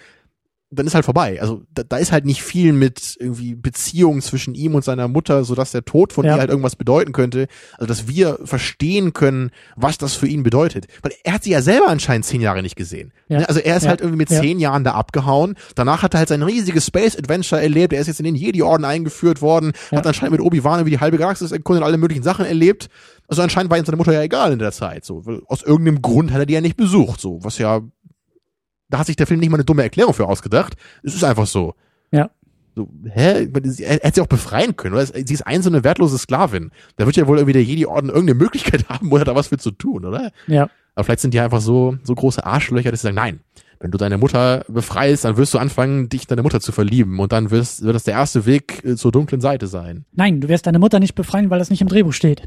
[0.71, 1.41] dann ist halt vorbei.
[1.41, 5.43] Also da, da ist halt nicht viel mit irgendwie Beziehung zwischen ihm und seiner Mutter,
[5.43, 6.35] so dass der Tod von Ja.
[6.35, 7.47] ihr halt irgendwas bedeuten könnte.
[7.73, 10.85] Also dass wir verstehen können, was das für ihn bedeutet.
[11.01, 13.13] Weil er hat sie ja selber anscheinend zehn Jahre nicht gesehen.
[13.29, 13.39] Ja.
[13.39, 13.49] Ne?
[13.49, 13.89] Also er ist Ja.
[13.89, 15.55] halt irgendwie mit zehn Jahren da abgehauen.
[15.73, 17.91] Danach hat er halt sein riesiges Space Adventure erlebt.
[17.93, 19.71] Er ist jetzt in den Jedi-Orden eingeführt worden.
[19.91, 22.89] Hat anscheinend mit Obi-Wan irgendwie die halbe Galaxis erkundet und alle möglichen Sachen erlebt.
[23.27, 25.05] Also anscheinend war ihm seine Mutter ja egal in der Zeit.
[25.05, 27.19] So, weil aus irgendeinem Grund hat er die ja nicht besucht.
[27.21, 27.81] So, was ja
[28.89, 30.75] da hat sich der Film nicht mal eine dumme Erklärung für ausgedacht.
[31.03, 31.75] Es ist einfach so.
[32.11, 32.29] Ja.
[32.75, 33.47] So, hä?
[33.81, 35.05] Er hätte sie auch befreien können, oder?
[35.05, 36.71] Sie ist ein so eine wertlose Sklavin.
[36.95, 39.71] Da wird ja wohl irgendwie der Jedi-Orden irgendeine Möglichkeit haben, oder da was für zu
[39.71, 40.31] tun, oder?
[40.47, 40.69] Ja.
[40.95, 43.39] Aber vielleicht sind die einfach so, so große Arschlöcher, dass sie sagen, nein,
[43.79, 47.19] wenn du deine Mutter befreist, dann wirst du anfangen, dich in deine Mutter zu verlieben.
[47.19, 50.05] Und dann wirst, wird das der erste Weg äh, zur dunklen Seite sein.
[50.13, 52.43] Nein, du wirst deine Mutter nicht befreien, weil das nicht im Drehbuch steht.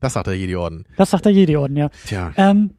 [0.00, 0.84] Das sagt der Jedi-Orden.
[0.96, 1.88] Das sagt der Jedi-Orden, ja.
[2.06, 2.32] Tja.
[2.36, 2.72] Ähm,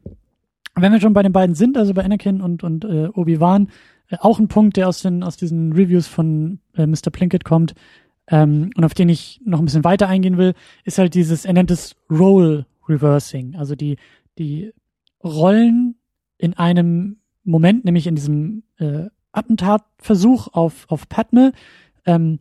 [0.76, 3.68] wenn wir schon bei den beiden sind, also bei Anakin und, und äh, Obi-Wan,
[4.08, 7.10] äh, auch ein Punkt, der aus, den, aus diesen Reviews von äh, Mr.
[7.10, 7.74] Plinkett kommt
[8.28, 10.54] ähm, und auf den ich noch ein bisschen weiter eingehen will,
[10.84, 13.96] ist halt dieses, er nennt es Role Reversing, also die,
[14.38, 14.72] die
[15.24, 15.96] Rollen
[16.38, 21.52] in einem Moment, nämlich in diesem äh, Attentatversuch auf, auf Padme,
[22.04, 22.38] ähm,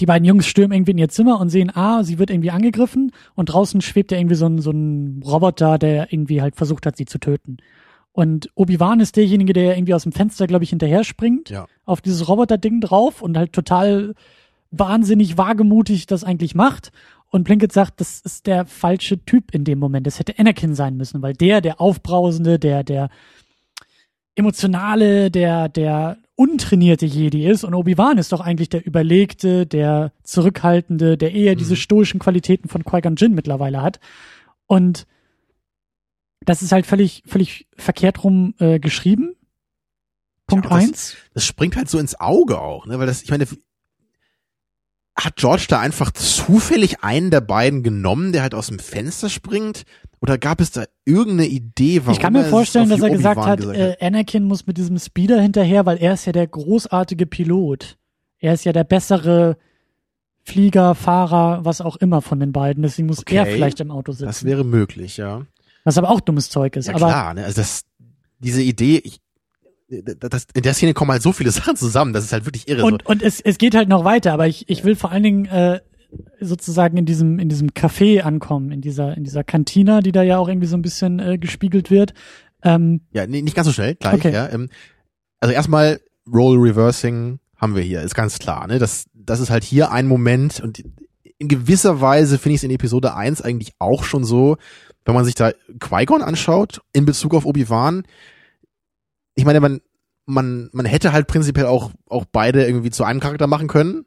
[0.00, 3.12] die beiden Jungs stürmen irgendwie in ihr Zimmer und sehen, ah, sie wird irgendwie angegriffen
[3.34, 6.96] und draußen schwebt ja irgendwie so ein, so ein Roboter, der irgendwie halt versucht hat,
[6.96, 7.58] sie zu töten.
[8.12, 11.66] Und Obi-Wan ist derjenige, der irgendwie aus dem Fenster, glaube ich, hinterher springt, Ja.
[11.84, 14.14] auf dieses Roboter-Ding drauf und halt total
[14.70, 16.92] wahnsinnig wagemutig das eigentlich macht.
[17.30, 20.06] Und Plinkett sagt, das ist der falsche Typ in dem Moment.
[20.06, 23.08] Das hätte Anakin sein müssen, weil der, der Aufbrausende, der, der
[24.34, 31.16] emotionale, der, der untrainierte Jedi ist und Obi-Wan ist doch eigentlich der überlegte, der zurückhaltende,
[31.16, 34.00] der eher diese stoischen Qualitäten von Qui-Gon Jinn mittlerweile hat.
[34.66, 35.06] Und
[36.44, 39.34] das ist halt völlig, völlig verkehrt rum äh, geschrieben.
[40.48, 41.16] Punkt Ja, das- eins.
[41.34, 42.98] das springt halt so ins Auge auch, ne?
[42.98, 43.46] Weil das, ich meine,
[45.14, 49.84] hat George da einfach zufällig einen der beiden genommen, der halt aus dem Fenster springt?
[50.20, 53.40] Oder gab es da irgendeine Idee, warum Ich kann mir er vorstellen, dass er gesagt
[53.40, 57.26] hat, gesagt äh, Anakin muss mit diesem Speeder hinterher, weil er ist ja der großartige
[57.26, 57.98] Pilot.
[58.38, 59.56] Er ist ja der bessere
[60.44, 62.82] Flieger, Fahrer, was auch immer von den beiden.
[62.82, 63.54] Deswegen muss er Okay.
[63.54, 64.26] vielleicht im Auto sitzen.
[64.26, 65.42] Das wäre möglich, ja.
[65.84, 66.86] was aber auch dummes Zeug ist.
[66.86, 67.44] Ja aber klar, ne?
[67.44, 67.82] Also das,
[68.38, 69.20] diese Idee, ich,
[70.00, 72.84] das, in der Szene kommen halt so viele Sachen zusammen, das ist halt wirklich irre.
[72.84, 75.44] und, und es, es geht halt noch weiter, aber ich, ich will vor allen Dingen
[75.46, 75.80] äh,
[76.40, 80.38] sozusagen in diesem, in diesem Café ankommen, in dieser, in dieser Kantina, die da ja
[80.38, 82.14] auch irgendwie so ein bisschen äh, gespiegelt wird.
[82.62, 83.02] Ähm.
[83.12, 84.32] Ja, nee, nicht ganz so schnell, gleich, Okay.
[84.32, 84.48] ja.
[84.50, 84.68] Ähm,
[85.40, 86.00] also erstmal
[86.32, 88.78] Role Reversing haben wir hier, ist ganz klar, ne?
[88.78, 90.82] Das, das ist halt hier ein Moment und
[91.38, 94.56] in gewisser Weise finde ich es in Episode 1 eigentlich auch schon so,
[95.04, 98.04] wenn man sich da Qui-Gon anschaut in Bezug auf Obi-Wan.
[99.34, 99.80] Ich meine, man,
[100.26, 104.04] man, man hätte halt prinzipiell auch, auch beide irgendwie zu einem Charakter machen können.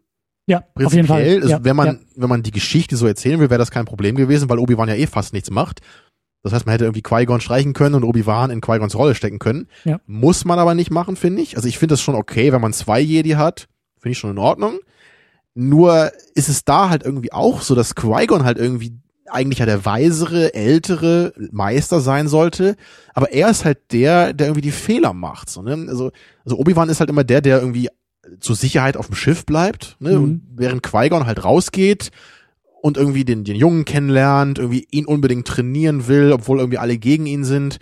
[0.47, 1.23] Ja, auf jeden Fall.
[1.23, 1.95] Prinzipiell, Ja, ist, wenn man, ja.
[2.15, 4.95] wenn man die Geschichte so erzählen will, wäre das kein Problem gewesen, weil Obi-Wan ja
[4.95, 5.81] eh fast nichts macht.
[6.43, 9.67] Das heißt, man hätte irgendwie Qui-Gon streichen können und Obi-Wan in Qui-Gons Rolle stecken können.
[9.83, 9.99] Ja.
[10.05, 11.55] Muss man aber nicht machen, finde ich.
[11.55, 13.67] Also ich finde das schon okay, wenn man zwei Jedi hat.
[13.99, 14.77] Finde ich schon in Ordnung.
[15.55, 18.99] Nur ist es da halt irgendwie auch so, dass Qui-Gon halt irgendwie
[19.29, 22.75] eigentlich ja der weisere, ältere Meister sein sollte.
[23.13, 25.49] Aber er ist halt der, der irgendwie die Fehler macht.
[25.49, 25.85] So, ne?
[25.89, 26.11] Also,
[26.43, 27.89] also Obi-Wan ist halt immer der, der irgendwie
[28.39, 30.11] zur Sicherheit auf dem Schiff bleibt, ne?
[30.11, 30.23] Mhm.
[30.23, 32.11] Und während Qui-Gon halt rausgeht
[32.81, 37.25] und irgendwie den, den Jungen kennenlernt, irgendwie ihn unbedingt trainieren will, obwohl irgendwie alle gegen
[37.25, 37.79] ihn sind.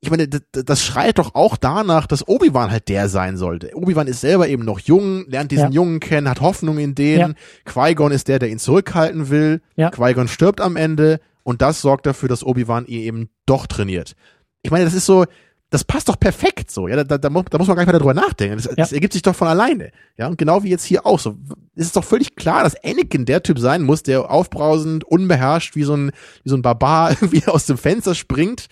[0.00, 3.74] Ich meine, das, das schreit doch auch danach, dass Obi-Wan halt der sein sollte.
[3.74, 5.70] Obi-Wan ist selber eben noch jung, lernt diesen Ja.
[5.70, 7.18] Jungen kennen, hat Hoffnung in den.
[7.18, 7.30] Ja.
[7.64, 9.62] Qui-Gon ist der, der ihn zurückhalten will.
[9.74, 9.90] Ja.
[9.90, 14.14] Qui-Gon stirbt am Ende und das sorgt dafür, dass Obi-Wan ihn eben doch trainiert.
[14.62, 15.24] Ich meine, das ist so,
[15.70, 16.86] das passt doch perfekt so.
[16.88, 18.56] Ja, da, da, da, muss, da muss man gar nicht mehr darüber nachdenken.
[18.56, 19.90] Das, das ergibt sich doch von alleine.
[20.16, 21.36] Ja, und genau wie jetzt hier auch so.
[21.74, 25.82] Es ist doch völlig klar, dass Anakin der Typ sein muss, der aufbrausend, unbeherrscht, wie
[25.84, 26.12] so ein,
[26.44, 28.66] wie so ein Barbar irgendwie aus dem Fenster springt.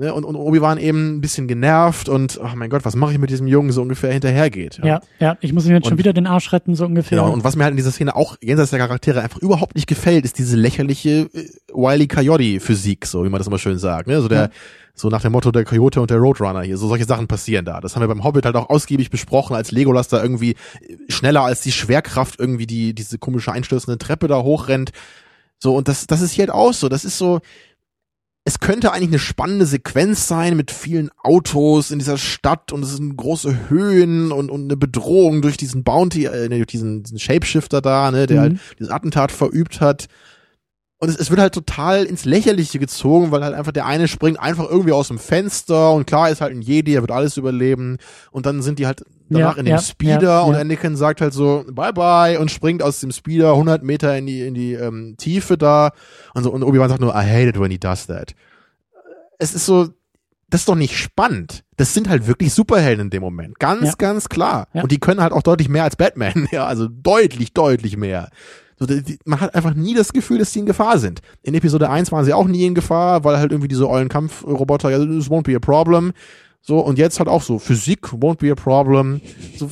[0.00, 3.18] Ne, und, und Obi-Wan eben ein bisschen genervt und, oh mein Gott, was mache ich
[3.18, 4.80] mit diesem Jungen, so ungefähr hinterhergeht.
[4.82, 7.18] Ja, ja, ich muss ihm jetzt schon Und- wieder den Arsch retten, so ungefähr.
[7.18, 9.86] Genau, und was mir halt in dieser Szene auch jenseits der Charaktere einfach überhaupt nicht
[9.86, 12.06] gefällt, ist diese lächerliche äh, Wile E.
[12.06, 14.06] Coyote-Physik, so wie man das immer schön sagt.
[14.08, 14.22] Ne?
[14.22, 14.48] So der, Ja.
[14.94, 16.78] so nach dem Motto der Coyote und der Roadrunner hier.
[16.78, 17.80] So solche Sachen passieren da.
[17.82, 21.42] Das haben wir beim Hobbit halt auch ausgiebig besprochen, als Legolas da irgendwie äh, schneller
[21.42, 24.92] als die Schwerkraft irgendwie die, diese komische einstürzende Treppe da hochrennt.
[25.62, 26.88] So, und das, das ist hier halt auch so.
[26.88, 27.40] Das ist so,
[28.44, 32.96] es könnte eigentlich eine spannende Sequenz sein mit vielen Autos in dieser Stadt und es
[32.96, 37.80] sind große Höhen und, und eine Bedrohung durch diesen Bounty, äh, durch diesen, diesen Shapeshifter
[37.82, 38.42] da, ne, der Mhm.
[38.42, 40.06] halt dieses Attentat verübt hat.
[40.98, 44.40] Und es, es wird halt total ins Lächerliche gezogen, weil halt einfach der eine springt
[44.40, 47.98] einfach irgendwie aus dem Fenster und klar ist halt ein Jedi, er wird alles überleben.
[48.30, 50.54] Und dann sind die halt danach Ja, in dem ja, Speeder ja, und.
[50.54, 54.42] Anakin sagt halt so bye bye und springt aus dem Speeder 100 Meter in die
[54.42, 55.92] in die ähm, Tiefe da
[56.34, 58.34] und so und Obi-Wan sagt nur I hate it when he does that.
[59.38, 59.88] Es ist so
[60.50, 61.64] das ist doch nicht spannend.
[61.76, 63.58] Das sind halt wirklich Superhelden in dem Moment.
[63.60, 64.66] Ganz, ganz klar.
[64.72, 66.48] Und die können halt auch deutlich mehr als Batman.
[66.50, 68.30] Ja, also deutlich, deutlich mehr.
[68.76, 71.20] So, die, man hat einfach nie das Gefühl, dass die in Gefahr sind.
[71.42, 74.90] In Episode 1 waren sie auch nie in Gefahr, weil halt irgendwie diese ollen Kampfroboter,
[74.90, 76.12] ja, this won't be a problem.
[76.62, 79.20] So, und jetzt halt auch so, Physik won't be a problem.
[79.56, 79.70] So,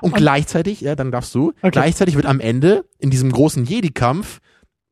[0.00, 1.70] und, gleichzeitig, ja, dann darfst du, Okay.
[1.70, 4.40] gleichzeitig wird am Ende, in diesem großen Jedi-Kampf,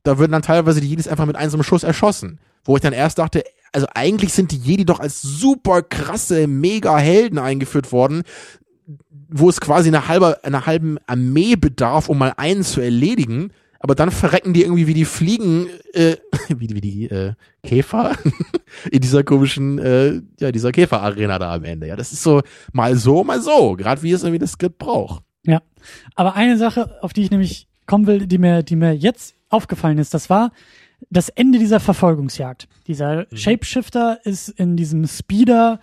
[0.03, 2.39] da würden dann teilweise die Jedis einfach mit einem Schuss erschossen.
[2.65, 6.97] Wo ich dann erst dachte, also eigentlich sind die Jedi doch als super krasse, mega
[6.97, 8.23] Helden eingeführt worden,
[9.29, 13.51] wo es quasi eine halbe, einer halben Armee bedarf, um mal einen zu erledigen.
[13.85, 16.17] Aber dann verrecken die irgendwie wie die Fliegen, äh,
[16.49, 18.13] wie, die- wie die äh, Käfer
[18.91, 21.87] in dieser komischen, äh, ja, dieser Käferarena da am Ende.
[21.89, 22.41] Ja, das ist so
[22.73, 25.23] mal so, mal so, gerade wie es irgendwie das Skript braucht.
[25.45, 25.61] Ja.
[26.15, 29.99] Aber eine Sache, auf die ich nämlich kommen will, die mir, die mir jetzt aufgefallen
[29.99, 30.51] ist, das war
[31.11, 32.67] das Ende dieser Verfolgungsjagd.
[32.87, 35.79] Dieser Shapeshifter ist in diesem Speeder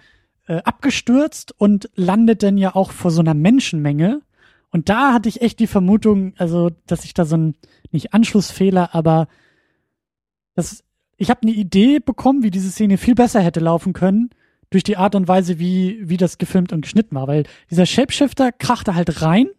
[0.47, 4.21] äh, abgestürzt und landet dann ja auch vor so einer Menschenmenge.
[4.71, 7.55] Und da hatte ich echt die Vermutung, also, dass ich da so ein,
[7.91, 9.27] nicht Anschlussfehler, aber
[10.55, 10.83] das,
[11.17, 14.29] ich habe eine Idee bekommen, wie diese Szene viel besser hätte laufen können,
[14.69, 17.27] durch die Art und Weise, wie, wie das gefilmt und geschnitten war.
[17.27, 19.49] Weil dieser Shapeshifter krachte halt rein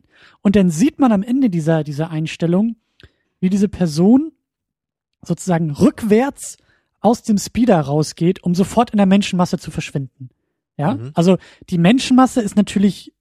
[0.40, 2.76] und dann sieht man am Ende dieser, dieser Einstellung,
[3.40, 4.32] wie diese Person
[5.20, 6.56] sozusagen rückwärts
[7.00, 10.30] aus dem Speeder rausgeht, um sofort in der Menschenmasse zu verschwinden.
[10.78, 11.10] Ja, Mhm.
[11.14, 11.36] also
[11.68, 13.12] die Menschenmasse ist natürlich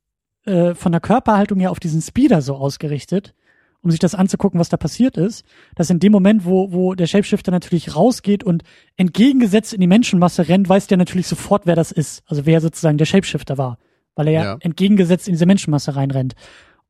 [0.46, 3.34] äh, von der Körperhaltung her auf diesen Speeder so ausgerichtet,
[3.82, 5.44] um sich das anzugucken, was da passiert ist,
[5.76, 8.64] dass in dem Moment, wo, wo der Shapeshifter natürlich rausgeht und
[8.96, 12.24] entgegengesetzt in die Menschenmasse rennt, weiß der natürlich sofort, wer das ist.
[12.28, 13.80] Also wer sozusagen der Shapeshifter war,
[14.16, 14.58] weil er ja, Ja.
[14.60, 16.34] entgegengesetzt in diese Menschenmasse reinrennt.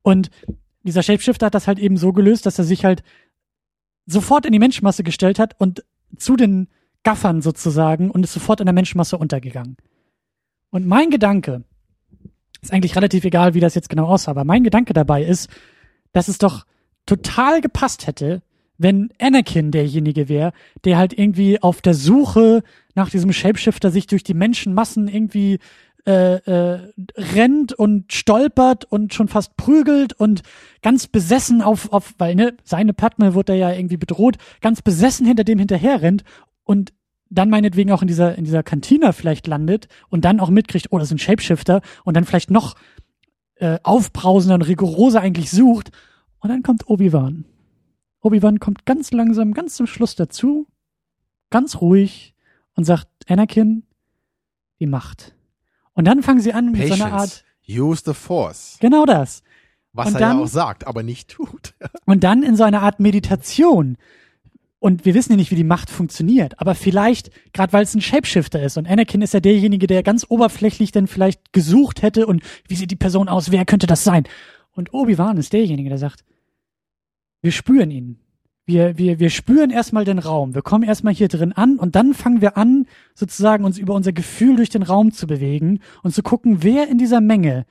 [0.02, 0.30] Und
[0.84, 3.04] dieser Shapeshifter hat das halt eben so gelöst, dass er sich halt
[4.06, 5.86] sofort in die Menschenmasse gestellt hat und
[6.18, 6.68] zu den
[7.04, 9.78] Gaffern sozusagen und ist sofort in der Menschenmasse untergegangen.
[10.72, 11.64] Und mein Gedanke,
[12.62, 15.50] ist eigentlich relativ egal, wie das jetzt genau aussah, aber mein Gedanke dabei ist,
[16.14, 16.66] dass es doch
[17.06, 18.42] total gepasst hätte,
[18.78, 20.54] wenn Anakin derjenige wäre,
[20.86, 22.64] der halt irgendwie auf der Suche
[22.96, 25.60] nach diesem Shapeshifter sich durch die Menschenmassen irgendwie
[26.08, 30.42] äh, äh, rennt und stolpert und schon fast prügelt und
[30.82, 35.44] ganz besessen auf, auf weil ne, seine Padme wurde ja irgendwie bedroht, ganz besessen hinter
[35.44, 36.24] dem hinterher rennt
[36.64, 36.92] und
[37.32, 41.00] dann meinetwegen auch in dieser, in dieser Kantina vielleicht landet und dann auch mitkriegt, oh,
[41.00, 42.76] das ist ein Shapeshifter und dann vielleicht noch
[43.56, 45.92] äh, aufbrausender und rigoroser eigentlich sucht
[46.40, 47.46] und dann kommt Obi-Wan.
[48.22, 50.68] Obi-Wan kommt ganz langsam, ganz zum Schluss dazu,
[51.50, 52.36] ganz ruhig
[52.76, 53.84] und sagt, Anakin,
[54.80, 55.34] die Macht.
[55.94, 56.98] Und dann fangen sie an mit Patience.
[57.00, 58.78] so einer Art, Use the Force.
[58.80, 59.42] genau das.
[59.94, 61.74] Was Und er dann- ja auch sagt, aber nicht tut.
[62.06, 63.98] Und dann in so einer Art Meditation.
[64.82, 68.02] Und wir wissen ja nicht, wie die Macht funktioniert, aber vielleicht, gerade weil es ein
[68.02, 72.42] Shapeshifter ist und Anakin ist ja derjenige, der ganz oberflächlich dann vielleicht gesucht hätte und
[72.68, 74.24] wie sieht die Person aus, wer könnte das sein?
[74.72, 76.26] Und Obi-Wan ist derjenige, der sagt,
[77.44, 78.22] wir spüren ihn.
[78.66, 80.56] Wir, wir, wir spüren erstmal den Raum.
[80.56, 84.14] Wir kommen erstmal hier drin an und dann fangen wir an, sozusagen uns über unser
[84.14, 87.68] Gefühl durch den Raum zu bewegen und zu gucken, wer in dieser Menge,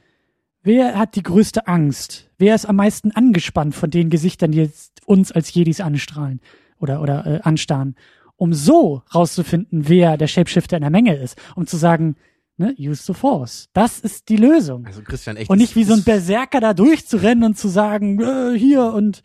[0.63, 2.31] wer hat die größte Angst?
[2.39, 6.41] Wer ist am meisten angespannt von den Gesichtern, die jetzt uns als Jedis anstrahlen
[6.81, 7.95] oder, oder äh, anstarren?
[8.37, 12.17] Um so rauszufinden, wer der Shapeshifter in der Menge ist, um zu sagen,
[12.57, 13.69] ne, use the force.
[13.73, 14.87] Das ist die Lösung.
[14.87, 15.51] Also Christian, echt.
[15.51, 19.23] Und nicht wie so ein Berserker da durchzurennen und zu sagen, äh, hier und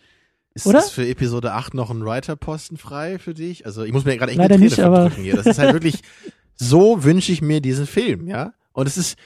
[0.54, 0.80] ist, oder?
[0.80, 3.66] ist für Episode 8 noch ein Writer-Posten frei für dich?
[3.66, 5.36] Also ich muss mir gerade echt Leider eine Träne nicht, verdrücken hier.
[5.36, 6.00] Das ist halt wirklich,
[6.56, 8.54] so wünsche ich mir diesen Film, ja?
[8.72, 9.18] Und es ist,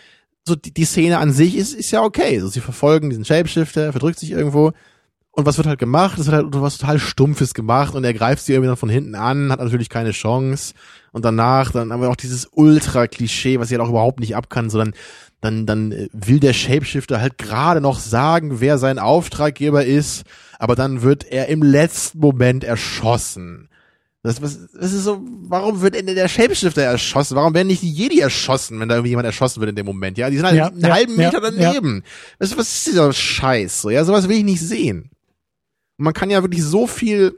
[0.43, 2.35] so die, die Szene an sich ist, ist ja okay.
[2.35, 4.73] Also sie verfolgen diesen Shapeshifter, verdrückt sich irgendwo.
[5.39, 6.19] Und was wird halt gemacht?
[6.19, 9.15] Es wird halt was total Stumpfes gemacht und er greift sie irgendwie dann von hinten
[9.15, 10.73] an, hat natürlich keine Chance.
[11.13, 14.49] Und danach, dann haben wir auch dieses Ultra-Klischee, was sie halt auch überhaupt nicht ab
[14.49, 14.93] kann, sondern
[15.39, 20.23] dann, dann äh, will der Shapeshifter halt gerade noch sagen, wer sein Auftraggeber ist,
[20.59, 23.69] aber dann wird er im letzten Moment erschossen.
[24.21, 27.37] Das, was, das ist so, warum wird denn der Shapeshifter erschossen?
[27.37, 30.17] Warum werden nicht die Jedi erschossen, wenn da irgendwie jemand erschossen wird in dem Moment?
[30.17, 31.51] Ja, die sind halt Ja, einen ja, halben Meter ja.
[31.51, 32.03] daneben.
[32.37, 33.81] Was, was ist dieser Scheiß?
[33.81, 35.09] So, ja, sowas will ich nicht sehen.
[35.99, 37.35] Und man kann ja wirklich so viel,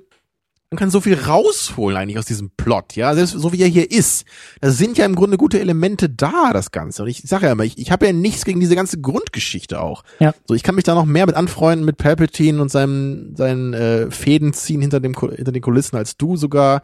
[0.70, 3.92] man kann so viel rausholen eigentlich aus diesem Plot, ja, selbst so wie er hier
[3.92, 4.24] ist.
[4.62, 7.02] Da sind ja im Grunde gute Elemente da, das Ganze.
[7.04, 10.04] Und ich sage ja immer, ich, ich habe ja nichts gegen diese ganze Grundgeschichte auch.
[10.20, 10.34] Ja.
[10.48, 14.12] So, ich kann mich da noch mehr mit anfreunden mit Palpatine und seinem, seinen äh,
[14.12, 16.84] Fäden ziehen hinter dem hinter den Kulissen als du sogar.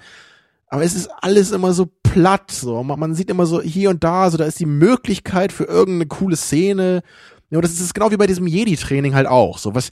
[0.69, 2.83] Aber es ist alles immer so platt, so.
[2.83, 6.07] Man, man sieht immer so hier und da, so da ist die Möglichkeit für irgendeine
[6.07, 7.03] coole Szene.
[7.49, 9.57] Ja, und das ist genau wie bei diesem Jedi-Training halt auch.
[9.57, 9.91] So was,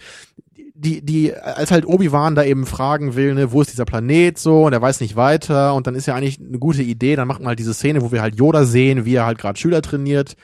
[0.76, 4.65] die, die, als halt Obi-Wan da eben fragen will, ne, wo ist dieser Planet so,
[4.65, 7.39] und er weiß nicht weiter, und dann ist ja eigentlich eine gute Idee, dann macht
[7.39, 10.35] man halt diese Szene, wo wir halt Yoda sehen, wie er halt gerade Schüler trainiert.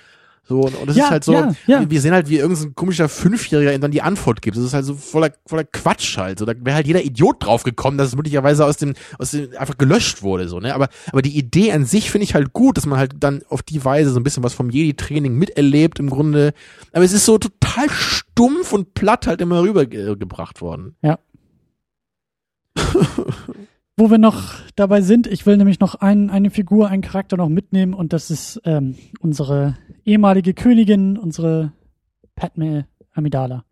[0.51, 1.89] So, und, und das Ja, ist halt so, ja, ja.
[1.89, 4.57] wir sehen halt, wie irgendein komischer Fünfjähriger ihm dann die Antwort gibt.
[4.57, 6.39] Das ist halt so voller, voller Quatsch halt.
[6.39, 9.47] So, da wäre halt jeder Idiot drauf gekommen, dass es möglicherweise aus dem, aus dem
[9.57, 10.75] einfach gelöscht wurde, so, ne?
[10.75, 13.63] Aber, aber die Idee an sich finde ich halt gut, dass man halt dann auf
[13.63, 16.53] die Weise so ein bisschen was vom Jedi-Training miterlebt im Grunde.
[16.91, 20.97] Aber es ist so total stumpf und platt halt immer rübergebracht worden.
[23.97, 27.49] Wo wir noch dabei sind, ich will nämlich noch ein, eine Figur, einen Charakter noch
[27.49, 31.73] mitnehmen und das ist ähm, unsere ehemalige Königin, unsere
[32.35, 33.65] Padme Amidala.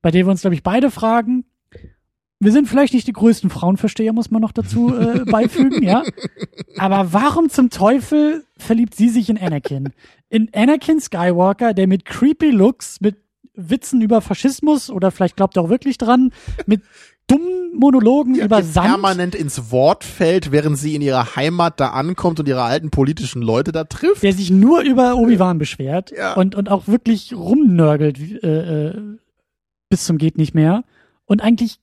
[0.00, 1.44] Bei der wir uns, glaube ich, beide fragen,
[2.40, 6.04] wir sind vielleicht nicht die größten Frauenversteher, muss man noch dazu äh, beifügen, ja.
[6.76, 9.92] Aber warum zum Teufel verliebt sie sich in Anakin?
[10.28, 13.16] In Anakin Skywalker, der mit creepy Looks, mit
[13.54, 16.32] Witzen über Faschismus oder vielleicht glaubt er auch wirklich dran,
[16.66, 16.82] mit
[17.28, 18.88] dummen Monologen über die Sand.
[18.88, 23.40] permanent ins Wort fällt, während sie in ihrer Heimat da ankommt und ihre alten politischen
[23.42, 24.22] Leute da trifft.
[24.24, 26.34] der sich nur über Obi-Wan beschwert Ja.
[26.34, 28.94] und, und auch wirklich rumnörgelt äh, äh,
[29.88, 30.82] bis zum geht nicht mehr
[31.26, 31.78] und eigentlich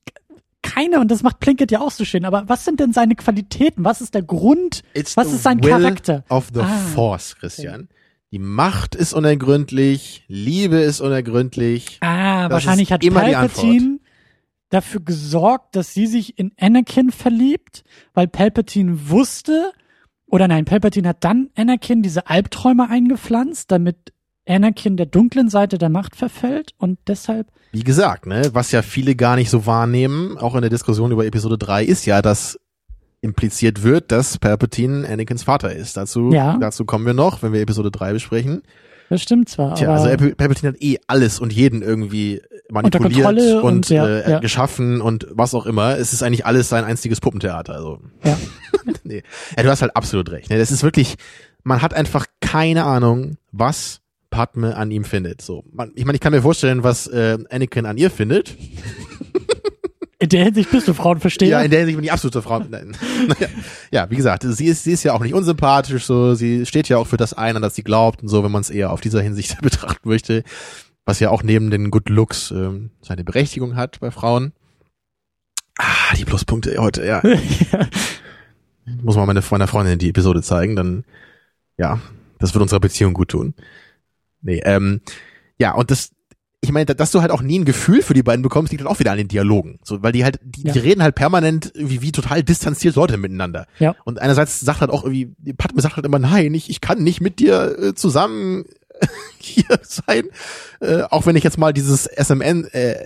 [0.61, 3.85] keine und das macht Plinkett ja auch so schön, aber was sind denn seine Qualitäten?
[3.85, 4.81] Was ist der Grund?
[4.95, 6.23] It's was ist sein will Charakter?
[6.27, 7.87] Of the Ah, Force, Christian.
[8.31, 11.99] Die Macht ist unergründlich, Liebe ist unergründlich.
[12.01, 13.99] Ah, Das wahrscheinlich hat immer die Palpatine
[14.69, 17.83] dafür gesorgt, dass sie sich in Anakin verliebt,
[18.13, 19.71] weil Palpatine wusste,
[20.27, 24.11] oder nein, Palpatine hat dann Anakin diese Albträume eingepflanzt, damit
[24.47, 29.15] Anakin der dunklen Seite der Macht verfällt und deshalb Wie gesagt, ne, was ja viele
[29.15, 32.59] gar nicht so wahrnehmen, auch in der Diskussion über Episode 3, ist ja, dass
[33.21, 35.97] impliziert wird, dass Palpatine Anakins Vater ist.
[35.97, 36.57] Dazu, Ja.
[36.59, 38.61] dazu kommen wir noch, wenn wir Episode 3 besprechen.
[39.09, 43.61] Das stimmt zwar, Tja, also Pal- Palpatine hat eh alles und jeden irgendwie manipuliert und,
[43.61, 44.39] und ja, äh, ja.
[44.39, 45.97] geschaffen und was auch immer.
[45.97, 47.73] Es ist eigentlich alles sein einziges Puppentheater.
[47.73, 48.37] Also ja.
[49.03, 49.23] nee.
[49.55, 50.49] Ja, du hast halt absolut recht.
[50.49, 50.57] Ne?
[50.57, 51.15] Das ist wirklich,
[51.63, 55.41] man hat einfach keine Ahnung, was Padme an ihm findet.
[55.41, 58.55] So, man, ich meine, ich kann mir vorstellen, was äh, Anakin an ihr findet.
[60.17, 61.49] In der Hinsicht bist du Frauenversteher.
[61.49, 62.59] Ja, in der Hinsicht bin ich absolute Frau.
[62.69, 62.95] Nein.
[63.27, 63.47] Naja,
[63.91, 66.05] ja, wie gesagt, sie ist, sie ist ja auch nicht unsympathisch.
[66.05, 68.51] So, sie steht ja auch für das ein, an das sie glaubt und so, wenn
[68.51, 70.43] man es eher auf dieser Hinsicht betrachten möchte,
[71.05, 74.53] was ja auch neben den Good Looks ähm, seine Berechtigung hat bei Frauen.
[75.77, 77.21] Ah, die Pluspunkte heute, ja.
[77.71, 77.87] ja.
[79.01, 81.03] muss man meine, meiner Freundin die Episode zeigen, dann
[81.77, 81.99] ja,
[82.39, 83.53] das wird unserer Beziehung gut tun.
[84.41, 85.01] Nee, ähm,
[85.59, 86.11] ja, und das,
[86.61, 88.91] ich meine, dass du halt auch nie ein Gefühl für die beiden bekommst, liegt halt
[88.93, 89.79] auch wieder an den Dialogen.
[89.83, 90.73] So, weil die halt, die, Ja.
[90.73, 93.67] die reden halt permanent wie, wie total distanziert Leute miteinander.
[93.79, 93.95] Ja.
[94.05, 97.19] Und einerseits sagt halt auch irgendwie, Padme sagt halt immer, nein, ich, ich kann nicht
[97.21, 98.65] mit dir äh, zusammen
[99.39, 100.29] hier sein.
[100.79, 103.05] Äh, auch wenn ich jetzt mal dieses SMN, äh,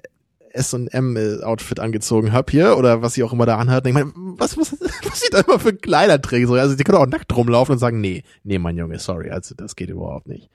[0.54, 3.86] S&M-Outfit angezogen hab hier oder was sie auch immer da anhat.
[3.88, 4.72] Ich meine, was, was,
[5.04, 6.48] was sie da immer für Kleider trägt.
[6.48, 9.56] So, also die können auch nackt rumlaufen und sagen, nee, nee, mein Junge, sorry, also
[9.56, 10.50] das geht überhaupt nicht.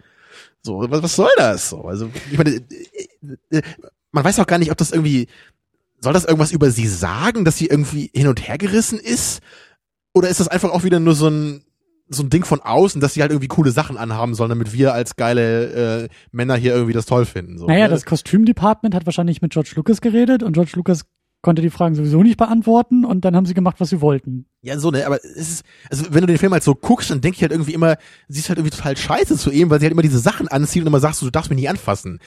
[0.63, 1.71] So, was, was soll das?
[1.71, 3.63] So, also ich meine, äh, äh,
[4.13, 5.29] man weiß auch gar nicht, ob das irgendwie,
[6.01, 9.41] soll das irgendwas über sie sagen, dass sie irgendwie hin und her gerissen ist?
[10.13, 11.65] Oder ist das einfach auch wieder nur so ein,
[12.09, 14.93] so ein Ding von außen, dass sie halt irgendwie coole Sachen anhaben sollen, damit wir
[14.93, 17.59] als geile äh, Männer hier irgendwie das toll finden?
[17.59, 17.91] So, Naja, ne?
[17.91, 21.05] das Kostümdepartment hat wahrscheinlich mit George Lucas geredet und George Lucas
[21.45, 24.47] konnte die Fragen sowieso nicht beantworten und dann haben sie gemacht, was sie wollten.
[24.63, 27.21] Ja, so, ne, aber es ist, also wenn du den Film halt so guckst, dann
[27.21, 27.97] denke ich halt irgendwie immer,
[28.29, 30.83] sie ist halt irgendwie total scheiße zu ihm, weil sie halt immer diese Sachen anzieht
[30.83, 32.19] und immer sagst, du darfst mich nicht anfassen.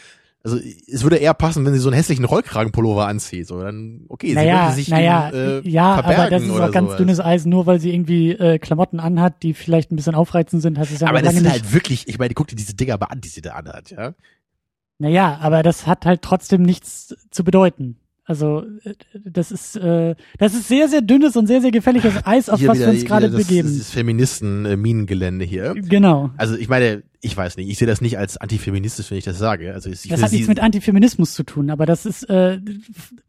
[0.47, 3.47] Also es würde eher passen, wenn sie so einen hässlichen Rollkragenpullover anzieht.
[3.47, 6.61] So, dann, okay, sie naja, würde sich naja, dem, äh, ja, aber verbergen das ist
[6.61, 6.97] auch ganz sowas.
[6.97, 10.77] dünnes Eisen, nur weil sie irgendwie äh, Klamotten anhat, die vielleicht ein bisschen aufreizend sind,
[10.79, 11.51] heißt es ja Aber das sind nicht.
[11.51, 14.13] halt wirklich, ich meine, guck dir diese Dinger aber an, die sie da anhat, ja.
[14.99, 17.97] Naja, aber das hat halt trotzdem nichts zu bedeuten.
[18.29, 22.49] Also äh, das ist äh, das ist sehr, sehr dünnes und sehr, sehr gefährliches Eis,
[22.49, 23.69] auf Hier was wieder- wir uns gerade das, begeben.
[23.69, 25.73] Dieses Feministen-Minengelände hier.
[25.75, 26.31] Genau.
[26.35, 29.37] Also ich meine, ich weiß nicht, ich sehe das nicht als antifeministisch, wenn ich das
[29.37, 29.73] sage.
[29.73, 32.59] Also ich Das hat nichts mit Antifeminismus zu tun, aber das ist, äh,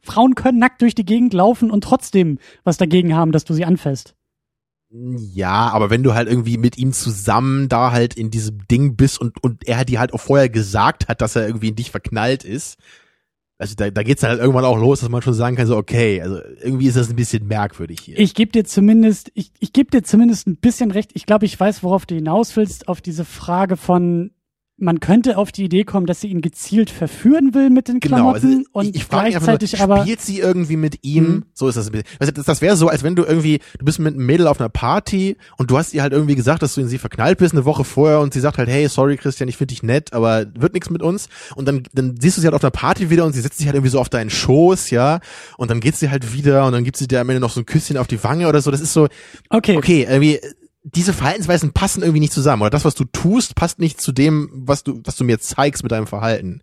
[0.02, 3.64] Frauen können nackt durch die Gegend laufen und trotzdem was dagegen haben, dass du sie
[3.64, 4.14] anfasst.
[4.90, 9.20] Ja, aber wenn du halt irgendwie mit ihm zusammen da halt in diesem Ding bist
[9.20, 12.42] und, und er dir halt auch vorher gesagt hat, dass er irgendwie in dich verknallt
[12.42, 12.78] ist,
[13.58, 15.76] also da, da geht's dann halt irgendwann auch los, dass man schon sagen kann, so
[15.76, 18.18] okay, also irgendwie ist das ein bisschen merkwürdig hier.
[18.18, 21.10] Ich gebe dir zumindest, ich, ich gebe dir zumindest ein bisschen recht.
[21.14, 24.30] Ich glaube, ich weiß, worauf du hinaus willst, auf diese Frage von,
[24.78, 28.30] man könnte auf die Idee kommen, dass sie ihn gezielt verführen will mit den Genau,
[28.30, 31.24] also Klamotten ich, und ich mich einfach gleichzeitig nur, aber spielt sie irgendwie mit ihm?
[31.24, 31.44] Mhm.
[31.52, 31.90] So ist das.
[32.20, 34.60] Also das, das wäre so, als wenn du irgendwie, du bist mit einem Mädel auf
[34.60, 37.54] einer Party und du hast ihr halt irgendwie gesagt, dass du in sie verknallt bist
[37.54, 40.46] eine Woche vorher und sie sagt halt, hey, sorry Christian, ich finde dich nett, aber
[40.54, 41.28] wird nichts mit uns.
[41.56, 43.66] Und dann, dann siehst du sie halt auf einer Party wieder und sie setzt sich
[43.66, 45.18] halt irgendwie so auf deinen Schoß, ja,
[45.56, 47.60] und dann geht sie halt wieder und dann gibt sie dir am Ende noch so
[47.60, 48.70] ein Küsschen auf die Wange oder so.
[48.70, 49.08] Das ist so,
[49.50, 50.38] okay, okay, irgendwie,
[50.94, 52.62] diese Verhaltensweisen passen irgendwie nicht zusammen.
[52.62, 55.82] Oder das, was du tust, passt nicht zu dem, was du, was du mir zeigst
[55.82, 56.62] mit deinem Verhalten.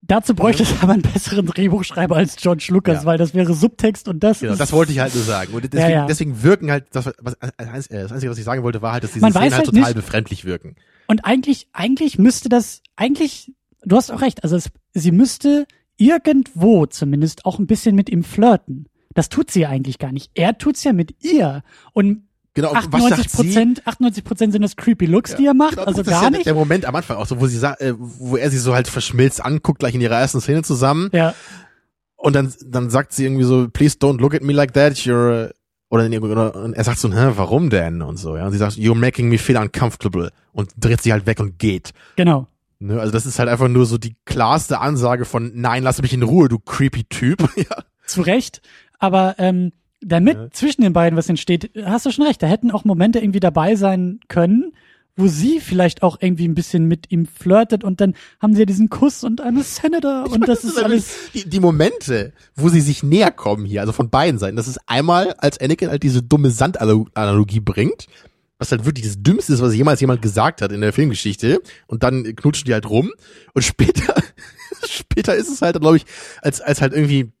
[0.00, 3.04] dazu bräuchte es aber einen besseren Drehbuchschreiber als George Lucas, Ja.
[3.04, 5.52] weil das wäre Subtext und das Genau, ist, das wollte ich halt nur sagen.
[5.52, 6.06] Und deswegen, Ja, ja.
[6.06, 9.04] deswegen wirken halt, das, was, was, äh, das Einzige, was ich sagen wollte, war halt,
[9.04, 10.76] dass diese Man Szenen halt halt total nicht- befremdlich wirken.
[11.08, 13.52] Und eigentlich, eigentlich müsste das, eigentlich,
[13.82, 15.66] du hast auch recht, also es, sie müsste
[15.96, 18.86] irgendwo zumindest auch ein bisschen mit ihm flirten.
[19.14, 20.30] Das tut sie ja eigentlich gar nicht.
[20.34, 21.64] Er tut's ja mit ihr.
[21.92, 22.27] Und
[22.58, 26.02] Genau, und 98 Prozent, 98 Prozent sind das creepy Looks, die er macht, Genau, also
[26.02, 26.44] das ist gar ja nicht.
[26.44, 28.88] Der Moment am Anfang auch so, wo sie sagt, äh, wo er sie so halt
[28.88, 31.08] verschmilzt anguckt, gleich in ihrer ersten Szene zusammen.
[31.12, 31.34] Ja,
[32.16, 35.52] Und dann, dann sagt sie irgendwie so, please don't look at me like that, you're,
[35.88, 38.02] oder, nee, oder und er sagt so, hä, warum denn?
[38.02, 38.44] Und so, ja.
[38.44, 40.30] Und sie sagt, you're making me feel uncomfortable.
[40.52, 41.92] Und dreht sich halt weg und geht.
[42.16, 42.48] genau.
[42.80, 43.00] Ne?
[43.00, 46.22] Also das ist halt einfach nur so die klarste Ansage von, nein, lass mich in
[46.24, 47.48] Ruhe, du creepy Typ.
[47.56, 47.84] ja.
[48.06, 48.62] Zu Recht.
[48.98, 50.50] Aber ähm, damit Ja.
[50.50, 52.42] zwischen den beiden was entsteht, hast du schon recht.
[52.42, 54.72] Da hätten auch Momente irgendwie dabei sein können,
[55.16, 58.66] wo sie vielleicht auch irgendwie ein bisschen mit ihm flirtet und dann haben sie ja
[58.66, 61.30] diesen Kuss und eine Senator und das ist halt alles.
[61.34, 64.78] Die, die Momente, wo sie sich näher kommen hier, also von beiden Seiten, das ist
[64.86, 68.06] einmal, als Anakin halt diese dumme Sand-Analogie bringt,
[68.58, 72.04] was halt wirklich das Dümmste ist, was jemals jemand gesagt hat in der Filmgeschichte, und
[72.04, 73.10] dann knutschen die halt rum,
[73.54, 74.14] und später,
[74.88, 76.06] später ist es halt, glaube ich,
[76.42, 77.32] als, als halt irgendwie,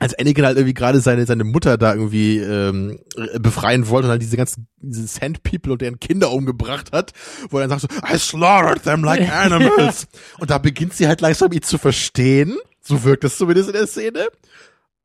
[0.00, 3.00] als Anakin halt irgendwie gerade seine, seine Mutter da irgendwie ähm,
[3.40, 7.12] befreien wollte und halt diese ganzen diese Sand People und deren Kinder umgebracht hat,
[7.50, 10.06] wo er dann sagt so, I slaughtered them like animals.
[10.38, 12.56] und da beginnt sie halt langsam ihn zu verstehen.
[12.80, 14.28] So wirkt es zumindest in der Szene.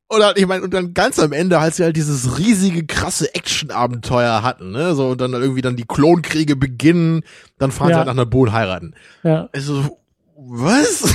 [0.09, 3.33] Und dann, ich meine, und dann ganz am Ende, als sie halt dieses riesige, krasse
[3.33, 7.23] Action-Abenteuer hatten, ne, so, und dann irgendwie dann die Klonkriege beginnen,
[7.57, 7.95] dann fahren Ja.
[7.95, 8.93] sie halt nach Naboo und heiraten.
[9.23, 9.97] Ja, Also,
[10.37, 11.03] was?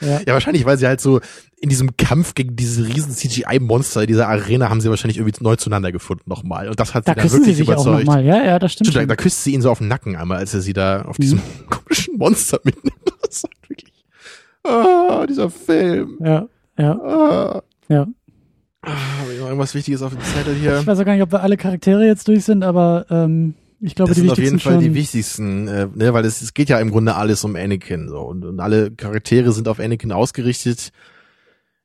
[0.00, 0.20] ja.
[0.26, 1.20] Ja, wahrscheinlich, weil sie halt so
[1.64, 5.90] in diesem Kampf gegen diese riesen CGI-Monster, dieser Arena, haben sie wahrscheinlich irgendwie neu zueinander
[5.90, 6.68] gefunden nochmal.
[6.68, 8.06] Und das hat Da sie dann sie wirklich auch überzeugt.
[8.06, 8.24] nochmal.
[8.24, 8.90] Ja, ja, das stimmt.
[8.90, 11.02] Stimmt, da, da küsst sie ihn so auf den Nacken einmal, als er sie da
[11.02, 11.66] auf diesem Mhm.
[11.70, 12.94] komischen Monster mitnimmt.
[13.22, 13.92] Das ist halt wirklich.
[14.62, 16.18] Ah, dieser Film.
[16.20, 16.46] Ja,
[16.78, 17.62] ja, Ah.
[17.88, 18.06] ja.
[18.82, 18.90] Ah,
[19.40, 20.78] noch irgendwas Wichtiges auf dem Zettel hier?
[20.80, 23.94] Ich weiß auch gar nicht, ob wir alle Charaktere jetzt durch sind, aber ähm, ich
[23.94, 26.68] glaube, Das die sind auf jeden Fall die wichtigsten, äh, ne, weil es, es geht
[26.68, 30.90] ja im Grunde alles um Anakin so und, und alle Charaktere sind auf Anakin ausgerichtet.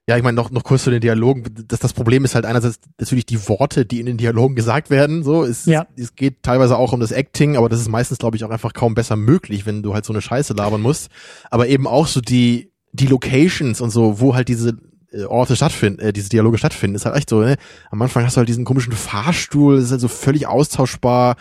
[0.09, 1.43] Ja, ich meine, noch, noch kurz zu den Dialogen.
[1.67, 5.21] Das, das Problem ist halt einerseits natürlich die Worte, die in den Dialogen gesagt werden.
[5.21, 5.85] So, es, Ja.
[5.95, 8.73] es geht teilweise auch um das Acting, aber das ist meistens, glaube ich, auch einfach
[8.73, 11.11] kaum besser möglich, wenn du halt so eine Scheiße labern musst.
[11.51, 14.79] Aber eben auch so die, die Locations und so, wo halt diese
[15.11, 17.57] äh, Orte stattfinden, äh, diese Dialoge stattfinden, ist halt echt so, ne?
[17.91, 21.35] Am Anfang hast du halt diesen komischen Fahrstuhl, das ist halt so völlig austauschbar.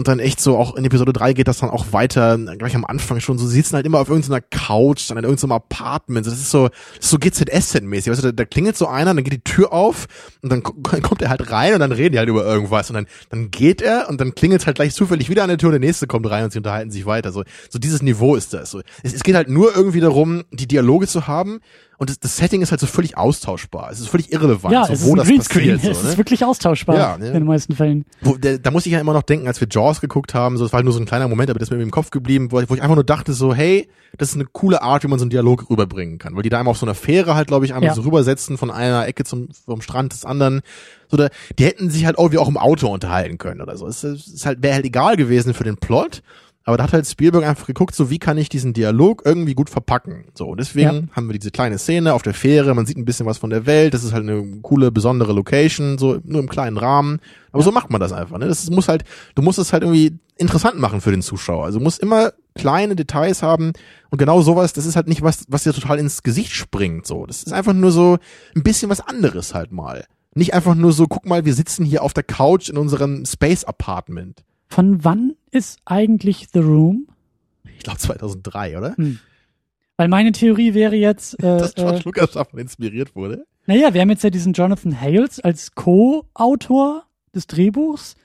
[0.00, 2.86] Und dann echt so, auch in Episode 3 geht das dann auch weiter, gleich am
[2.86, 6.50] Anfang schon, so sitzen halt immer auf irgendeiner Couch, dann in irgendeinem Apartment, das ist
[6.50, 9.44] so, das ist so GZS-mäßig, weißt du, da, da klingelt so einer, dann geht die
[9.44, 10.06] Tür auf
[10.40, 10.72] und dann ko-
[11.02, 13.82] kommt er halt rein und dann reden die halt über irgendwas und dann, dann geht
[13.82, 16.30] er und dann klingelt halt gleich zufällig wieder an der Tür und der nächste kommt
[16.30, 18.80] rein und sie unterhalten sich weiter, so, so dieses Niveau ist das, so.
[19.02, 21.60] Es, es geht halt nur irgendwie darum, die Dialoge zu haben
[22.00, 24.92] und das, das Setting ist halt so völlig austauschbar, es ist völlig irrelevant, Ja, so,
[24.94, 26.08] es ist wo ein das passiert, es so, ne?
[26.12, 27.26] ist wirklich austauschbar Ja, ne?
[27.28, 28.06] in den meisten Fällen.
[28.22, 30.64] Wo, da, da muss ich ja immer noch denken, als wir Jaws geguckt haben, so,
[30.64, 32.50] das war halt nur so ein kleiner Moment, aber das ist mir im Kopf geblieben,
[32.50, 33.86] wo ich, wo ich einfach nur dachte so, hey,
[34.16, 36.58] das ist eine coole Art, wie man so einen Dialog rüberbringen kann, weil die da
[36.58, 37.94] einmal auf so einer Fähre halt, glaube ich, einmal Ja.
[37.94, 40.62] so rübersetzen von einer Ecke zum vom Strand des anderen,
[41.10, 41.28] so da,
[41.58, 43.86] die hätten sich halt irgendwie auch im Auto unterhalten können oder so.
[43.86, 46.22] Es ist, ist halt wäre halt egal gewesen für den Plot.
[46.64, 49.70] Aber da hat halt Spielberg einfach geguckt, so wie kann ich diesen Dialog irgendwie gut
[49.70, 50.26] verpacken.
[50.34, 51.16] So, und deswegen Ja.
[51.16, 53.64] haben wir diese kleine Szene auf der Fähre, man sieht ein bisschen was von der
[53.66, 57.18] Welt, das ist halt eine coole, besondere Location, so nur im kleinen Rahmen.
[57.52, 58.46] Aber so macht man das einfach, ne?
[58.46, 59.04] Das muss halt,
[59.34, 61.64] du musst es halt irgendwie interessant machen für den Zuschauer.
[61.64, 63.72] Also du musst immer kleine Details haben
[64.10, 67.24] und genau sowas, das ist halt nicht was, was dir total ins Gesicht springt, so.
[67.26, 68.18] Das ist einfach nur so
[68.54, 70.04] ein bisschen was anderes halt mal.
[70.34, 73.64] Nicht einfach nur so, guck mal, wir sitzen hier auf der Couch in unserem Space
[73.64, 74.44] Apartment.
[74.68, 77.08] Von wann ist eigentlich The Room?
[77.76, 78.94] Ich glaube 2003, oder?
[79.96, 83.44] Weil meine Theorie wäre jetzt, äh, Dass George äh, Lucas davon inspiriert wurde.
[83.66, 87.04] naja, wir haben jetzt ja diesen Jonathan Hales als Co-Autor
[87.34, 88.16] des Drehbuchs.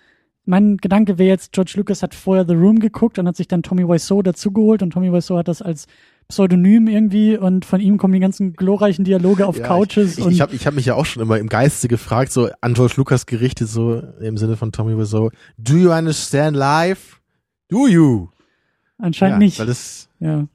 [0.45, 3.64] Mein Gedanke wäre jetzt, George Lucas hat vorher The Room geguckt und hat sich dann
[3.64, 5.88] Tommy Wiseau dazugeholt und Tommy Wiseau hat das als
[6.27, 10.31] Pseudonym irgendwie und von ihm kommen die ganzen glorreichen Dialoge auf Ja, Couches Ich, und
[10.31, 12.95] ich habe ich hab mich ja auch schon immer im Geiste gefragt, so an George
[12.97, 17.18] Lucas gerichtet, so im Sinne von Tommy Wiseau, do you understand life?
[17.69, 18.30] Do you?
[18.97, 19.60] anscheinend ja, nicht.
[19.60, 20.47] Weil das, Ja.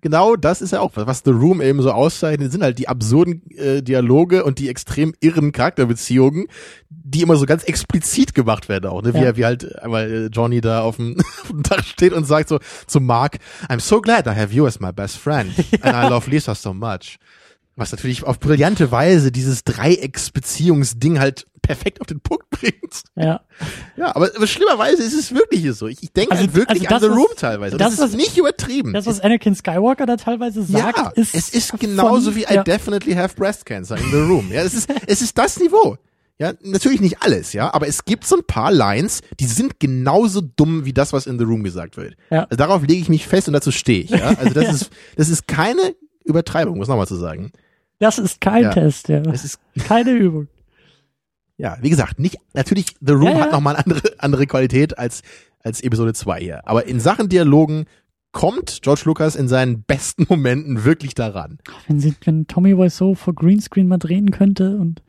[0.00, 3.42] Genau das ist ja auch, was The Room eben so auszeichnet, sind halt die absurden
[3.56, 6.46] äh, Dialoge und die extrem irren Charakterbeziehungen,
[6.88, 9.14] die immer so ganz explizit gemacht werden auch, ne?
[9.14, 9.36] Wie, Ja.
[9.36, 12.58] wie halt einmal äh, Johnny da auf dem, auf dem Dach steht und sagt so
[12.86, 15.52] zu Mark, I'm so glad I have you as my best friend
[15.82, 17.18] and I love Lisa so much.
[17.80, 23.02] Was natürlich auf brillante Weise dieses Dreiecksbeziehungsding halt perfekt auf den Punkt bringt.
[23.16, 23.40] Ja.
[23.96, 25.86] Ja, aber, aber schlimmerweise ist es wirklich so.
[25.86, 27.76] Ich, ich denke Also- halt wirklich also an The das, Room was- teilweise.
[27.78, 28.92] Das, das, ist was- nicht übertrieben.
[28.92, 31.34] Das, was Anakin Skywalker da teilweise sagt, ja, ist.
[31.34, 32.64] es ist genauso von- wie I ja.
[32.64, 34.50] definitely have breast cancer in the room.
[34.52, 35.96] Ja, es ist, es ist das Niveau.
[36.38, 40.40] Ja, natürlich nicht alles, ja, aber es gibt so ein paar Lines, die sind genauso
[40.40, 42.16] dumm wie das, was in the room gesagt wird.
[42.30, 42.44] Ja.
[42.44, 44.28] Also darauf lege ich mich fest und dazu stehe ich, ja.
[44.38, 45.94] Also das ist, das ist keine
[46.24, 47.52] Übertreibung, muss nochmal zu sagen.
[48.00, 48.70] Das ist kein Ja.
[48.72, 49.20] Test, ja.
[49.32, 50.48] Es ist, Keine Übung.
[51.58, 53.40] ja, wie gesagt, nicht, natürlich, The Room Ja, ja.
[53.42, 55.22] hat nochmal eine andere, andere Qualität als,
[55.62, 56.66] als Episode 2 hier.
[56.68, 57.84] Aber in Sachen Dialogen
[58.32, 61.58] kommt George Lucas in seinen besten Momenten wirklich daran.
[61.88, 65.02] Wenn sie, wenn Tommy Wiseau vor Greenscreen mal drehen könnte und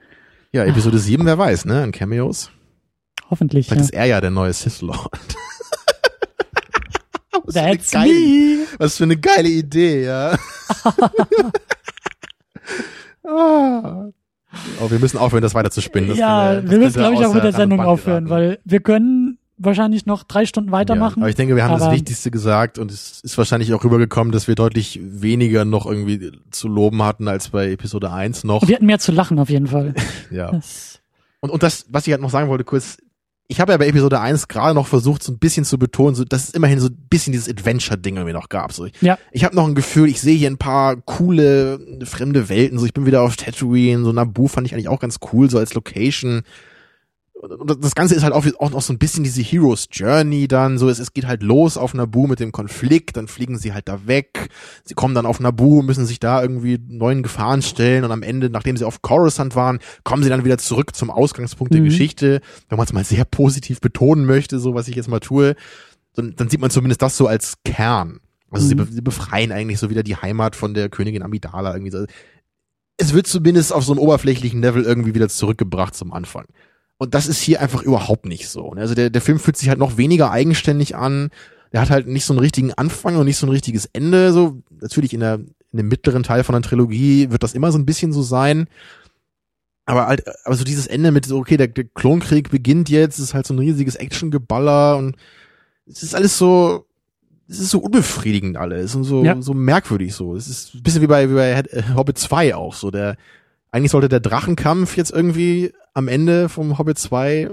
[0.51, 2.51] Ja, Episode 7, wer weiß, ne, an Cameos.
[3.29, 3.67] hoffentlich.
[3.67, 3.85] Vielleicht Ja.
[3.85, 5.09] ist er ja der neue Sith Lord.
[7.45, 8.65] was, That's geile, me.
[8.79, 10.37] was für eine geile Idee, ja.
[13.27, 14.05] ah.
[14.81, 16.09] Oh, wir müssen aufhören, das weiter zu spinnen.
[16.09, 18.47] Das ja, das wir müssen, glaube ich, auch mit der Sendung Band aufhören, geraten.
[18.49, 21.21] weil wir können wahrscheinlich noch drei Stunden Ja, weitermachen.
[21.21, 24.47] aber ich denke, wir haben das Wichtigste gesagt und es ist wahrscheinlich auch rübergekommen, dass
[24.47, 28.67] wir deutlich weniger noch irgendwie zu loben hatten als bei Episode 1 noch.
[28.67, 29.93] wir hatten mehr zu lachen auf jeden Fall.
[30.31, 30.51] Ja.
[30.51, 30.99] Das,
[31.41, 32.97] Und, und das, was ich halt noch sagen wollte, kurz,
[33.51, 36.23] ich habe ja bei Episode 1 gerade noch versucht, so ein bisschen zu betonen, so,
[36.23, 38.71] dass es immerhin so ein bisschen dieses Adventure-Ding irgendwie noch gab.
[38.71, 42.47] So, ich ja, ich habe noch ein Gefühl, ich sehe hier ein paar coole fremde
[42.47, 42.79] Welten.
[42.79, 45.57] So, ich bin wieder auf Tatooine, so Naboo fand ich eigentlich auch ganz cool, so
[45.57, 46.43] als Location.
[47.41, 50.77] Und das Ganze ist halt auch, auch noch so ein bisschen diese Hero's Journey dann,
[50.77, 53.87] so es, es geht halt los auf Naboo mit dem Konflikt, dann fliegen sie halt
[53.87, 54.49] da weg,
[54.83, 58.51] sie kommen dann auf Naboo, müssen sich da irgendwie neuen Gefahren stellen und am Ende,
[58.51, 61.85] nachdem sie auf Coruscant waren, kommen sie dann wieder zurück zum Ausgangspunkt der Mhm.
[61.85, 65.55] Geschichte, wenn man es mal sehr positiv betonen möchte, so was ich jetzt mal tue,
[66.13, 68.19] dann, dann sieht man zumindest das so als Kern.
[68.51, 68.79] Also sie, Mhm.
[68.79, 72.05] be sie befreien eigentlich so wieder die Heimat von der Königin Amidala irgendwie.
[72.97, 76.45] Es wird zumindest auf so einem oberflächlichen Level irgendwie wieder zurückgebracht zum Anfang.
[77.01, 78.75] Und das ist hier einfach überhaupt nicht so.
[78.75, 78.81] ne?
[78.81, 81.31] Also der, der Film fühlt sich halt noch weniger eigenständig an.
[81.73, 84.31] Der hat halt nicht so einen richtigen Anfang und nicht so ein richtiges Ende.
[84.33, 85.39] So natürlich in der
[85.71, 88.67] in dem mittleren Teil von der Trilogie wird das immer so ein bisschen so sein.
[89.87, 93.33] Aber halt, aber so dieses Ende mit so, okay, der, der Klonkrieg beginnt jetzt, ist
[93.33, 95.15] halt so ein riesiges Actiongeballer und
[95.87, 96.85] es ist alles so,
[97.49, 99.41] es ist so unbefriedigend alles und so, Ja.
[99.41, 100.35] so merkwürdig so.
[100.35, 101.63] Es ist ein bisschen wie bei, wie bei
[101.95, 102.91] Hobbit 2 auch so.
[102.91, 103.17] Der,
[103.71, 107.51] eigentlich sollte der Drachenkampf jetzt irgendwie am Ende vom Hobbit 2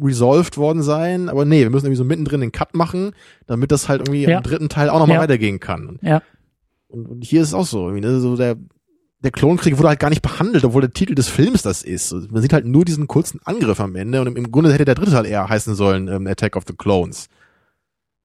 [0.00, 3.12] resolved worden sein, aber nee, wir müssen irgendwie so mittendrin den Cut machen,
[3.46, 4.38] damit das halt irgendwie Ja.
[4.38, 5.22] im dritten Teil auch nochmal Ja.
[5.22, 5.98] weitergehen kann.
[6.02, 6.22] Ja.
[6.88, 8.20] Und, und hier ist es auch so, ne?
[8.20, 8.56] so der,
[9.20, 12.12] der Klonkrieg wurde halt gar nicht behandelt, obwohl der Titel des Films das ist.
[12.30, 14.96] Man sieht halt nur diesen kurzen Angriff am Ende und im, im Grunde hätte der
[14.96, 17.28] dritte Teil eher heißen sollen, ähm, Attack of the Clones.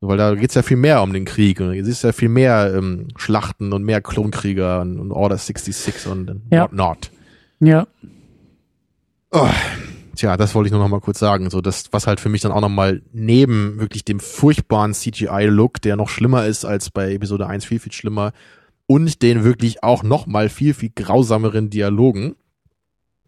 [0.01, 2.73] Weil da geht's ja viel mehr um den Krieg und es ist ja viel mehr
[2.73, 6.63] ähm, Schlachten und mehr Klonkrieger und, und Order 66 und, und Ja.
[6.63, 7.11] whatnot.
[7.59, 7.85] Ja.
[9.31, 9.49] Oh,
[10.15, 11.49] tja, das wollte ich nur noch mal kurz sagen.
[11.49, 15.81] So, das, was halt für mich dann auch noch mal neben wirklich dem furchtbaren CGI-Look,
[15.81, 18.31] der noch schlimmer ist als bei Episode 1, viel, viel schlimmer,
[18.87, 22.35] und den wirklich auch noch mal viel, viel grausameren Dialogen.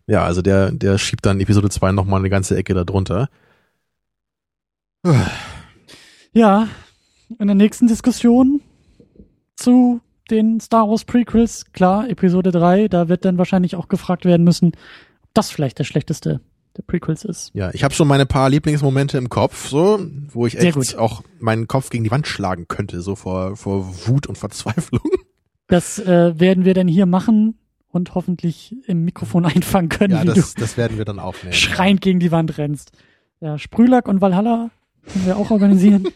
[0.08, 3.30] Ja, also der, der schiebt dann Episode 2 noch mal eine ganze Ecke da drunter.
[6.34, 6.68] Ja,
[7.40, 8.62] in der nächsten Diskussion
[9.56, 14.44] zu den Star Wars Prequels, klar, Episode 3, da wird dann wahrscheinlich auch gefragt werden
[14.44, 14.68] müssen,
[15.24, 16.40] ob das vielleicht der schlechteste
[16.78, 17.52] der Prequels ist.
[17.54, 20.00] Ja, ich habe schon meine paar Lieblingsmomente im Kopf, so,
[20.30, 24.28] wo ich echt auch meinen Kopf gegen die Wand schlagen könnte, so vor, vor Wut
[24.28, 25.02] und Verzweiflung.
[25.68, 30.28] Das äh, werden wir dann hier machen und hoffentlich im Mikrofon einfangen können, Ja, wie
[30.28, 31.54] das, das werden wir dann aufnehmen.
[31.54, 32.92] schreiend gegen die Wand rennst.
[33.40, 34.70] Ja, Sprühlack und Valhalla
[35.08, 36.08] können wir auch organisieren.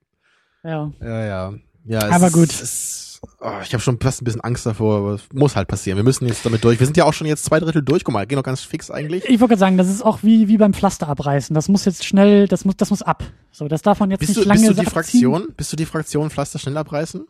[0.64, 0.92] ja.
[1.00, 1.54] Ja, ja.
[1.84, 2.50] Ja, es Aber ist, gut.
[2.50, 5.68] Es ist, oh, ich habe schon fast ein bisschen Angst davor, aber es muss halt
[5.68, 5.96] passieren.
[5.96, 6.78] Wir müssen jetzt damit durch.
[6.78, 8.04] Wir sind ja auch schon jetzt zwei Drittel durch.
[8.04, 9.24] Guck mal, gehen noch ganz fix eigentlich.
[9.24, 11.54] Ich wollte gerade sagen, das ist auch wie, wie beim Pflaster abreißen.
[11.54, 13.24] Das muss jetzt schnell, das muss, das muss ab.
[13.50, 14.92] So, das darf man jetzt Bist nicht du, lange bist du die abziehen.
[14.92, 15.54] Fraktion?
[15.56, 17.26] Bist du die Fraktion Pflaster schnell abreißen?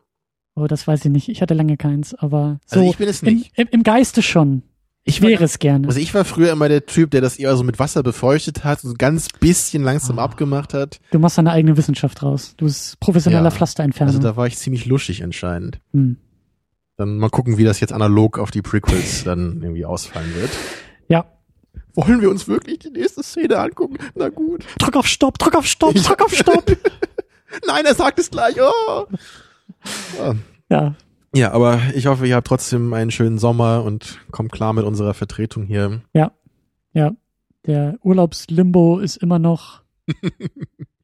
[0.57, 1.29] Oh, das weiß ich nicht.
[1.29, 3.53] Ich hatte lange keins, aber so Also ich bin es nicht.
[3.55, 4.63] Im, im, im Geiste schon.
[5.09, 5.89] Ich wäre es gerne.
[5.89, 8.81] Also ich war früher immer der Typ, der das eher so mit Wasser befeuchtet hat,
[8.81, 10.25] so ein ganz bisschen langsam Ah.
[10.25, 11.01] abgemacht hat.
[11.11, 12.55] Du machst deine eigene Wissenschaft raus.
[12.57, 13.51] Du bist professioneller Ja.
[13.51, 14.11] Pflasterentferner.
[14.11, 15.81] Also da war ich ziemlich luschig anscheinend.
[15.93, 16.17] hm.
[16.97, 20.51] Dann mal gucken, wie das jetzt analog auf die Prequels dann irgendwie ausfallen wird.
[21.09, 21.27] Ja.
[21.95, 23.99] Wollen wir uns wirklich die nächste Szene angucken?
[24.17, 24.65] Na gut.
[24.81, 26.65] Drück auf Stopp, drück auf Stopp, drück auf Stopp.
[27.67, 28.57] Nein, er sagt es gleich.
[28.61, 29.07] Oh.
[30.21, 30.35] Ah.
[30.71, 30.95] ja.
[31.35, 35.15] Ja, aber ich hoffe, ihr habt trotzdem einen schönen Sommer und kommt klar mit unserer
[35.15, 36.01] Vertretung hier.
[36.15, 36.33] Ja.
[37.67, 39.83] Der Urlaubslimbo ist immer noch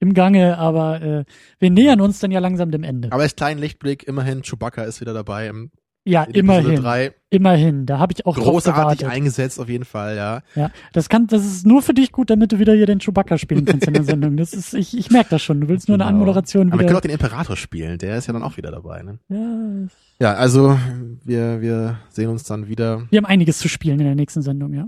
[0.00, 1.24] im Gange, aber äh,
[1.58, 3.12] wir nähern uns dann ja langsam dem Ende.
[3.12, 5.70] Aber als kleinen Lichtblick, immerhin, Chewbacca ist wieder dabei im
[6.06, 6.76] ja, immerhin.
[6.76, 7.14] drei.
[7.30, 7.86] Immerhin.
[7.86, 10.42] Da habe ich auch Großartig eingesetzt auf jeden Fall, ja.
[10.54, 13.38] Ja, das kann, das ist nur für dich gut, damit du wieder hier den Chewbacca
[13.38, 14.36] spielen kannst in der Sendung.
[14.36, 15.60] Das ist, ich, ich merke das schon.
[15.62, 16.16] Du willst nur eine Genau.
[16.16, 16.98] Anmoderation Aber wir können wieder.
[16.98, 19.18] auch den Imperator spielen, der ist ja dann auch wieder dabei, ne?
[19.28, 19.86] Ja,
[20.20, 20.78] Ja, also
[21.24, 23.06] wir, wir sehen uns dann wieder.
[23.10, 24.86] wir haben einiges zu spielen in der nächsten Sendung, ja.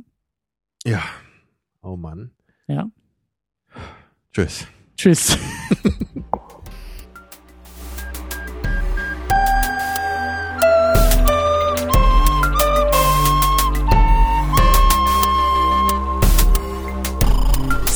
[0.84, 1.02] Ja.
[1.82, 2.30] Oh Mann.
[2.68, 2.88] Ja.
[4.32, 4.66] Tschüss.
[4.96, 5.36] Tschüss.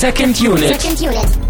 [0.00, 0.80] Second Unit.
[0.80, 1.49] Second unit.